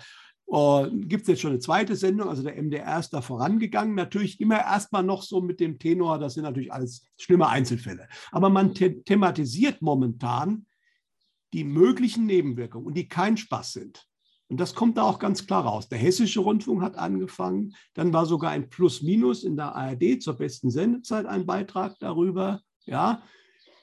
Uh, 0.50 0.86
Gibt 0.90 1.22
es 1.22 1.28
jetzt 1.28 1.40
schon 1.42 1.50
eine 1.50 1.60
zweite 1.60 1.94
Sendung? 1.94 2.30
Also 2.30 2.42
der 2.42 2.60
MDR 2.60 2.98
ist 2.98 3.10
da 3.10 3.20
vorangegangen. 3.20 3.94
Natürlich 3.94 4.40
immer 4.40 4.58
erstmal 4.58 5.02
noch 5.02 5.22
so 5.22 5.42
mit 5.42 5.60
dem 5.60 5.78
Tenor, 5.78 6.18
das 6.18 6.34
sind 6.34 6.44
natürlich 6.44 6.72
alles 6.72 7.06
schlimme 7.18 7.48
Einzelfälle. 7.48 8.08
Aber 8.32 8.48
man 8.48 8.74
the 8.74 9.02
thematisiert 9.04 9.82
momentan 9.82 10.64
die 11.52 11.64
möglichen 11.64 12.24
Nebenwirkungen 12.24 12.86
und 12.86 12.94
die 12.94 13.08
kein 13.08 13.36
Spaß 13.36 13.74
sind. 13.74 14.06
Und 14.48 14.58
das 14.58 14.74
kommt 14.74 14.96
da 14.96 15.02
auch 15.02 15.18
ganz 15.18 15.46
klar 15.46 15.64
raus. 15.64 15.90
Der 15.90 15.98
Hessische 15.98 16.40
Rundfunk 16.40 16.80
hat 16.80 16.96
angefangen, 16.96 17.74
dann 17.92 18.14
war 18.14 18.24
sogar 18.24 18.50
ein 18.50 18.70
Plus-Minus 18.70 19.44
in 19.44 19.56
der 19.56 19.74
ARD 19.74 20.22
zur 20.22 20.38
besten 20.38 20.70
Sendezeit 20.70 21.26
ein 21.26 21.44
Beitrag 21.44 21.98
darüber. 21.98 22.62
Ja, 22.86 23.22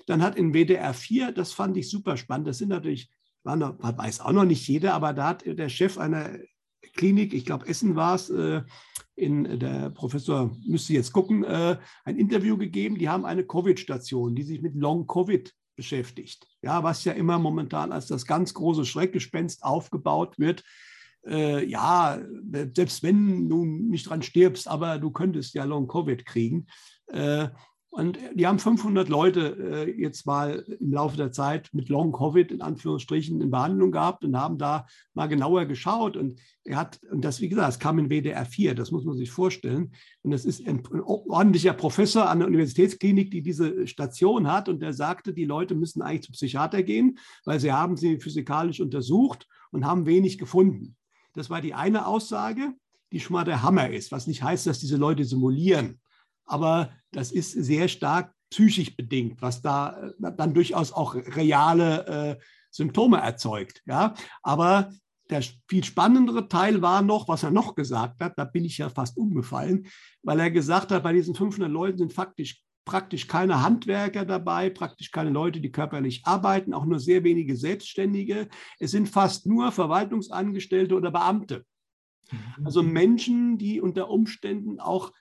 dann 0.07 0.23
hat 0.23 0.35
in 0.35 0.53
WDR 0.53 0.95
4, 0.95 1.31
das 1.31 1.51
fand 1.51 1.77
ich 1.77 1.91
super 1.91 2.17
spannend, 2.17 2.47
das 2.47 2.57
sind 2.57 2.69
natürlich, 2.69 3.11
noch, 3.43 3.75
weiß 3.79 4.21
auch 4.21 4.31
noch 4.31 4.45
nicht 4.45 4.67
jeder, 4.67 4.95
aber 4.95 5.13
da 5.13 5.29
hat 5.29 5.45
der 5.45 5.69
Chef 5.69 5.99
einer 5.99 6.39
Klinik, 6.95 7.33
ich 7.33 7.45
glaube 7.45 7.67
Essen 7.67 7.95
war 7.95 8.15
es, 8.15 8.29
äh, 8.29 8.63
in 9.15 9.59
der 9.59 9.91
Professor 9.91 10.55
müsste 10.65 10.93
jetzt 10.93 11.13
gucken, 11.13 11.43
äh, 11.43 11.77
ein 12.03 12.17
Interview 12.17 12.57
gegeben. 12.57 12.97
Die 12.97 13.09
haben 13.09 13.25
eine 13.25 13.45
Covid-Station, 13.45 14.35
die 14.35 14.43
sich 14.43 14.61
mit 14.61 14.75
Long-Covid 14.75 15.53
beschäftigt. 15.75 16.47
Ja, 16.61 16.83
was 16.83 17.03
ja 17.05 17.13
immer 17.13 17.39
momentan 17.39 17.91
als 17.91 18.07
das 18.07 18.25
ganz 18.25 18.53
große 18.53 18.85
Schreckgespenst 18.85 19.63
aufgebaut 19.63 20.39
wird. 20.39 20.63
Äh, 21.25 21.65
ja, 21.65 22.19
selbst 22.73 23.03
wenn 23.03 23.49
du 23.49 23.65
nicht 23.65 24.09
dran 24.09 24.21
stirbst, 24.21 24.67
aber 24.67 24.99
du 24.99 25.11
könntest 25.11 25.53
ja 25.53 25.63
Long-Covid 25.63 26.25
kriegen. 26.25 26.67
Äh, 27.07 27.49
und 27.95 28.19
die 28.33 28.45
haben 28.45 28.59
500 28.59 29.07
Leute 29.07 29.85
äh, 29.87 30.01
jetzt 30.01 30.25
mal 30.25 30.65
im 30.81 30.91
Laufe 30.91 31.15
der 31.15 31.31
Zeit 31.31 31.69
mit 31.71 31.87
Long 31.87 32.11
Covid 32.11 32.51
in 32.51 32.61
Anführungsstrichen 32.61 33.39
in 33.39 33.49
Behandlung 33.49 33.93
gehabt 33.93 34.25
und 34.25 34.37
haben 34.37 34.57
da 34.57 34.85
mal 35.13 35.27
genauer 35.27 35.65
geschaut. 35.65 36.17
Und 36.17 36.41
er 36.65 36.75
hat, 36.75 36.99
und 37.09 37.23
das, 37.23 37.39
wie 37.39 37.47
gesagt, 37.47 37.69
es 37.69 37.79
kam 37.79 37.97
in 37.97 38.09
WDR 38.09 38.45
4, 38.45 38.75
das 38.75 38.91
muss 38.91 39.05
man 39.05 39.15
sich 39.15 39.31
vorstellen. 39.31 39.93
Und 40.23 40.31
das 40.31 40.43
ist 40.43 40.67
ein, 40.67 40.83
ein 40.91 40.99
ordentlicher 40.99 41.71
Professor 41.71 42.29
an 42.29 42.39
der 42.39 42.49
Universitätsklinik, 42.49 43.31
die 43.31 43.41
diese 43.41 43.87
Station 43.87 44.51
hat. 44.51 44.67
Und 44.67 44.81
der 44.81 44.91
sagte, 44.91 45.33
die 45.33 45.45
Leute 45.45 45.73
müssen 45.73 46.01
eigentlich 46.01 46.23
zum 46.23 46.33
Psychiater 46.33 46.83
gehen, 46.83 47.17
weil 47.45 47.61
sie 47.61 47.71
haben 47.71 47.95
sie 47.95 48.19
physikalisch 48.19 48.81
untersucht 48.81 49.47
und 49.71 49.85
haben 49.85 50.05
wenig 50.05 50.37
gefunden. 50.37 50.97
Das 51.31 51.49
war 51.49 51.61
die 51.61 51.73
eine 51.73 52.07
Aussage, 52.07 52.73
die 53.13 53.21
schon 53.21 53.35
mal 53.35 53.45
der 53.45 53.63
Hammer 53.63 53.89
ist, 53.89 54.11
was 54.11 54.27
nicht 54.27 54.43
heißt, 54.43 54.67
dass 54.67 54.79
diese 54.79 54.97
Leute 54.97 55.23
simulieren 55.23 56.01
aber 56.45 56.91
das 57.15 57.31
ist 57.31 57.51
sehr 57.51 57.87
stark 57.87 58.33
psychisch 58.51 58.95
bedingt, 58.95 59.41
was 59.41 59.61
da 59.61 60.11
äh, 60.21 60.31
dann 60.37 60.53
durchaus 60.53 60.91
auch 60.91 61.15
reale 61.15 62.37
äh, 62.39 62.43
Symptome 62.69 63.17
erzeugt. 63.17 63.81
Ja? 63.85 64.13
Aber 64.43 64.91
der 65.29 65.43
viel 65.67 65.83
spannendere 65.83 66.47
Teil 66.47 66.81
war 66.81 67.01
noch, 67.01 67.27
was 67.27 67.43
er 67.43 67.51
noch 67.51 67.73
gesagt 67.73 68.21
hat, 68.21 68.33
da 68.37 68.45
bin 68.45 68.65
ich 68.65 68.77
ja 68.77 68.89
fast 68.89 69.17
umgefallen, 69.17 69.87
weil 70.23 70.39
er 70.39 70.51
gesagt 70.51 70.91
hat, 70.91 71.03
bei 71.03 71.13
diesen 71.13 71.33
500 71.33 71.71
Leuten 71.71 71.97
sind 71.97 72.13
faktisch 72.13 72.61
praktisch 72.85 73.27
keine 73.27 73.63
Handwerker 73.63 74.25
dabei, 74.25 74.69
praktisch 74.69 75.11
keine 75.11 75.31
Leute, 75.31 75.59
die 75.59 75.71
körperlich 75.71 76.21
arbeiten, 76.25 76.71
auch 76.71 76.85
nur 76.85 76.99
sehr 76.99 77.23
wenige 77.23 77.55
Selbstständige. 77.55 78.47
Es 78.79 78.91
sind 78.91 79.09
fast 79.09 79.47
nur 79.47 79.71
Verwaltungsangestellte 79.71 80.95
oder 80.95 81.09
Beamte. 81.09 81.65
Mhm. 82.31 82.65
Also 82.65 82.83
Menschen, 82.83 83.57
die 83.57 83.81
unter 83.81 84.09
Umständen 84.09 84.79
auch 84.79 85.11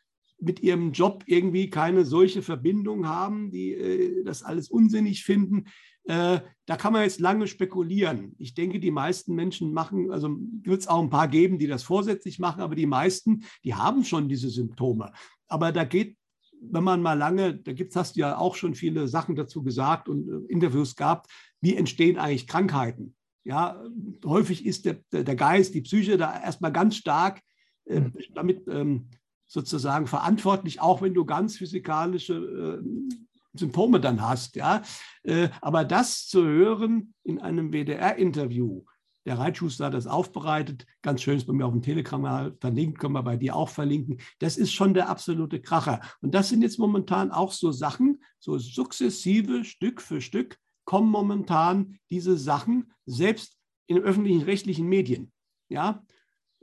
mit 0.45 0.61
ihrem 0.61 0.93
Job 0.93 1.25
irgendwie 1.27 1.71
keine 1.71 2.05
solche 2.05 2.43
Verbindung 2.43 3.09
haben, 3.09 3.51
die 3.51 3.73
äh, 3.73 4.25
das 4.25 4.43
alles 4.43 4.69
unsinnig 4.69 5.25
finden. 5.25 5.65
Äh, 6.05 6.41
da 6.67 6.77
kann 6.77 6.93
man 6.93 7.03
jetzt 7.03 7.21
lange 7.21 7.47
spekulieren. 7.47 8.35
Ich 8.39 8.55
denke, 8.55 8.79
die 8.79 8.91
meisten 8.91 9.35
Menschen 9.35 9.73
machen, 9.73 10.11
also 10.11 10.37
wird 10.63 10.83
es 10.83 10.89
auch 10.89 11.03
ein 11.03 11.11
paar 11.11 11.29
geben, 11.29 11.59
die 11.59 11.67
das 11.67 11.83
vorsätzlich 11.83 12.39
machen, 12.39 12.61
aber 12.61 12.75
die 12.75 12.87
meisten, 12.87 13.45
die 13.65 13.75
haben 13.75 14.05
schon 14.05 14.29
diese 14.29 14.51
Symptome. 14.51 15.13
Aber 15.49 15.73
da 15.73 15.85
geht, 15.85 16.17
wenn 16.61 16.85
man 16.85 17.01
mal 17.01 17.15
lange, 17.15 17.57
da 17.57 17.73
gibt's, 17.73 17.97
hast 17.97 18.17
du 18.17 18.21
ja 18.21 18.37
auch 18.37 18.55
schon 18.55 18.75
viele 18.75 19.09
Sachen 19.09 19.35
dazu 19.35 19.63
gesagt 19.63 20.09
und 20.09 20.29
äh, 20.29 20.53
Interviews 20.53 20.95
gehabt, 20.95 21.31
wie 21.61 21.75
entstehen 21.75 22.19
eigentlich 22.19 22.47
Krankheiten? 22.47 23.17
Ja, 23.45 23.83
häufig 24.25 24.65
ist 24.65 24.87
der, 24.87 25.01
der 25.11 25.37
Geist, 25.37 25.75
die 25.75 25.83
Psyche 25.83 26.17
da 26.17 26.43
erstmal 26.43 26.73
ganz 26.73 26.97
stark 26.97 27.41
äh, 27.87 27.97
hm. 27.97 28.13
damit 28.35 28.67
ähm, 28.69 29.09
sozusagen 29.47 30.07
verantwortlich, 30.07 30.81
auch 30.81 31.03
wenn 31.03 31.15
du 31.15 31.25
ganz 31.25 31.57
physikalische 31.57 32.35
äh, 32.83 33.59
Symptome 33.59 34.01
dann 34.01 34.21
hast. 34.21 34.57
Ja? 34.57 34.83
Äh, 35.23 35.49
aber 35.61 35.85
das 35.85 36.27
zu 36.27 36.45
hören 36.45 37.15
in 37.23 37.41
einem 37.41 37.73
WDR-Interview, 37.73 38.85
der 39.27 39.39
Reitschuster 39.39 39.87
hat 39.87 39.95
das 39.95 40.07
aufbereitet, 40.07 40.87
ganz 41.01 41.23
schön 41.23 41.39
ist 41.39 41.47
bei 41.47 41.55
mir 41.55 41.65
auf 41.65 41.73
dem 41.73 41.81
Telegram 41.81 42.53
verlinkt, 42.61 42.99
können 42.99 43.15
wir 43.15 43.23
bei 43.23 43.39
dir 43.39 43.57
auch 43.57 43.71
verlinken. 43.71 44.21
Das 44.39 44.59
ist 44.59 44.73
schon 44.73 44.93
der 44.93 45.09
absolute 45.09 45.63
Kracher. 45.63 46.01
Und 46.21 46.35
das 46.35 46.51
sind 46.51 46.61
jetzt 46.61 46.79
momentan 46.79 47.31
auch 47.31 47.53
so 47.53 47.73
Sachen, 47.73 48.23
so 48.39 48.59
sukzessive, 48.59 49.65
Stück 49.65 50.03
für 50.03 50.21
Stück, 50.21 50.59
kommen 50.85 51.11
momentan 51.11 51.99
diese 52.11 52.37
Sachen 52.37 52.93
selbst 53.07 53.57
in 53.87 53.99
öffentlichen 53.99 54.43
rechtlichen 54.43 54.87
Medien. 54.87 55.33
Ja, 55.71 56.03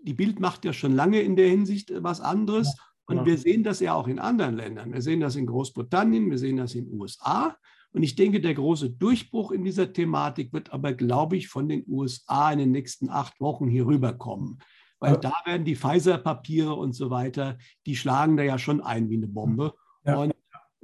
die 0.04 0.14
Bild 0.14 0.40
macht 0.40 0.66
ja 0.66 0.74
schon 0.74 0.94
lange 0.94 1.22
in 1.22 1.36
der 1.36 1.50
Hinsicht 1.50 1.92
äh, 1.92 2.04
was 2.04 2.22
anderes. 2.22 2.76
Ja, 2.76 2.84
und 3.18 3.26
wir 3.26 3.38
sehen 3.38 3.64
das 3.64 3.80
ja 3.80 3.94
auch 3.94 4.08
in 4.08 4.20
anderen 4.20 4.56
Ländern. 4.56 4.94
Wir 4.94 5.02
sehen 5.02 5.20
das 5.20 5.36
in 5.36 5.46
Großbritannien, 5.46 6.30
wir 6.30 6.38
sehen 6.38 6.58
das 6.58 6.76
in 6.76 6.86
den 6.86 7.00
USA. 7.00 7.58
Und 7.94 8.04
ich 8.04 8.16
denke, 8.16 8.40
der 8.40 8.54
große 8.54 8.90
Durchbruch 8.92 9.52
in 9.52 9.66
dieser 9.66 9.92
Thematik 9.92 10.54
wird 10.54 10.72
aber, 10.72 10.94
glaube 10.94 11.36
ich, 11.36 11.50
von 11.50 11.68
den 11.68 11.84
USA 11.88 12.52
in 12.52 12.60
den 12.60 12.72
nächsten 12.72 13.10
acht 13.10 13.42
Wochen 13.42 13.68
hier 13.68 13.86
rüberkommen. 13.86 14.60
Weil 15.00 15.14
ja. 15.14 15.18
da 15.18 15.34
werden 15.46 15.66
die 15.66 15.76
Pfizer-Papiere 15.76 16.74
und 16.74 16.94
so 16.94 17.10
weiter, 17.10 17.58
die 17.86 17.96
schlagen 17.96 18.38
da 18.38 18.44
ja 18.44 18.58
schon 18.58 18.82
ein 18.82 19.10
wie 19.10 19.18
eine 19.18 19.28
Bombe. 19.28 19.74
Ja. 20.06 20.18
Und 20.18 20.34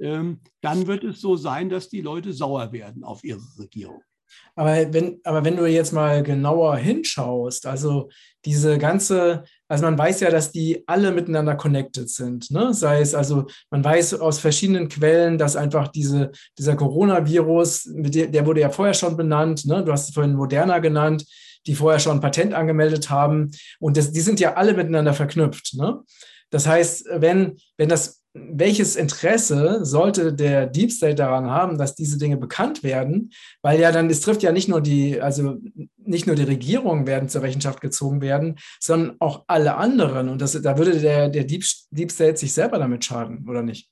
ähm, 0.00 0.40
dann 0.60 0.86
wird 0.86 1.04
es 1.04 1.20
so 1.20 1.36
sein, 1.36 1.70
dass 1.70 1.88
die 1.88 2.02
Leute 2.02 2.32
sauer 2.32 2.72
werden 2.72 3.04
auf 3.04 3.24
ihre 3.24 3.40
Regierung. 3.58 4.02
Aber 4.54 4.92
wenn, 4.92 5.20
aber 5.24 5.44
wenn 5.44 5.56
du 5.56 5.66
jetzt 5.66 5.92
mal 5.92 6.22
genauer 6.22 6.76
hinschaust, 6.76 7.66
also 7.66 8.08
diese 8.44 8.78
ganze, 8.78 9.44
also 9.68 9.84
man 9.84 9.98
weiß 9.98 10.20
ja, 10.20 10.30
dass 10.30 10.52
die 10.52 10.82
alle 10.86 11.12
miteinander 11.12 11.54
connected 11.54 12.08
sind. 12.08 12.50
Ne? 12.50 12.72
Sei 12.72 13.00
es 13.00 13.14
also, 13.14 13.46
man 13.70 13.84
weiß 13.84 14.14
aus 14.14 14.38
verschiedenen 14.38 14.88
Quellen, 14.88 15.38
dass 15.38 15.56
einfach 15.56 15.88
diese, 15.88 16.30
dieser 16.58 16.76
Coronavirus, 16.76 17.90
der, 17.92 18.46
wurde 18.46 18.60
ja 18.60 18.70
vorher 18.70 18.94
schon 18.94 19.16
benannt, 19.16 19.66
ne? 19.66 19.84
du 19.84 19.92
hast 19.92 20.08
es 20.08 20.14
vorhin 20.14 20.34
Moderna 20.34 20.78
genannt, 20.78 21.24
die 21.66 21.74
vorher 21.74 22.00
schon 22.00 22.16
ein 22.16 22.20
Patent 22.20 22.54
angemeldet 22.54 23.10
haben. 23.10 23.50
Und 23.80 23.96
das, 23.96 24.12
die 24.12 24.20
sind 24.20 24.40
ja 24.40 24.54
alle 24.54 24.74
miteinander 24.74 25.14
verknüpft. 25.14 25.74
Ne? 25.74 26.00
Das 26.50 26.66
heißt, 26.66 27.06
wenn, 27.16 27.58
wenn 27.76 27.88
das 27.88 28.22
welches 28.50 28.96
Interesse 28.96 29.84
sollte 29.84 30.32
der 30.32 30.66
Deep 30.66 30.90
State 30.90 31.16
daran 31.16 31.50
haben, 31.50 31.78
dass 31.78 31.94
diese 31.94 32.18
Dinge 32.18 32.36
bekannt 32.36 32.82
werden? 32.82 33.30
Weil 33.62 33.80
ja 33.80 33.92
dann, 33.92 34.10
es 34.10 34.20
trifft 34.20 34.42
ja 34.42 34.52
nicht 34.52 34.68
nur 34.68 34.80
die, 34.80 35.20
also 35.20 35.58
nicht 35.96 36.26
nur 36.26 36.36
die 36.36 36.44
Regierungen 36.44 37.06
werden 37.06 37.28
zur 37.28 37.42
Rechenschaft 37.42 37.80
gezogen 37.80 38.20
werden, 38.20 38.56
sondern 38.80 39.16
auch 39.20 39.44
alle 39.46 39.76
anderen. 39.76 40.28
Und 40.28 40.40
das, 40.40 40.60
da 40.60 40.78
würde 40.78 40.98
der, 41.00 41.28
der 41.28 41.44
Deep, 41.44 41.64
Deep 41.90 42.10
State 42.10 42.36
sich 42.36 42.52
selber 42.52 42.78
damit 42.78 43.04
schaden, 43.04 43.48
oder 43.48 43.62
nicht? 43.62 43.90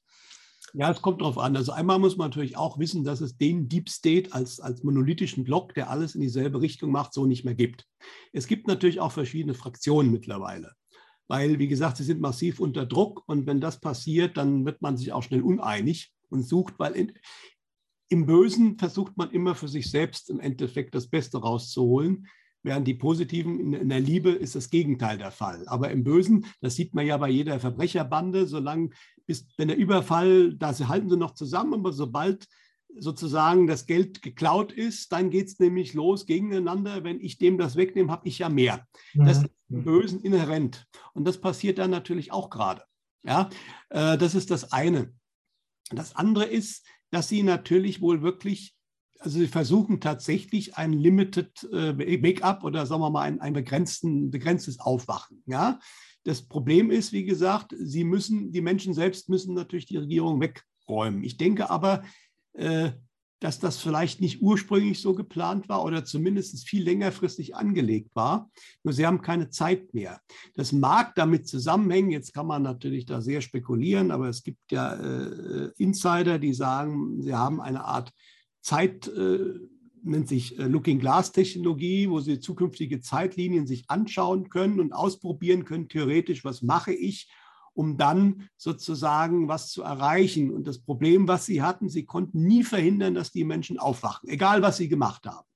Ja, 0.72 0.90
es 0.90 1.00
kommt 1.00 1.22
darauf 1.22 1.38
an. 1.38 1.56
Also 1.56 1.72
einmal 1.72 1.98
muss 1.98 2.16
man 2.16 2.28
natürlich 2.28 2.56
auch 2.56 2.78
wissen, 2.78 3.02
dass 3.02 3.20
es 3.20 3.36
den 3.36 3.68
Deep 3.68 3.88
State 3.88 4.32
als, 4.34 4.60
als 4.60 4.82
monolithischen 4.82 5.44
Block, 5.44 5.72
der 5.74 5.88
alles 5.88 6.14
in 6.14 6.20
dieselbe 6.20 6.60
Richtung 6.60 6.90
macht, 6.90 7.14
so 7.14 7.24
nicht 7.24 7.44
mehr 7.44 7.54
gibt. 7.54 7.86
Es 8.32 8.46
gibt 8.46 8.66
natürlich 8.66 9.00
auch 9.00 9.12
verschiedene 9.12 9.54
Fraktionen 9.54 10.10
mittlerweile 10.10 10.72
weil, 11.28 11.58
wie 11.58 11.68
gesagt, 11.68 11.96
sie 11.96 12.04
sind 12.04 12.20
massiv 12.20 12.60
unter 12.60 12.86
Druck 12.86 13.22
und 13.26 13.46
wenn 13.46 13.60
das 13.60 13.80
passiert, 13.80 14.36
dann 14.36 14.64
wird 14.64 14.82
man 14.82 14.96
sich 14.96 15.12
auch 15.12 15.22
schnell 15.22 15.42
uneinig 15.42 16.12
und 16.28 16.42
sucht, 16.42 16.74
weil 16.78 16.92
in, 16.92 17.12
im 18.08 18.26
Bösen 18.26 18.78
versucht 18.78 19.16
man 19.16 19.30
immer 19.30 19.54
für 19.54 19.68
sich 19.68 19.90
selbst 19.90 20.30
im 20.30 20.40
Endeffekt 20.40 20.94
das 20.94 21.08
Beste 21.08 21.38
rauszuholen, 21.38 22.26
während 22.62 22.86
die 22.86 22.94
Positiven 22.94 23.58
in, 23.58 23.72
in 23.72 23.88
der 23.88 24.00
Liebe 24.00 24.30
ist 24.30 24.54
das 24.54 24.70
Gegenteil 24.70 25.18
der 25.18 25.30
Fall. 25.30 25.66
Aber 25.66 25.90
im 25.90 26.04
Bösen, 26.04 26.46
das 26.60 26.76
sieht 26.76 26.94
man 26.94 27.06
ja 27.06 27.16
bei 27.16 27.28
jeder 27.28 27.58
Verbrecherbande, 27.58 28.46
solange 28.46 28.90
bis, 29.26 29.46
wenn 29.56 29.68
der 29.68 29.76
Überfall, 29.76 30.54
da 30.54 30.76
halten 30.88 31.10
sie 31.10 31.16
noch 31.16 31.34
zusammen, 31.34 31.74
aber 31.74 31.92
sobald 31.92 32.46
sozusagen 32.98 33.66
das 33.66 33.86
Geld 33.86 34.22
geklaut 34.22 34.72
ist, 34.72 35.12
dann 35.12 35.30
geht 35.30 35.48
es 35.48 35.58
nämlich 35.58 35.94
los 35.94 36.26
gegeneinander. 36.26 37.04
Wenn 37.04 37.20
ich 37.20 37.38
dem 37.38 37.58
das 37.58 37.76
wegnehme, 37.76 38.10
habe 38.10 38.28
ich 38.28 38.38
ja 38.38 38.48
mehr. 38.48 38.86
Das 39.14 39.38
ist 39.38 39.50
im 39.68 39.84
Bösen 39.84 40.20
inhärent. 40.20 40.86
Und 41.14 41.26
das 41.26 41.40
passiert 41.40 41.78
dann 41.78 41.90
natürlich 41.90 42.32
auch 42.32 42.50
gerade. 42.50 42.82
Ja, 43.24 43.50
äh, 43.90 44.16
das 44.16 44.34
ist 44.34 44.50
das 44.50 44.72
eine. 44.72 45.12
Das 45.90 46.14
andere 46.16 46.44
ist, 46.44 46.86
dass 47.10 47.28
sie 47.28 47.42
natürlich 47.42 48.00
wohl 48.00 48.22
wirklich, 48.22 48.74
also 49.18 49.38
sie 49.38 49.48
versuchen 49.48 50.00
tatsächlich 50.00 50.76
ein 50.76 50.92
Limited 50.92 51.64
äh, 51.72 51.96
Wake-up 52.22 52.64
oder 52.64 52.86
sagen 52.86 53.02
wir 53.02 53.10
mal 53.10 53.22
ein, 53.22 53.40
ein 53.40 53.52
begrenzten, 53.52 54.30
begrenztes 54.30 54.78
Aufwachen. 54.78 55.42
Ja, 55.46 55.80
das 56.24 56.42
Problem 56.42 56.90
ist, 56.90 57.12
wie 57.12 57.24
gesagt, 57.24 57.74
sie 57.78 58.04
müssen, 58.04 58.50
die 58.50 58.60
Menschen 58.60 58.94
selbst 58.94 59.28
müssen 59.28 59.54
natürlich 59.54 59.86
die 59.86 59.96
Regierung 59.96 60.40
wegräumen. 60.40 61.22
Ich 61.22 61.36
denke 61.36 61.70
aber, 61.70 62.02
dass 63.40 63.58
das 63.58 63.76
vielleicht 63.78 64.20
nicht 64.20 64.40
ursprünglich 64.40 65.00
so 65.00 65.14
geplant 65.14 65.68
war 65.68 65.84
oder 65.84 66.04
zumindest 66.04 66.66
viel 66.66 66.82
längerfristig 66.82 67.54
angelegt 67.54 68.10
war. 68.14 68.50
Nur 68.82 68.94
sie 68.94 69.06
haben 69.06 69.20
keine 69.20 69.50
Zeit 69.50 69.92
mehr. 69.92 70.20
Das 70.54 70.72
mag 70.72 71.14
damit 71.16 71.46
zusammenhängen. 71.46 72.10
Jetzt 72.10 72.32
kann 72.32 72.46
man 72.46 72.62
natürlich 72.62 73.04
da 73.04 73.20
sehr 73.20 73.42
spekulieren, 73.42 74.10
aber 74.10 74.28
es 74.28 74.42
gibt 74.42 74.72
ja 74.72 74.94
äh, 74.94 75.70
Insider, 75.76 76.38
die 76.38 76.54
sagen, 76.54 77.22
sie 77.22 77.34
haben 77.34 77.60
eine 77.60 77.84
Art 77.84 78.12
Zeit, 78.62 79.06
äh, 79.08 79.38
nennt 80.02 80.28
sich 80.28 80.58
äh, 80.58 80.64
Looking 80.64 80.98
Glass 80.98 81.32
Technologie, 81.32 82.08
wo 82.08 82.20
sie 82.20 82.40
zukünftige 82.40 83.00
Zeitlinien 83.00 83.66
sich 83.66 83.84
anschauen 83.90 84.48
können 84.48 84.80
und 84.80 84.94
ausprobieren 84.94 85.66
können, 85.66 85.88
theoretisch, 85.88 86.42
was 86.44 86.62
mache 86.62 86.94
ich, 86.94 87.28
um 87.76 87.98
dann 87.98 88.48
sozusagen 88.56 89.48
was 89.48 89.70
zu 89.70 89.82
erreichen. 89.82 90.50
Und 90.50 90.66
das 90.66 90.78
Problem, 90.78 91.28
was 91.28 91.44
sie 91.44 91.62
hatten, 91.62 91.90
sie 91.90 92.06
konnten 92.06 92.42
nie 92.42 92.64
verhindern, 92.64 93.14
dass 93.14 93.32
die 93.32 93.44
Menschen 93.44 93.78
aufwachen, 93.78 94.28
egal 94.28 94.62
was 94.62 94.78
sie 94.78 94.88
gemacht 94.88 95.26
haben. 95.26 95.46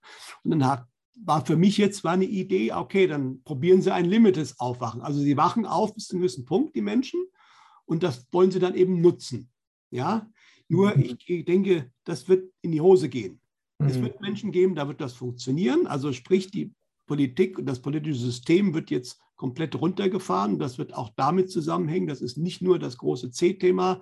Und 0.45 0.51
dann 0.51 0.67
hat, 0.67 0.85
war 1.25 1.45
für 1.45 1.57
mich 1.57 1.79
jetzt 1.79 2.05
war 2.05 2.13
eine 2.13 2.27
Idee, 2.27 2.73
okay, 2.73 3.07
dann 3.07 3.43
probieren 3.43 3.81
sie 3.81 3.93
ein 3.93 4.05
Limites 4.05 4.61
Aufwachen. 4.61 5.01
Also 5.01 5.21
sie 5.21 5.37
wachen 5.37 5.65
auf 5.65 5.95
bis 5.95 6.09
zu 6.09 6.15
einem 6.15 6.23
gewissen 6.23 6.45
Punkt, 6.45 6.77
die 6.77 6.83
Menschen, 6.83 7.25
und 7.87 8.03
das 8.03 8.27
wollen 8.33 8.51
sie 8.51 8.61
dann 8.61 8.75
eben 8.75 9.01
nutzen. 9.01 9.51
Ja, 9.91 10.31
nur 10.69 10.95
mhm. 10.97 11.17
ich 11.27 11.45
denke, 11.47 11.91
das 12.05 12.29
wird 12.29 12.53
in 12.61 12.73
die 12.73 12.83
Hose 12.83 13.09
gehen. 13.09 13.41
Mhm. 13.79 13.87
Es 13.87 14.01
wird 14.01 14.21
Menschen 14.21 14.53
geben, 14.53 14.75
da 14.75 14.87
wird 14.87 15.01
das 15.01 15.15
funktionieren. 15.15 15.87
Also 15.87 16.13
sprich, 16.13 16.51
die 16.51 16.75
Politik 17.11 17.59
und 17.59 17.67
das 17.67 17.83
politische 17.83 18.21
System 18.21 18.73
wird 18.73 18.89
jetzt 18.89 19.21
komplett 19.35 19.75
runtergefahren. 19.75 20.61
Das 20.61 20.79
wird 20.79 20.95
auch 20.95 21.11
damit 21.17 21.51
zusammenhängen. 21.51 22.07
Das 22.07 22.21
ist 22.21 22.39
nicht 22.39 22.63
nur 22.63 22.79
das 22.79 22.99
große 22.99 23.33
C-Thema. 23.33 24.01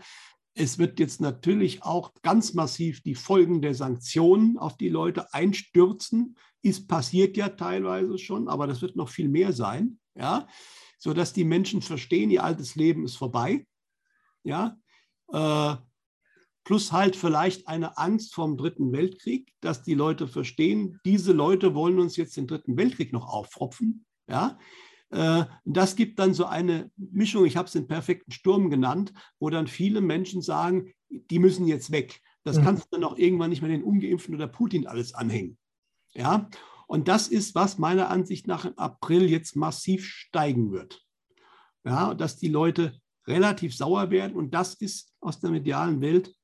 Es 0.53 0.77
wird 0.77 1.01
jetzt 1.01 1.19
natürlich 1.19 1.83
auch 1.83 2.13
ganz 2.21 2.53
massiv 2.53 3.03
die 3.03 3.15
Folgen 3.15 3.63
der 3.63 3.75
Sanktionen 3.75 4.59
auf 4.59 4.77
die 4.77 4.91
Leute 4.91 5.33
einstürzen. 5.33 6.37
Ist 6.61 6.87
passiert 6.87 7.39
ja 7.39 7.49
teilweise 7.49 8.19
schon, 8.19 8.47
aber 8.47 8.67
das 8.67 8.83
wird 8.83 8.95
noch 8.95 9.09
viel 9.09 9.31
mehr 9.31 9.55
sein, 9.55 9.99
ja, 10.15 10.47
sodass 10.99 11.33
die 11.33 11.45
Menschen 11.45 11.81
verstehen, 11.81 12.31
ihr 12.31 12.45
altes 12.45 12.75
Leben 12.75 13.07
ist 13.07 13.17
vorbei, 13.17 13.67
ja. 14.43 14.77
Äh, 15.33 15.77
plus 16.69 16.93
halt 16.93 17.17
vielleicht 17.17 17.67
eine 17.67 17.97
Angst 17.97 18.35
vom 18.35 18.59
Dritten 18.59 18.93
Weltkrieg, 18.93 19.55
dass 19.63 19.85
die 19.85 19.95
Leute 19.95 20.29
verstehen, 20.29 21.01
diese 21.07 21.33
Leute 21.33 21.75
wollen 21.75 21.99
uns 21.99 22.19
jetzt 22.19 22.37
den 22.37 22.47
Dritten 22.47 22.77
Weltkrieg 22.77 23.11
noch 23.11 23.27
auffropfen. 23.27 24.05
Ja? 24.29 24.59
Äh, 25.09 25.47
das 25.65 25.97
gibt 25.97 26.19
dann 26.19 26.35
so 26.35 26.45
eine 26.45 26.91
Mischung, 26.99 27.47
ich 27.47 27.57
habe 27.57 27.69
es 27.69 27.73
den 27.73 27.89
perfekten 27.89 28.33
Sturm 28.33 28.69
genannt, 28.69 29.15
wo 29.41 29.49
dann 29.49 29.67
viele 29.67 30.03
Menschen 30.03 30.43
sagen, 30.43 30.93
die 31.09 31.39
müssen 31.39 31.67
jetzt 31.67 31.91
weg. 31.91 32.21
Das 32.45 32.59
mhm. 32.59 32.65
kannst 32.65 32.85
du 32.85 32.89
dann 32.91 33.05
auch 33.05 33.17
irgendwann 33.17 33.49
nicht 33.49 33.63
mehr 33.63 33.71
den 33.71 33.83
Ungeimpften 33.83 34.35
oder 34.35 34.47
Putin 34.47 34.87
alles 34.87 35.15
anhängen. 35.15 35.57
Ja? 36.13 36.51
Und 36.87 37.09
das 37.09 37.29
ist, 37.29 37.55
was 37.55 37.79
meiner 37.79 38.11
Ansicht 38.11 38.47
nach 38.47 38.67
im 38.67 38.77
April 38.77 39.31
jetzt 39.31 39.57
massiv 39.57 40.05
steigen 40.05 40.71
wird. 40.71 41.03
Ja, 41.83 42.13
dass 42.13 42.37
die 42.37 42.49
Leute 42.49 43.01
relativ 43.27 43.75
sauer 43.75 44.11
werden 44.11 44.37
und 44.37 44.53
das 44.53 44.75
ist 44.75 45.15
aus 45.21 45.41
der 45.41 45.49
medialen 45.49 46.03
Welt 46.03 46.35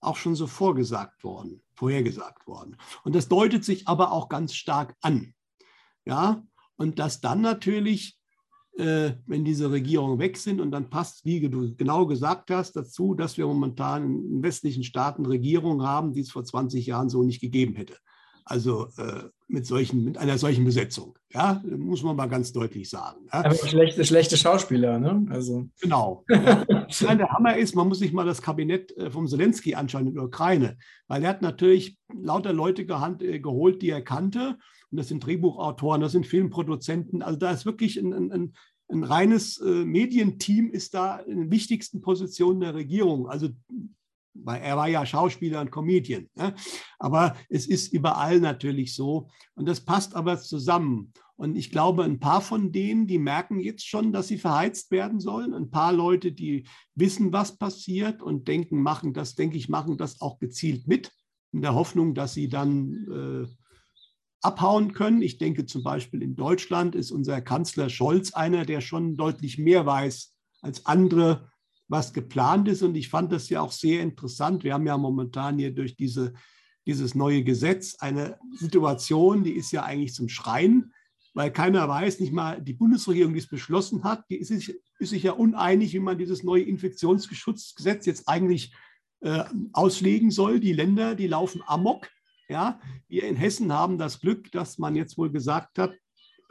auch 0.00 0.16
schon 0.16 0.34
so 0.34 0.46
vorgesagt 0.46 1.24
worden, 1.24 1.62
vorhergesagt 1.74 2.46
worden. 2.46 2.76
Und 3.04 3.14
das 3.14 3.28
deutet 3.28 3.64
sich 3.64 3.88
aber 3.88 4.12
auch 4.12 4.28
ganz 4.28 4.54
stark 4.54 4.96
an. 5.00 5.34
Ja, 6.04 6.42
und 6.76 6.98
dass 6.98 7.20
dann 7.20 7.42
natürlich, 7.42 8.18
äh, 8.78 9.12
wenn 9.26 9.44
diese 9.44 9.70
Regierungen 9.70 10.18
weg 10.18 10.38
sind 10.38 10.60
und 10.60 10.70
dann 10.70 10.88
passt, 10.88 11.24
wie 11.24 11.46
du 11.48 11.74
genau 11.76 12.06
gesagt 12.06 12.50
hast, 12.50 12.74
dazu, 12.74 13.14
dass 13.14 13.36
wir 13.36 13.46
momentan 13.46 14.04
in 14.04 14.42
westlichen 14.42 14.82
Staaten 14.82 15.26
Regierungen 15.26 15.86
haben, 15.86 16.14
die 16.14 16.20
es 16.20 16.30
vor 16.30 16.44
20 16.44 16.86
Jahren 16.86 17.10
so 17.10 17.22
nicht 17.22 17.40
gegeben 17.40 17.74
hätte. 17.74 17.98
Also 18.44 18.88
äh, 18.96 19.24
mit, 19.48 19.66
solchen, 19.66 20.04
mit 20.04 20.18
einer 20.18 20.38
solchen 20.38 20.64
Besetzung. 20.64 21.16
Ja, 21.32 21.62
muss 21.64 22.02
man 22.02 22.16
mal 22.16 22.26
ganz 22.26 22.52
deutlich 22.52 22.88
sagen. 22.88 23.20
Ja. 23.32 23.44
Aber 23.44 23.54
schlechte, 23.54 24.04
schlechte 24.04 24.36
Schauspieler, 24.36 24.98
ne? 24.98 25.26
Also. 25.30 25.68
Genau. 25.80 26.24
Ja. 27.00 27.14
der 27.14 27.30
Hammer 27.30 27.56
ist, 27.56 27.76
man 27.76 27.86
muss 27.86 28.00
sich 28.00 28.12
mal 28.12 28.26
das 28.26 28.42
Kabinett 28.42 28.96
äh, 28.96 29.10
vom 29.10 29.28
Zelensky 29.28 29.74
anschauen 29.74 30.08
in 30.08 30.14
der 30.14 30.24
Ukraine, 30.24 30.76
weil 31.06 31.22
er 31.22 31.30
hat 31.30 31.42
natürlich 31.42 31.98
lauter 32.12 32.52
Leute 32.52 32.84
gehand, 32.84 33.22
äh, 33.22 33.38
geholt, 33.38 33.80
die 33.80 33.90
er 33.90 34.02
kannte. 34.02 34.58
Und 34.90 34.98
das 34.98 35.08
sind 35.08 35.24
Drehbuchautoren, 35.24 36.00
das 36.00 36.12
sind 36.12 36.26
Filmproduzenten. 36.26 37.22
Also 37.22 37.38
da 37.38 37.52
ist 37.52 37.64
wirklich 37.64 37.96
ein, 37.96 38.12
ein, 38.12 38.54
ein 38.88 39.04
reines 39.04 39.58
äh, 39.60 39.84
Medienteam 39.84 40.70
ist 40.70 40.94
da 40.94 41.18
in 41.18 41.36
den 41.36 41.50
wichtigsten 41.50 42.00
Positionen 42.00 42.60
der 42.60 42.74
Regierung. 42.74 43.28
Also 43.28 43.50
weil 44.34 44.60
er 44.62 44.76
war 44.76 44.88
ja 44.88 45.04
Schauspieler 45.04 45.60
und 45.60 45.70
Comedian. 45.70 46.28
Ne? 46.34 46.54
Aber 46.98 47.36
es 47.48 47.66
ist 47.66 47.92
überall 47.92 48.40
natürlich 48.40 48.94
so. 48.94 49.28
Und 49.54 49.66
das 49.66 49.80
passt 49.80 50.14
aber 50.14 50.38
zusammen. 50.38 51.12
Und 51.36 51.56
ich 51.56 51.70
glaube, 51.70 52.04
ein 52.04 52.20
paar 52.20 52.42
von 52.42 52.70
denen, 52.70 53.06
die 53.06 53.18
merken 53.18 53.60
jetzt 53.60 53.86
schon, 53.86 54.12
dass 54.12 54.28
sie 54.28 54.36
verheizt 54.36 54.90
werden 54.90 55.20
sollen. 55.20 55.54
Ein 55.54 55.70
paar 55.70 55.92
Leute, 55.92 56.32
die 56.32 56.66
wissen, 56.94 57.32
was 57.32 57.56
passiert 57.56 58.22
und 58.22 58.46
denken, 58.46 58.82
machen 58.82 59.14
das, 59.14 59.36
denke 59.36 59.56
ich, 59.56 59.70
machen 59.70 59.96
das 59.96 60.20
auch 60.20 60.38
gezielt 60.38 60.86
mit, 60.86 61.10
in 61.52 61.62
der 61.62 61.74
Hoffnung, 61.74 62.14
dass 62.14 62.34
sie 62.34 62.48
dann 62.48 63.46
äh, 63.48 63.48
abhauen 64.42 64.92
können. 64.92 65.22
Ich 65.22 65.38
denke 65.38 65.66
zum 65.66 65.82
Beispiel 65.82 66.22
in 66.22 66.36
Deutschland 66.36 66.94
ist 66.94 67.10
unser 67.10 67.40
Kanzler 67.40 67.88
Scholz 67.88 68.34
einer, 68.34 68.66
der 68.66 68.80
schon 68.80 69.16
deutlich 69.16 69.58
mehr 69.58 69.86
weiß 69.86 70.34
als 70.60 70.86
andere 70.86 71.50
was 71.90 72.14
geplant 72.14 72.68
ist. 72.68 72.82
Und 72.82 72.94
ich 72.96 73.10
fand 73.10 73.32
das 73.32 73.50
ja 73.50 73.60
auch 73.60 73.72
sehr 73.72 74.00
interessant. 74.00 74.64
Wir 74.64 74.72
haben 74.72 74.86
ja 74.86 74.96
momentan 74.96 75.58
hier 75.58 75.74
durch 75.74 75.96
diese 75.96 76.32
dieses 76.86 77.14
neue 77.14 77.44
Gesetz 77.44 77.96
eine 78.00 78.38
Situation, 78.52 79.44
die 79.44 79.52
ist 79.52 79.70
ja 79.70 79.84
eigentlich 79.84 80.14
zum 80.14 80.28
Schreien, 80.28 80.92
weil 81.34 81.52
keiner 81.52 81.88
weiß, 81.88 82.20
nicht 82.20 82.32
mal 82.32 82.60
die 82.60 82.72
Bundesregierung, 82.72 83.32
die 83.32 83.38
es 83.38 83.46
beschlossen 83.46 84.02
hat, 84.02 84.24
die 84.30 84.36
ist 84.36 84.48
sich, 84.48 84.74
ist 84.98 85.10
sich 85.10 85.22
ja 85.22 85.32
uneinig, 85.32 85.92
wie 85.92 86.00
man 86.00 86.18
dieses 86.18 86.42
neue 86.42 86.64
Infektionsschutzgesetz 86.64 88.06
jetzt 88.06 88.28
eigentlich 88.28 88.74
äh, 89.20 89.44
auslegen 89.72 90.30
soll. 90.30 90.58
Die 90.60 90.72
Länder, 90.72 91.14
die 91.14 91.28
laufen 91.28 91.62
amok. 91.66 92.08
Ja, 92.48 92.80
wir 93.06 93.24
in 93.24 93.36
Hessen 93.36 93.72
haben 93.72 93.96
das 93.96 94.20
Glück, 94.20 94.50
dass 94.50 94.78
man 94.78 94.96
jetzt 94.96 95.16
wohl 95.16 95.30
gesagt 95.30 95.78
hat, 95.78 95.94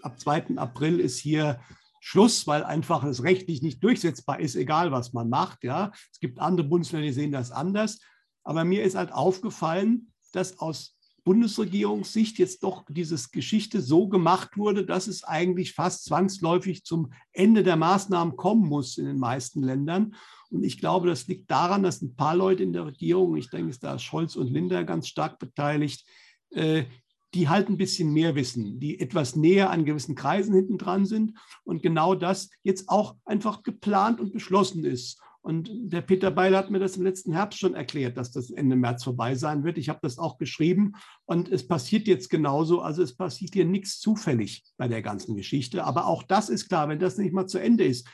ab 0.02 0.18
2. 0.18 0.56
April 0.56 1.02
ist 1.02 1.20
hier 1.20 1.60
Schluss, 2.00 2.48
weil 2.48 2.64
einfach 2.64 3.04
es 3.04 3.24
rechtlich 3.24 3.62
nicht 3.62 3.84
durchsetzbar 3.84 4.40
ist, 4.40 4.56
egal 4.56 4.92
was 4.92 5.14
man 5.14 5.30
macht. 5.30 5.64
Ja, 5.64 5.92
es 6.12 6.20
gibt 6.20 6.40
andere 6.40 6.68
Bundesländer, 6.68 7.08
die 7.08 7.14
sehen 7.14 7.32
das 7.32 7.52
anders. 7.52 8.00
Aber 8.44 8.64
mir 8.64 8.84
ist 8.84 8.96
halt 8.96 9.12
aufgefallen, 9.12 10.12
dass 10.32 10.60
aus 10.60 10.96
Bundesregierungssicht 11.24 12.40
jetzt 12.40 12.64
doch 12.64 12.86
diese 12.90 13.16
Geschichte 13.32 13.82
so 13.82 14.08
gemacht 14.08 14.58
wurde, 14.58 14.86
dass 14.86 15.08
es 15.08 15.24
eigentlich 15.24 15.74
fast 15.74 16.06
zwangsläufig 16.06 16.86
zum 16.86 17.12
Ende 17.34 17.62
der 17.64 17.76
Maßnahmen 17.76 18.36
kommen 18.36 18.68
muss 18.68 18.98
in 18.98 19.06
den 19.06 19.20
meisten 19.20 19.62
Ländern. 19.62 20.16
Und 20.50 20.64
ich 20.64 20.80
glaube, 20.80 21.08
das 21.08 21.28
liegt 21.28 21.52
daran, 21.52 21.84
dass 21.84 22.02
ein 22.02 22.16
paar 22.16 22.36
Leute 22.36 22.64
in 22.64 22.74
der 22.74 22.86
Regierung, 22.86 23.36
ich 23.36 23.50
denke, 23.50 23.78
da 23.80 23.96
ist 23.96 24.04
Scholz 24.04 24.36
und 24.36 24.50
Linder 24.50 24.84
ganz 24.84 25.08
stark 25.08 25.38
beteiligt, 25.38 26.08
äh, 26.52 26.86
die 27.34 27.48
halt 27.48 27.70
ein 27.70 27.78
bisschen 27.78 28.12
mehr 28.12 28.36
wissen, 28.36 28.80
die 28.80 29.00
etwas 29.00 29.36
näher 29.36 29.70
an 29.70 29.86
gewissen 29.86 30.16
Kreisen 30.16 30.56
hinten 30.56 30.78
dran 30.78 31.06
sind 31.06 31.38
und 31.64 31.84
genau 31.84 32.16
das 32.16 32.50
jetzt 32.64 32.90
auch 32.90 33.16
einfach 33.26 33.64
geplant 33.64 34.20
und 34.20 34.34
beschlossen 34.34 34.84
ist. 34.84 35.22
Und 35.42 35.72
der 35.72 36.02
Peter 36.02 36.32
Beil 36.32 36.56
hat 36.56 36.70
mir 36.70 36.80
das 36.80 36.98
im 36.98 37.04
letzten 37.04 37.32
Herbst 37.32 37.60
schon 37.60 37.74
erklärt, 37.74 38.18
dass 38.18 38.32
das 38.32 38.50
Ende 38.50 38.76
März 38.76 39.04
vorbei 39.04 39.36
sein 39.36 39.64
wird. 39.64 39.78
Ich 39.78 39.88
habe 39.88 40.00
das 40.02 40.18
auch 40.18 40.38
geschrieben 40.38 40.94
und 41.26 41.50
es 41.50 41.66
passiert 41.66 42.08
jetzt 42.08 42.30
genauso. 42.30 42.82
Also 42.82 43.02
es 43.04 43.16
passiert 43.16 43.54
hier 43.54 43.66
nichts 43.66 44.00
zufällig 44.00 44.64
bei 44.78 44.88
der 44.88 45.02
ganzen 45.02 45.36
Geschichte. 45.36 45.86
Aber 45.86 46.08
auch 46.08 46.24
das 46.24 46.50
ist 46.50 46.68
klar, 46.68 46.90
wenn 46.90 47.00
das 47.00 47.18
nicht 47.18 47.34
mal 47.34 47.48
zu 47.48 47.58
Ende 47.58 47.86
ist, 47.86 48.08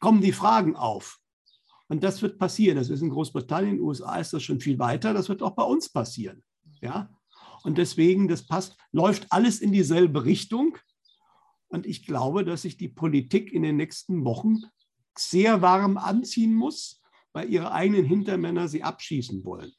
kommen 0.00 0.20
die 0.20 0.32
Fragen 0.32 0.74
auf. 0.74 1.20
Und 1.88 2.02
das 2.02 2.22
wird 2.22 2.38
passieren. 2.38 2.76
Das 2.76 2.90
ist 2.90 3.02
in 3.02 3.10
Großbritannien, 3.10 3.74
in 3.74 3.76
den 3.78 3.86
USA 3.86 4.16
ist 4.16 4.32
das 4.32 4.42
schon 4.42 4.60
viel 4.60 4.78
weiter. 4.78 5.14
Das 5.14 5.28
wird 5.28 5.42
auch 5.42 5.54
bei 5.54 5.64
uns 5.64 5.88
passieren. 5.88 6.42
Ja? 6.80 7.08
Und 7.64 7.78
deswegen, 7.78 8.28
das 8.28 8.46
passt, 8.46 8.76
läuft 8.92 9.26
alles 9.32 9.60
in 9.60 9.72
dieselbe 9.72 10.24
Richtung. 10.24 10.76
Und 11.68 11.86
ich 11.86 12.06
glaube, 12.06 12.44
dass 12.44 12.62
sich 12.62 12.76
die 12.76 12.88
Politik 12.88 13.52
in 13.52 13.62
den 13.62 13.76
nächsten 13.76 14.24
Wochen 14.24 14.58
sehr 15.16 15.62
warm 15.62 15.96
anziehen 15.96 16.54
muss, 16.54 17.00
weil 17.32 17.50
ihre 17.50 17.72
eigenen 17.72 18.04
Hintermänner 18.04 18.68
sie 18.68 18.82
abschießen 18.82 19.44
wollen. 19.44 19.72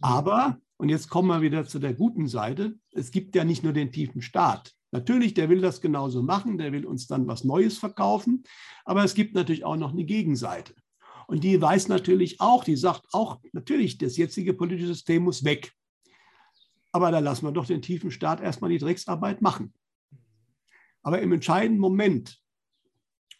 Aber, 0.00 0.58
und 0.76 0.90
jetzt 0.90 1.08
kommen 1.08 1.28
wir 1.28 1.40
wieder 1.40 1.66
zu 1.66 1.78
der 1.78 1.94
guten 1.94 2.28
Seite, 2.28 2.78
es 2.92 3.10
gibt 3.10 3.34
ja 3.34 3.44
nicht 3.44 3.64
nur 3.64 3.72
den 3.72 3.90
tiefen 3.90 4.20
Staat. 4.20 4.74
Natürlich, 4.92 5.34
der 5.34 5.48
will 5.48 5.60
das 5.60 5.80
genauso 5.80 6.22
machen, 6.22 6.58
der 6.58 6.72
will 6.72 6.84
uns 6.84 7.06
dann 7.06 7.26
was 7.26 7.42
Neues 7.42 7.78
verkaufen, 7.78 8.44
aber 8.84 9.02
es 9.02 9.14
gibt 9.14 9.34
natürlich 9.34 9.64
auch 9.64 9.76
noch 9.76 9.92
eine 9.92 10.04
Gegenseite. 10.04 10.74
Und 11.26 11.42
die 11.42 11.60
weiß 11.60 11.88
natürlich 11.88 12.40
auch, 12.40 12.64
die 12.64 12.76
sagt 12.76 13.06
auch, 13.12 13.40
natürlich, 13.52 13.96
das 13.98 14.16
jetzige 14.18 14.52
politische 14.52 14.88
System 14.88 15.24
muss 15.24 15.42
weg. 15.42 15.72
Aber 16.94 17.10
da 17.10 17.18
lassen 17.18 17.44
wir 17.44 17.50
doch 17.50 17.66
den 17.66 17.82
tiefen 17.82 18.12
Staat 18.12 18.40
erstmal 18.40 18.70
die 18.70 18.78
Drecksarbeit 18.78 19.42
machen. 19.42 19.74
Aber 21.02 21.20
im 21.20 21.32
entscheidenden 21.32 21.80
Moment 21.80 22.40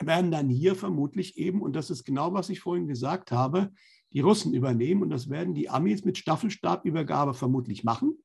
werden 0.01 0.33
dann 0.33 0.49
hier 0.49 0.75
vermutlich 0.75 1.39
eben, 1.39 1.63
und 1.63 1.77
das 1.77 1.89
ist 1.89 2.03
genau, 2.03 2.35
was 2.35 2.49
ich 2.49 2.59
vorhin 2.59 2.89
gesagt 2.89 3.31
habe, 3.31 3.71
die 4.13 4.19
Russen 4.19 4.55
übernehmen 4.55 5.03
und 5.03 5.11
das 5.11 5.31
werden 5.31 5.55
die 5.55 5.71
Amis 5.71 6.05
mit 6.05 6.19
Staffelstabübergabe 6.19 7.33
vermutlich 7.33 7.85
machen. 7.85 8.19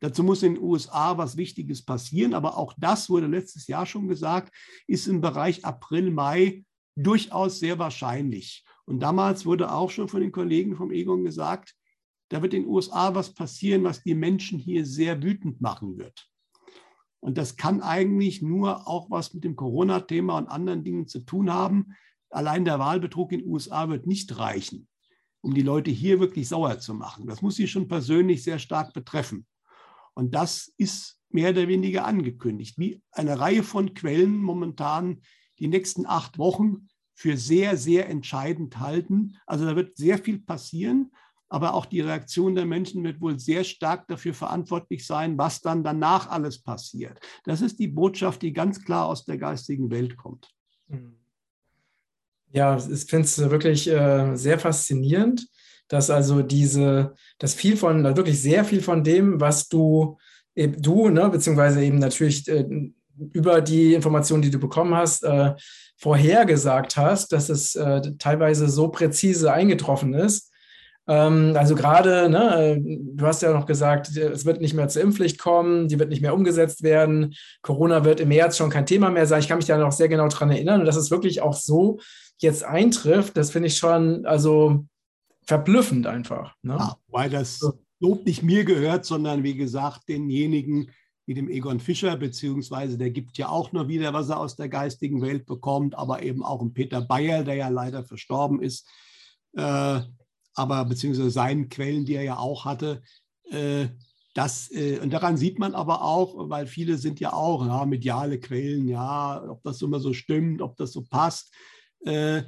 Dazu 0.00 0.24
muss 0.24 0.42
in 0.42 0.54
den 0.54 0.62
USA 0.64 1.16
was 1.16 1.36
Wichtiges 1.36 1.84
passieren, 1.84 2.34
aber 2.34 2.58
auch 2.58 2.74
das 2.76 3.08
wurde 3.08 3.28
letztes 3.28 3.68
Jahr 3.68 3.86
schon 3.86 4.08
gesagt, 4.08 4.52
ist 4.88 5.06
im 5.06 5.20
Bereich 5.20 5.64
April, 5.64 6.10
Mai 6.10 6.64
durchaus 6.96 7.60
sehr 7.60 7.78
wahrscheinlich. 7.78 8.64
Und 8.84 8.98
damals 8.98 9.46
wurde 9.46 9.70
auch 9.70 9.90
schon 9.90 10.08
von 10.08 10.22
den 10.22 10.32
Kollegen 10.32 10.74
vom 10.74 10.90
Egon 10.90 11.22
gesagt, 11.22 11.76
da 12.32 12.40
wird 12.40 12.54
in 12.54 12.62
den 12.62 12.70
USA 12.70 13.14
was 13.14 13.34
passieren, 13.34 13.84
was 13.84 14.02
die 14.02 14.14
Menschen 14.14 14.58
hier 14.58 14.86
sehr 14.86 15.22
wütend 15.22 15.60
machen 15.60 15.98
wird. 15.98 16.30
Und 17.20 17.36
das 17.36 17.56
kann 17.56 17.82
eigentlich 17.82 18.40
nur 18.40 18.88
auch 18.88 19.10
was 19.10 19.34
mit 19.34 19.44
dem 19.44 19.54
Corona-Thema 19.54 20.38
und 20.38 20.48
anderen 20.48 20.82
Dingen 20.82 21.06
zu 21.06 21.20
tun 21.20 21.52
haben. 21.52 21.94
Allein 22.30 22.64
der 22.64 22.78
Wahlbetrug 22.78 23.32
in 23.32 23.40
den 23.40 23.48
USA 23.48 23.90
wird 23.90 24.06
nicht 24.06 24.38
reichen, 24.38 24.88
um 25.42 25.52
die 25.52 25.60
Leute 25.60 25.90
hier 25.90 26.20
wirklich 26.20 26.48
sauer 26.48 26.78
zu 26.78 26.94
machen. 26.94 27.26
Das 27.26 27.42
muss 27.42 27.56
sie 27.56 27.68
schon 27.68 27.86
persönlich 27.86 28.42
sehr 28.42 28.58
stark 28.58 28.94
betreffen. 28.94 29.46
Und 30.14 30.34
das 30.34 30.72
ist 30.78 31.18
mehr 31.28 31.50
oder 31.50 31.68
weniger 31.68 32.06
angekündigt, 32.06 32.78
wie 32.78 33.02
eine 33.10 33.38
Reihe 33.38 33.62
von 33.62 33.92
Quellen 33.92 34.38
momentan 34.38 35.20
die 35.58 35.68
nächsten 35.68 36.06
acht 36.06 36.38
Wochen 36.38 36.88
für 37.14 37.36
sehr, 37.36 37.76
sehr 37.76 38.08
entscheidend 38.08 38.78
halten. 38.78 39.36
Also 39.44 39.66
da 39.66 39.76
wird 39.76 39.98
sehr 39.98 40.16
viel 40.16 40.40
passieren 40.40 41.12
aber 41.52 41.74
auch 41.74 41.84
die 41.84 42.00
Reaktion 42.00 42.54
der 42.54 42.64
Menschen 42.64 43.04
wird 43.04 43.20
wohl 43.20 43.38
sehr 43.38 43.62
stark 43.62 44.08
dafür 44.08 44.32
verantwortlich 44.32 45.06
sein, 45.06 45.36
was 45.36 45.60
dann 45.60 45.84
danach 45.84 46.30
alles 46.30 46.58
passiert. 46.62 47.20
Das 47.44 47.60
ist 47.60 47.78
die 47.78 47.88
Botschaft, 47.88 48.40
die 48.40 48.54
ganz 48.54 48.82
klar 48.82 49.04
aus 49.06 49.26
der 49.26 49.36
geistigen 49.36 49.90
Welt 49.90 50.16
kommt. 50.16 50.48
Hm. 50.88 51.18
Ja, 52.52 52.76
ich 52.78 53.04
finde 53.04 53.26
es 53.26 53.38
wirklich 53.38 53.86
äh, 53.86 54.34
sehr 54.34 54.58
faszinierend, 54.58 55.46
dass 55.88 56.08
also 56.08 56.40
diese, 56.40 57.14
dass 57.38 57.52
viel 57.52 57.76
von, 57.76 58.02
wirklich 58.02 58.40
sehr 58.40 58.64
viel 58.64 58.80
von 58.80 59.04
dem, 59.04 59.38
was 59.38 59.68
du, 59.68 60.16
du, 60.54 61.10
ne, 61.10 61.28
beziehungsweise 61.28 61.84
eben 61.84 61.98
natürlich 61.98 62.48
äh, 62.48 62.64
über 63.34 63.60
die 63.60 63.92
Informationen, 63.92 64.40
die 64.40 64.50
du 64.50 64.58
bekommen 64.58 64.94
hast, 64.94 65.22
äh, 65.22 65.52
vorhergesagt 65.98 66.96
hast, 66.96 67.30
dass 67.32 67.50
es 67.50 67.74
äh, 67.74 68.00
teilweise 68.18 68.70
so 68.70 68.88
präzise 68.88 69.52
eingetroffen 69.52 70.14
ist 70.14 70.51
also 71.04 71.74
gerade, 71.74 72.28
ne, 72.30 72.80
du 72.80 73.26
hast 73.26 73.42
ja 73.42 73.52
noch 73.52 73.66
gesagt, 73.66 74.16
es 74.16 74.44
wird 74.44 74.60
nicht 74.60 74.74
mehr 74.74 74.88
zur 74.88 75.02
Impfpflicht 75.02 75.38
kommen, 75.38 75.88
die 75.88 75.98
wird 75.98 76.10
nicht 76.10 76.22
mehr 76.22 76.34
umgesetzt 76.34 76.82
werden. 76.82 77.34
Corona 77.62 78.04
wird 78.04 78.20
im 78.20 78.28
März 78.28 78.56
schon 78.56 78.70
kein 78.70 78.86
Thema 78.86 79.10
mehr 79.10 79.26
sein. 79.26 79.40
Ich 79.40 79.48
kann 79.48 79.58
mich 79.58 79.66
da 79.66 79.76
noch 79.76 79.92
sehr 79.92 80.08
genau 80.08 80.28
dran 80.28 80.50
erinnern 80.50 80.80
und 80.80 80.86
dass 80.86 80.96
es 80.96 81.10
wirklich 81.10 81.42
auch 81.42 81.54
so 81.54 81.98
jetzt 82.38 82.64
eintrifft, 82.64 83.36
das 83.36 83.50
finde 83.50 83.68
ich 83.68 83.76
schon, 83.76 84.26
also 84.26 84.84
verblüffend 85.44 86.06
einfach. 86.06 86.54
Ne? 86.62 86.76
Ja, 86.78 86.96
weil 87.08 87.30
das 87.30 87.60
Lob 88.00 88.24
nicht 88.26 88.42
mir 88.42 88.64
gehört, 88.64 89.04
sondern 89.04 89.42
wie 89.42 89.56
gesagt 89.56 90.08
denjenigen, 90.08 90.90
wie 91.26 91.34
dem 91.34 91.48
Egon 91.48 91.80
Fischer, 91.80 92.16
beziehungsweise 92.16 92.98
der 92.98 93.10
gibt 93.10 93.38
ja 93.38 93.48
auch 93.48 93.72
nur 93.72 93.88
wieder, 93.88 94.12
was 94.12 94.28
er 94.28 94.40
aus 94.40 94.56
der 94.56 94.68
geistigen 94.68 95.22
Welt 95.22 95.46
bekommt, 95.46 95.96
aber 95.96 96.22
eben 96.22 96.44
auch 96.44 96.60
ein 96.60 96.72
Peter 96.72 97.00
Bayer, 97.00 97.44
der 97.44 97.54
ja 97.54 97.68
leider 97.68 98.04
verstorben 98.04 98.60
ist. 98.60 98.88
Äh, 99.56 100.00
aber 100.54 100.84
beziehungsweise 100.84 101.30
seinen 101.30 101.68
Quellen, 101.68 102.04
die 102.04 102.14
er 102.14 102.22
ja 102.22 102.36
auch 102.38 102.64
hatte. 102.64 103.02
Äh, 103.50 103.88
das, 104.34 104.70
äh, 104.70 104.98
und 104.98 105.12
daran 105.12 105.36
sieht 105.36 105.58
man 105.58 105.74
aber 105.74 106.02
auch, 106.02 106.48
weil 106.48 106.66
viele 106.66 106.96
sind 106.96 107.20
ja 107.20 107.32
auch 107.32 107.66
ja, 107.66 107.84
mediale 107.84 108.40
Quellen, 108.40 108.88
ja, 108.88 109.42
ob 109.48 109.62
das 109.62 109.82
immer 109.82 110.00
so 110.00 110.12
stimmt, 110.12 110.62
ob 110.62 110.76
das 110.76 110.92
so 110.92 111.02
passt. 111.02 111.54
Äh, 112.04 112.42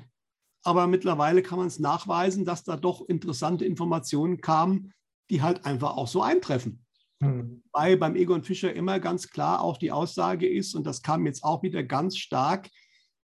aber 0.63 0.87
mittlerweile 0.87 1.43
kann 1.43 1.59
man 1.59 1.67
es 1.67 1.79
nachweisen, 1.79 2.47
dass 2.47 2.65
da 2.65 2.77
doch 2.77 3.07
interessante 3.07 3.67
Informationen 3.67 4.41
kamen, 4.41 4.95
die 5.29 5.43
halt 5.43 5.67
einfach 5.67 5.97
auch 5.97 6.09
so 6.09 6.23
eintreffen. 6.23 6.85
Hm. 7.21 7.63
Weil 7.71 7.99
beim 7.99 8.17
Egon 8.17 8.45
Fischer 8.45 8.73
immer 8.73 8.99
ganz 8.99 9.29
klar 9.29 9.61
auch 9.61 9.77
die 9.77 9.93
Aussage 9.93 10.49
ist, 10.49 10.75
und 10.75 10.85
das 10.85 11.03
kam 11.03 11.27
jetzt 11.27 11.45
auch 11.45 11.63
wieder 11.63 11.83
ganz 11.83 12.17
stark, 12.17 12.71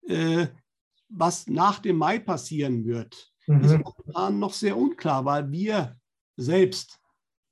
äh, 0.08 0.48
was 1.10 1.48
nach 1.48 1.80
dem 1.80 1.98
Mai 1.98 2.18
passieren 2.18 2.86
wird 2.86 3.32
mhm. 3.48 3.64
ist 3.64 3.78
momentan 3.78 4.40
noch 4.40 4.54
sehr 4.54 4.78
unklar, 4.78 5.26
weil 5.26 5.52
wir 5.52 5.96
selbst 6.36 7.00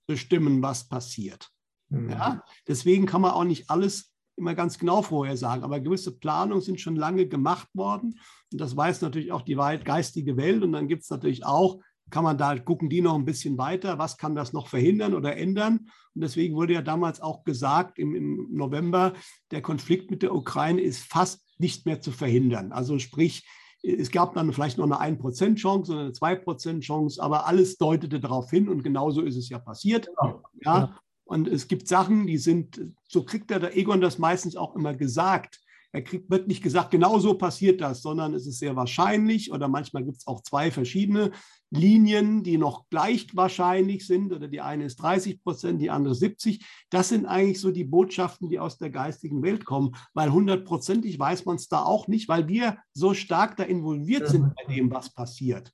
bestimmen, 0.08 0.62
was 0.62 0.88
passiert. 0.88 1.50
Mhm. 1.90 2.10
Ja? 2.12 2.44
Deswegen 2.68 3.06
kann 3.06 3.22
man 3.22 3.32
auch 3.32 3.44
nicht 3.44 3.70
alles 3.70 4.12
immer 4.38 4.54
ganz 4.54 4.78
genau 4.78 5.02
vorher 5.02 5.38
sagen, 5.38 5.64
aber 5.64 5.80
gewisse 5.80 6.18
Planungen 6.18 6.62
sind 6.62 6.82
schon 6.82 6.98
lange 6.98 7.28
gemacht 7.28 7.70
worden 7.74 8.20
und 8.52 8.62
das 8.62 8.76
weiß 8.76 9.02
natürlich 9.02 9.32
auch 9.32 9.42
die 9.42 9.56
geistige 9.56 10.36
Welt 10.36 10.62
und 10.62 10.74
dann 10.74 10.90
gibt 10.90 11.04
es 11.04 11.10
natürlich 11.10 11.46
auch, 11.46 11.80
kann 12.10 12.26
man 12.26 12.38
da 12.38 12.58
gucken, 12.60 12.90
die 12.90 13.02
noch 13.02 13.16
ein 13.16 13.24
bisschen 13.24 13.58
weiter, 13.58 13.98
was 13.98 14.18
kann 14.18 14.36
das 14.36 14.52
noch 14.52 14.68
verhindern 14.68 15.14
oder 15.14 15.38
ändern 15.38 15.90
und 16.16 16.22
deswegen 16.22 16.56
wurde 16.56 16.74
ja 16.74 16.82
damals 16.82 17.22
auch 17.22 17.46
gesagt 17.46 17.98
im, 17.98 18.14
im 18.14 18.48
November, 18.52 19.14
der 19.52 19.62
Konflikt 19.62 20.12
mit 20.12 20.22
der 20.22 20.36
Ukraine 20.36 20.82
ist 20.82 21.00
fast 21.00 21.46
nicht 21.58 21.86
mehr 21.86 22.02
zu 22.02 22.12
verhindern. 22.12 22.74
Also 22.74 23.00
sprich, 23.00 23.48
es 23.86 24.12
gab 24.12 24.34
dann 24.34 24.52
vielleicht 24.52 24.78
noch 24.78 24.86
eine 24.86 25.18
1% 25.18 25.56
Chance 25.56 25.92
oder 25.92 26.02
eine 26.02 26.12
2% 26.12 26.80
Chance, 26.82 27.22
aber 27.22 27.46
alles 27.46 27.78
deutete 27.78 28.20
darauf 28.20 28.50
hin 28.50 28.68
und 28.68 28.84
genauso 28.84 29.22
ist 29.22 29.38
es 29.38 29.50
ja 29.50 29.60
passiert. 29.60 30.08
Genau. 30.08 30.42
Ja. 30.62 30.78
ja. 30.78 30.98
Und 31.26 31.48
es 31.48 31.68
gibt 31.68 31.88
Sachen, 31.88 32.28
die 32.28 32.38
sind, 32.38 32.80
so 33.08 33.24
kriegt 33.24 33.50
der 33.50 33.76
Egon 33.76 34.02
das 34.02 34.20
meistens 34.20 34.56
auch 34.56 34.76
immer 34.76 34.94
gesagt. 34.94 35.60
Er 35.96 36.02
kriegt, 36.02 36.30
wird 36.30 36.50
nicht 36.50 36.62
gesagt, 36.62 36.92
genau 36.92 37.20
so 37.20 37.36
passiert 37.36 37.80
das, 37.80 38.02
sondern 38.02 38.34
es 38.34 38.46
ist 38.46 38.60
sehr 38.60 38.76
wahrscheinlich 38.76 39.54
oder 39.54 39.70
manchmal 39.70 40.04
gibt 40.04 40.18
es 40.18 40.28
auch 40.28 40.42
zwei 40.44 40.70
verschiedene 40.70 41.32
Linien, 41.70 42.44
die 42.44 42.58
noch 42.58 42.90
gleich 42.90 43.28
wahrscheinlich 43.34 44.06
sind 44.06 44.34
oder 44.34 44.50
die 44.50 44.60
eine 44.60 44.84
ist 44.84 44.98
30 44.98 45.42
Prozent, 45.42 45.82
die 45.82 45.90
andere 45.90 46.14
70. 46.14 46.66
Das 46.90 47.08
sind 47.08 47.26
eigentlich 47.26 47.62
so 47.62 47.72
die 47.72 47.86
Botschaften, 47.86 48.50
die 48.50 48.60
aus 48.60 48.78
der 48.78 48.90
geistigen 48.90 49.42
Welt 49.42 49.64
kommen, 49.64 49.96
weil 50.14 50.34
hundertprozentig 50.34 51.18
weiß 51.18 51.46
man 51.46 51.56
es 51.56 51.70
da 51.70 51.84
auch 51.84 52.10
nicht, 52.10 52.28
weil 52.28 52.50
wir 52.50 52.78
so 52.94 53.14
stark 53.14 53.56
da 53.56 53.64
involviert 53.64 54.28
sind 54.28 54.54
bei 54.54 54.74
dem, 54.74 54.92
was 54.92 55.14
passiert. 55.14 55.72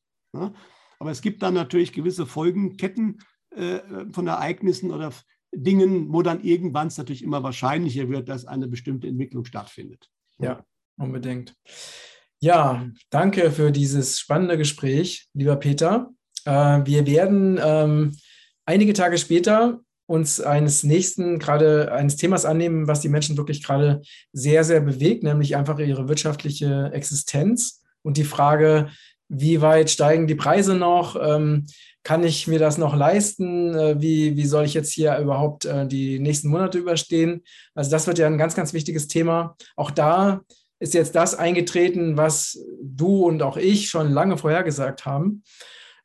Aber 1.00 1.10
es 1.10 1.22
gibt 1.22 1.42
dann 1.42 1.56
natürlich 1.56 1.94
gewisse 1.94 2.28
Folgenketten 2.28 3.22
äh, 3.56 3.80
von 4.12 4.28
Ereignissen 4.28 4.92
oder 4.92 5.12
Dingen, 5.54 6.14
wo 6.14 6.22
dann 6.22 6.44
irgendwann 6.44 6.88
es 6.88 6.98
natürlich 6.98 7.24
immer 7.24 7.44
wahrscheinlicher 7.44 8.10
wird, 8.10 8.30
dass 8.30 8.46
eine 8.46 8.68
bestimmte 8.68 9.08
Entwicklung 9.08 9.46
stattfindet. 9.46 10.10
Ja, 10.40 10.64
unbedingt. 10.98 11.56
Ja, 12.40 12.90
danke 13.10 13.52
für 13.52 13.72
dieses 13.72 14.20
spannende 14.20 14.58
Gespräch, 14.58 15.28
lieber 15.34 15.56
Peter. 15.58 16.10
Äh, 16.46 16.52
wir 16.86 17.06
werden 17.06 17.60
ähm, 17.62 18.18
einige 18.66 18.94
Tage 18.94 19.18
später 19.18 19.82
uns 20.08 20.42
eines 20.42 20.84
nächsten, 20.84 21.40
gerade 21.40 21.92
eines 21.92 22.18
Themas 22.18 22.46
annehmen, 22.46 22.88
was 22.88 23.00
die 23.00 23.10
Menschen 23.10 23.38
wirklich 23.38 23.64
gerade 23.64 24.02
sehr, 24.34 24.64
sehr 24.64 24.82
bewegt, 24.82 25.24
nämlich 25.24 25.56
einfach 25.56 25.80
ihre 25.80 26.10
wirtschaftliche 26.10 26.92
Existenz 26.94 27.82
und 28.02 28.18
die 28.18 28.24
Frage, 28.24 28.90
wie 29.34 29.62
weit 29.62 29.90
steigen 29.90 30.28
die 30.28 30.36
Preise 30.36 30.76
noch? 30.76 31.16
Ähm, 31.16 31.66
kann 32.04 32.24
ich 32.24 32.48
mir 32.48 32.60
das 32.60 32.78
noch 32.78 32.96
leisten? 32.96 33.74
Äh, 33.74 34.02
wie, 34.02 34.36
wie 34.36 34.46
soll 34.46 34.66
ich 34.66 34.74
jetzt 34.74 34.92
hier 34.92 35.18
überhaupt 35.20 35.66
äh, 35.66 35.88
die 35.88 36.20
nächsten 36.20 36.50
Monate 36.50 36.78
überstehen? 36.78 37.44
Also 37.74 37.92
das 37.92 38.08
wird 38.08 38.18
ja 38.18 38.28
ein 38.28 38.38
ganz, 38.38 38.56
ganz 38.56 38.74
wichtiges 38.74 39.08
Thema. 39.08 39.56
Auch 39.78 39.90
da 39.90 40.42
ist 40.80 40.94
jetzt 40.94 41.16
das 41.16 41.34
eingetreten, 41.36 42.18
was 42.18 42.60
du 42.82 43.26
und 43.26 43.42
auch 43.42 43.56
ich 43.56 43.90
schon 43.90 44.12
lange 44.12 44.38
vorhergesagt 44.38 45.06
haben. 45.06 45.44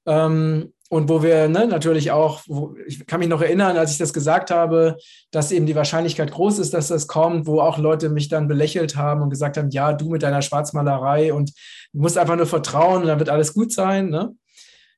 Ähm, 0.07 0.73
und 0.89 1.09
wo 1.09 1.23
wir 1.23 1.49
ne, 1.49 1.67
natürlich 1.67 2.13
auch, 2.13 2.43
wo, 2.47 2.77
ich 2.87 3.05
kann 3.07 3.21
mich 3.21 3.29
noch 3.29 3.43
erinnern, 3.43 3.77
als 3.77 3.93
ich 3.93 3.99
das 3.99 4.13
gesagt 4.13 4.51
habe, 4.51 4.97
dass 5.33 5.51
eben 5.51 5.67
die 5.67 5.75
Wahrscheinlichkeit 5.75 6.31
groß 6.31 6.61
ist, 6.61 6.75
dass 6.75 6.89
das 6.89 7.09
kommt, 7.09 7.47
wo 7.47 7.61
auch 7.61 7.79
Leute 7.79 8.09
mich 8.09 8.29
dann 8.29 8.47
belächelt 8.47 8.97
haben 8.97 9.23
und 9.23 9.31
gesagt 9.31 9.57
haben, 9.57 9.71
ja, 9.71 9.93
du 9.93 10.11
mit 10.11 10.23
deiner 10.23 10.43
Schwarzmalerei 10.43 11.33
und 11.33 11.53
du 11.93 12.01
musst 12.01 12.17
einfach 12.19 12.37
nur 12.37 12.47
vertrauen 12.47 13.03
und 13.03 13.09
dann 13.09 13.19
wird 13.19 13.31
alles 13.31 13.53
gut 13.53 13.73
sein. 13.73 14.11
Ne? 14.11 14.35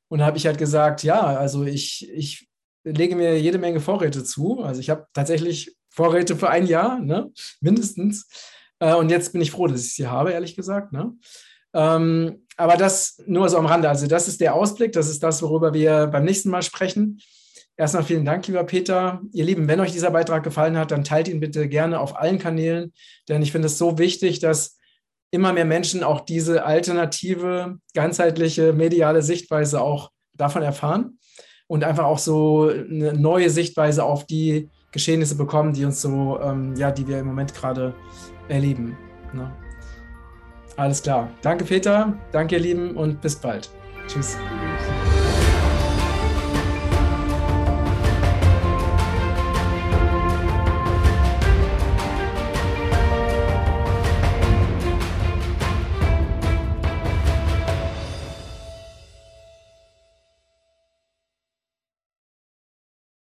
Und 0.09 0.19
da 0.19 0.27
habe 0.27 0.37
ich 0.37 0.47
halt 0.47 0.59
gesagt, 0.59 1.03
ja, 1.05 1.21
also 1.21 1.65
ich, 1.65 2.11
ich 2.13 2.49
lege 2.85 3.17
mir 3.17 3.41
jede 3.41 3.59
Menge 3.59 3.81
Vorräte 3.81 4.25
zu. 4.25 4.61
Also 4.61 4.81
ich 4.81 4.91
habe 4.91 5.07
tatsächlich 5.15 5.75
Vorräte 5.89 6.37
für 6.37 6.51
ein 6.51 6.67
Jahr, 6.67 7.01
ne? 7.01 7.33
mindestens. 7.61 8.29
Äh, 8.79 8.95
und 8.95 9.11
jetzt 9.11 9.33
bin 9.33 9.41
ich 9.41 9.51
froh, 9.51 9.67
dass 9.67 9.85
ich 9.85 9.95
sie 9.95 10.07
habe, 10.07 10.33
ehrlich 10.33 10.55
gesagt. 10.55 10.93
Ne? 10.93 11.15
Ähm, 11.75 12.47
aber 12.57 12.77
das 12.77 13.23
nur 13.27 13.49
so 13.49 13.59
am 13.59 13.67
Rande. 13.67 13.89
Also 13.89 14.07
das 14.07 14.29
ist 14.29 14.41
der 14.41 14.55
Ausblick, 14.55 14.93
das 14.93 15.09
ist 15.09 15.23
das, 15.23 15.43
worüber 15.43 15.73
wir 15.75 16.09
beim 16.09 16.25
nächsten 16.25 16.51
Mal 16.51 16.63
sprechen. 16.63 17.21
Erstmal 17.77 18.03
vielen 18.03 18.25
Dank, 18.25 18.47
lieber 18.49 18.65
Peter. 18.65 19.21
Ihr 19.33 19.45
Lieben, 19.45 19.69
wenn 19.69 19.79
euch 19.79 19.93
dieser 19.93 20.11
Beitrag 20.11 20.43
gefallen 20.43 20.77
hat, 20.77 20.91
dann 20.91 21.05
teilt 21.05 21.29
ihn 21.29 21.39
bitte 21.39 21.69
gerne 21.69 22.01
auf 22.01 22.17
allen 22.17 22.41
Kanälen, 22.41 22.93
denn 23.29 23.41
ich 23.41 23.53
finde 23.53 23.67
es 23.67 23.79
so 23.79 23.99
wichtig, 23.99 24.41
dass 24.41 24.79
immer 25.31 25.53
mehr 25.53 25.65
Menschen 25.65 26.03
auch 26.03 26.21
diese 26.21 26.65
alternative, 26.65 27.79
ganzheitliche 27.95 28.73
mediale 28.73 29.23
Sichtweise 29.23 29.81
auch 29.81 30.11
davon 30.35 30.63
erfahren 30.63 31.19
und 31.69 31.85
einfach 31.85 32.05
auch 32.05 32.19
so 32.19 32.69
eine 32.69 33.13
neue 33.13 33.51
Sichtweise 33.51 34.05
auf 34.05 34.27
die 34.27 34.71
Geschehnisse 34.91 35.37
bekommen, 35.37 35.75
die 35.75 35.85
uns 35.85 36.01
so, 36.01 36.41
ähm, 36.41 36.75
ja, 36.77 36.91
die 36.91 37.07
wir 37.07 37.19
im 37.21 37.27
Moment 37.27 37.55
gerade 37.55 37.95
erleben. 38.49 38.97
Ne? 39.35 39.53
Alles 40.79 41.03
klar. 41.03 41.29
Danke, 41.43 41.65
Peter. 41.65 42.15
Danke, 42.31 42.55
ihr 42.55 42.63
Lieben, 42.63 42.97
und 42.97 43.21
bis 43.21 43.35
bald. 43.35 43.69
Tschüss. 44.07 44.39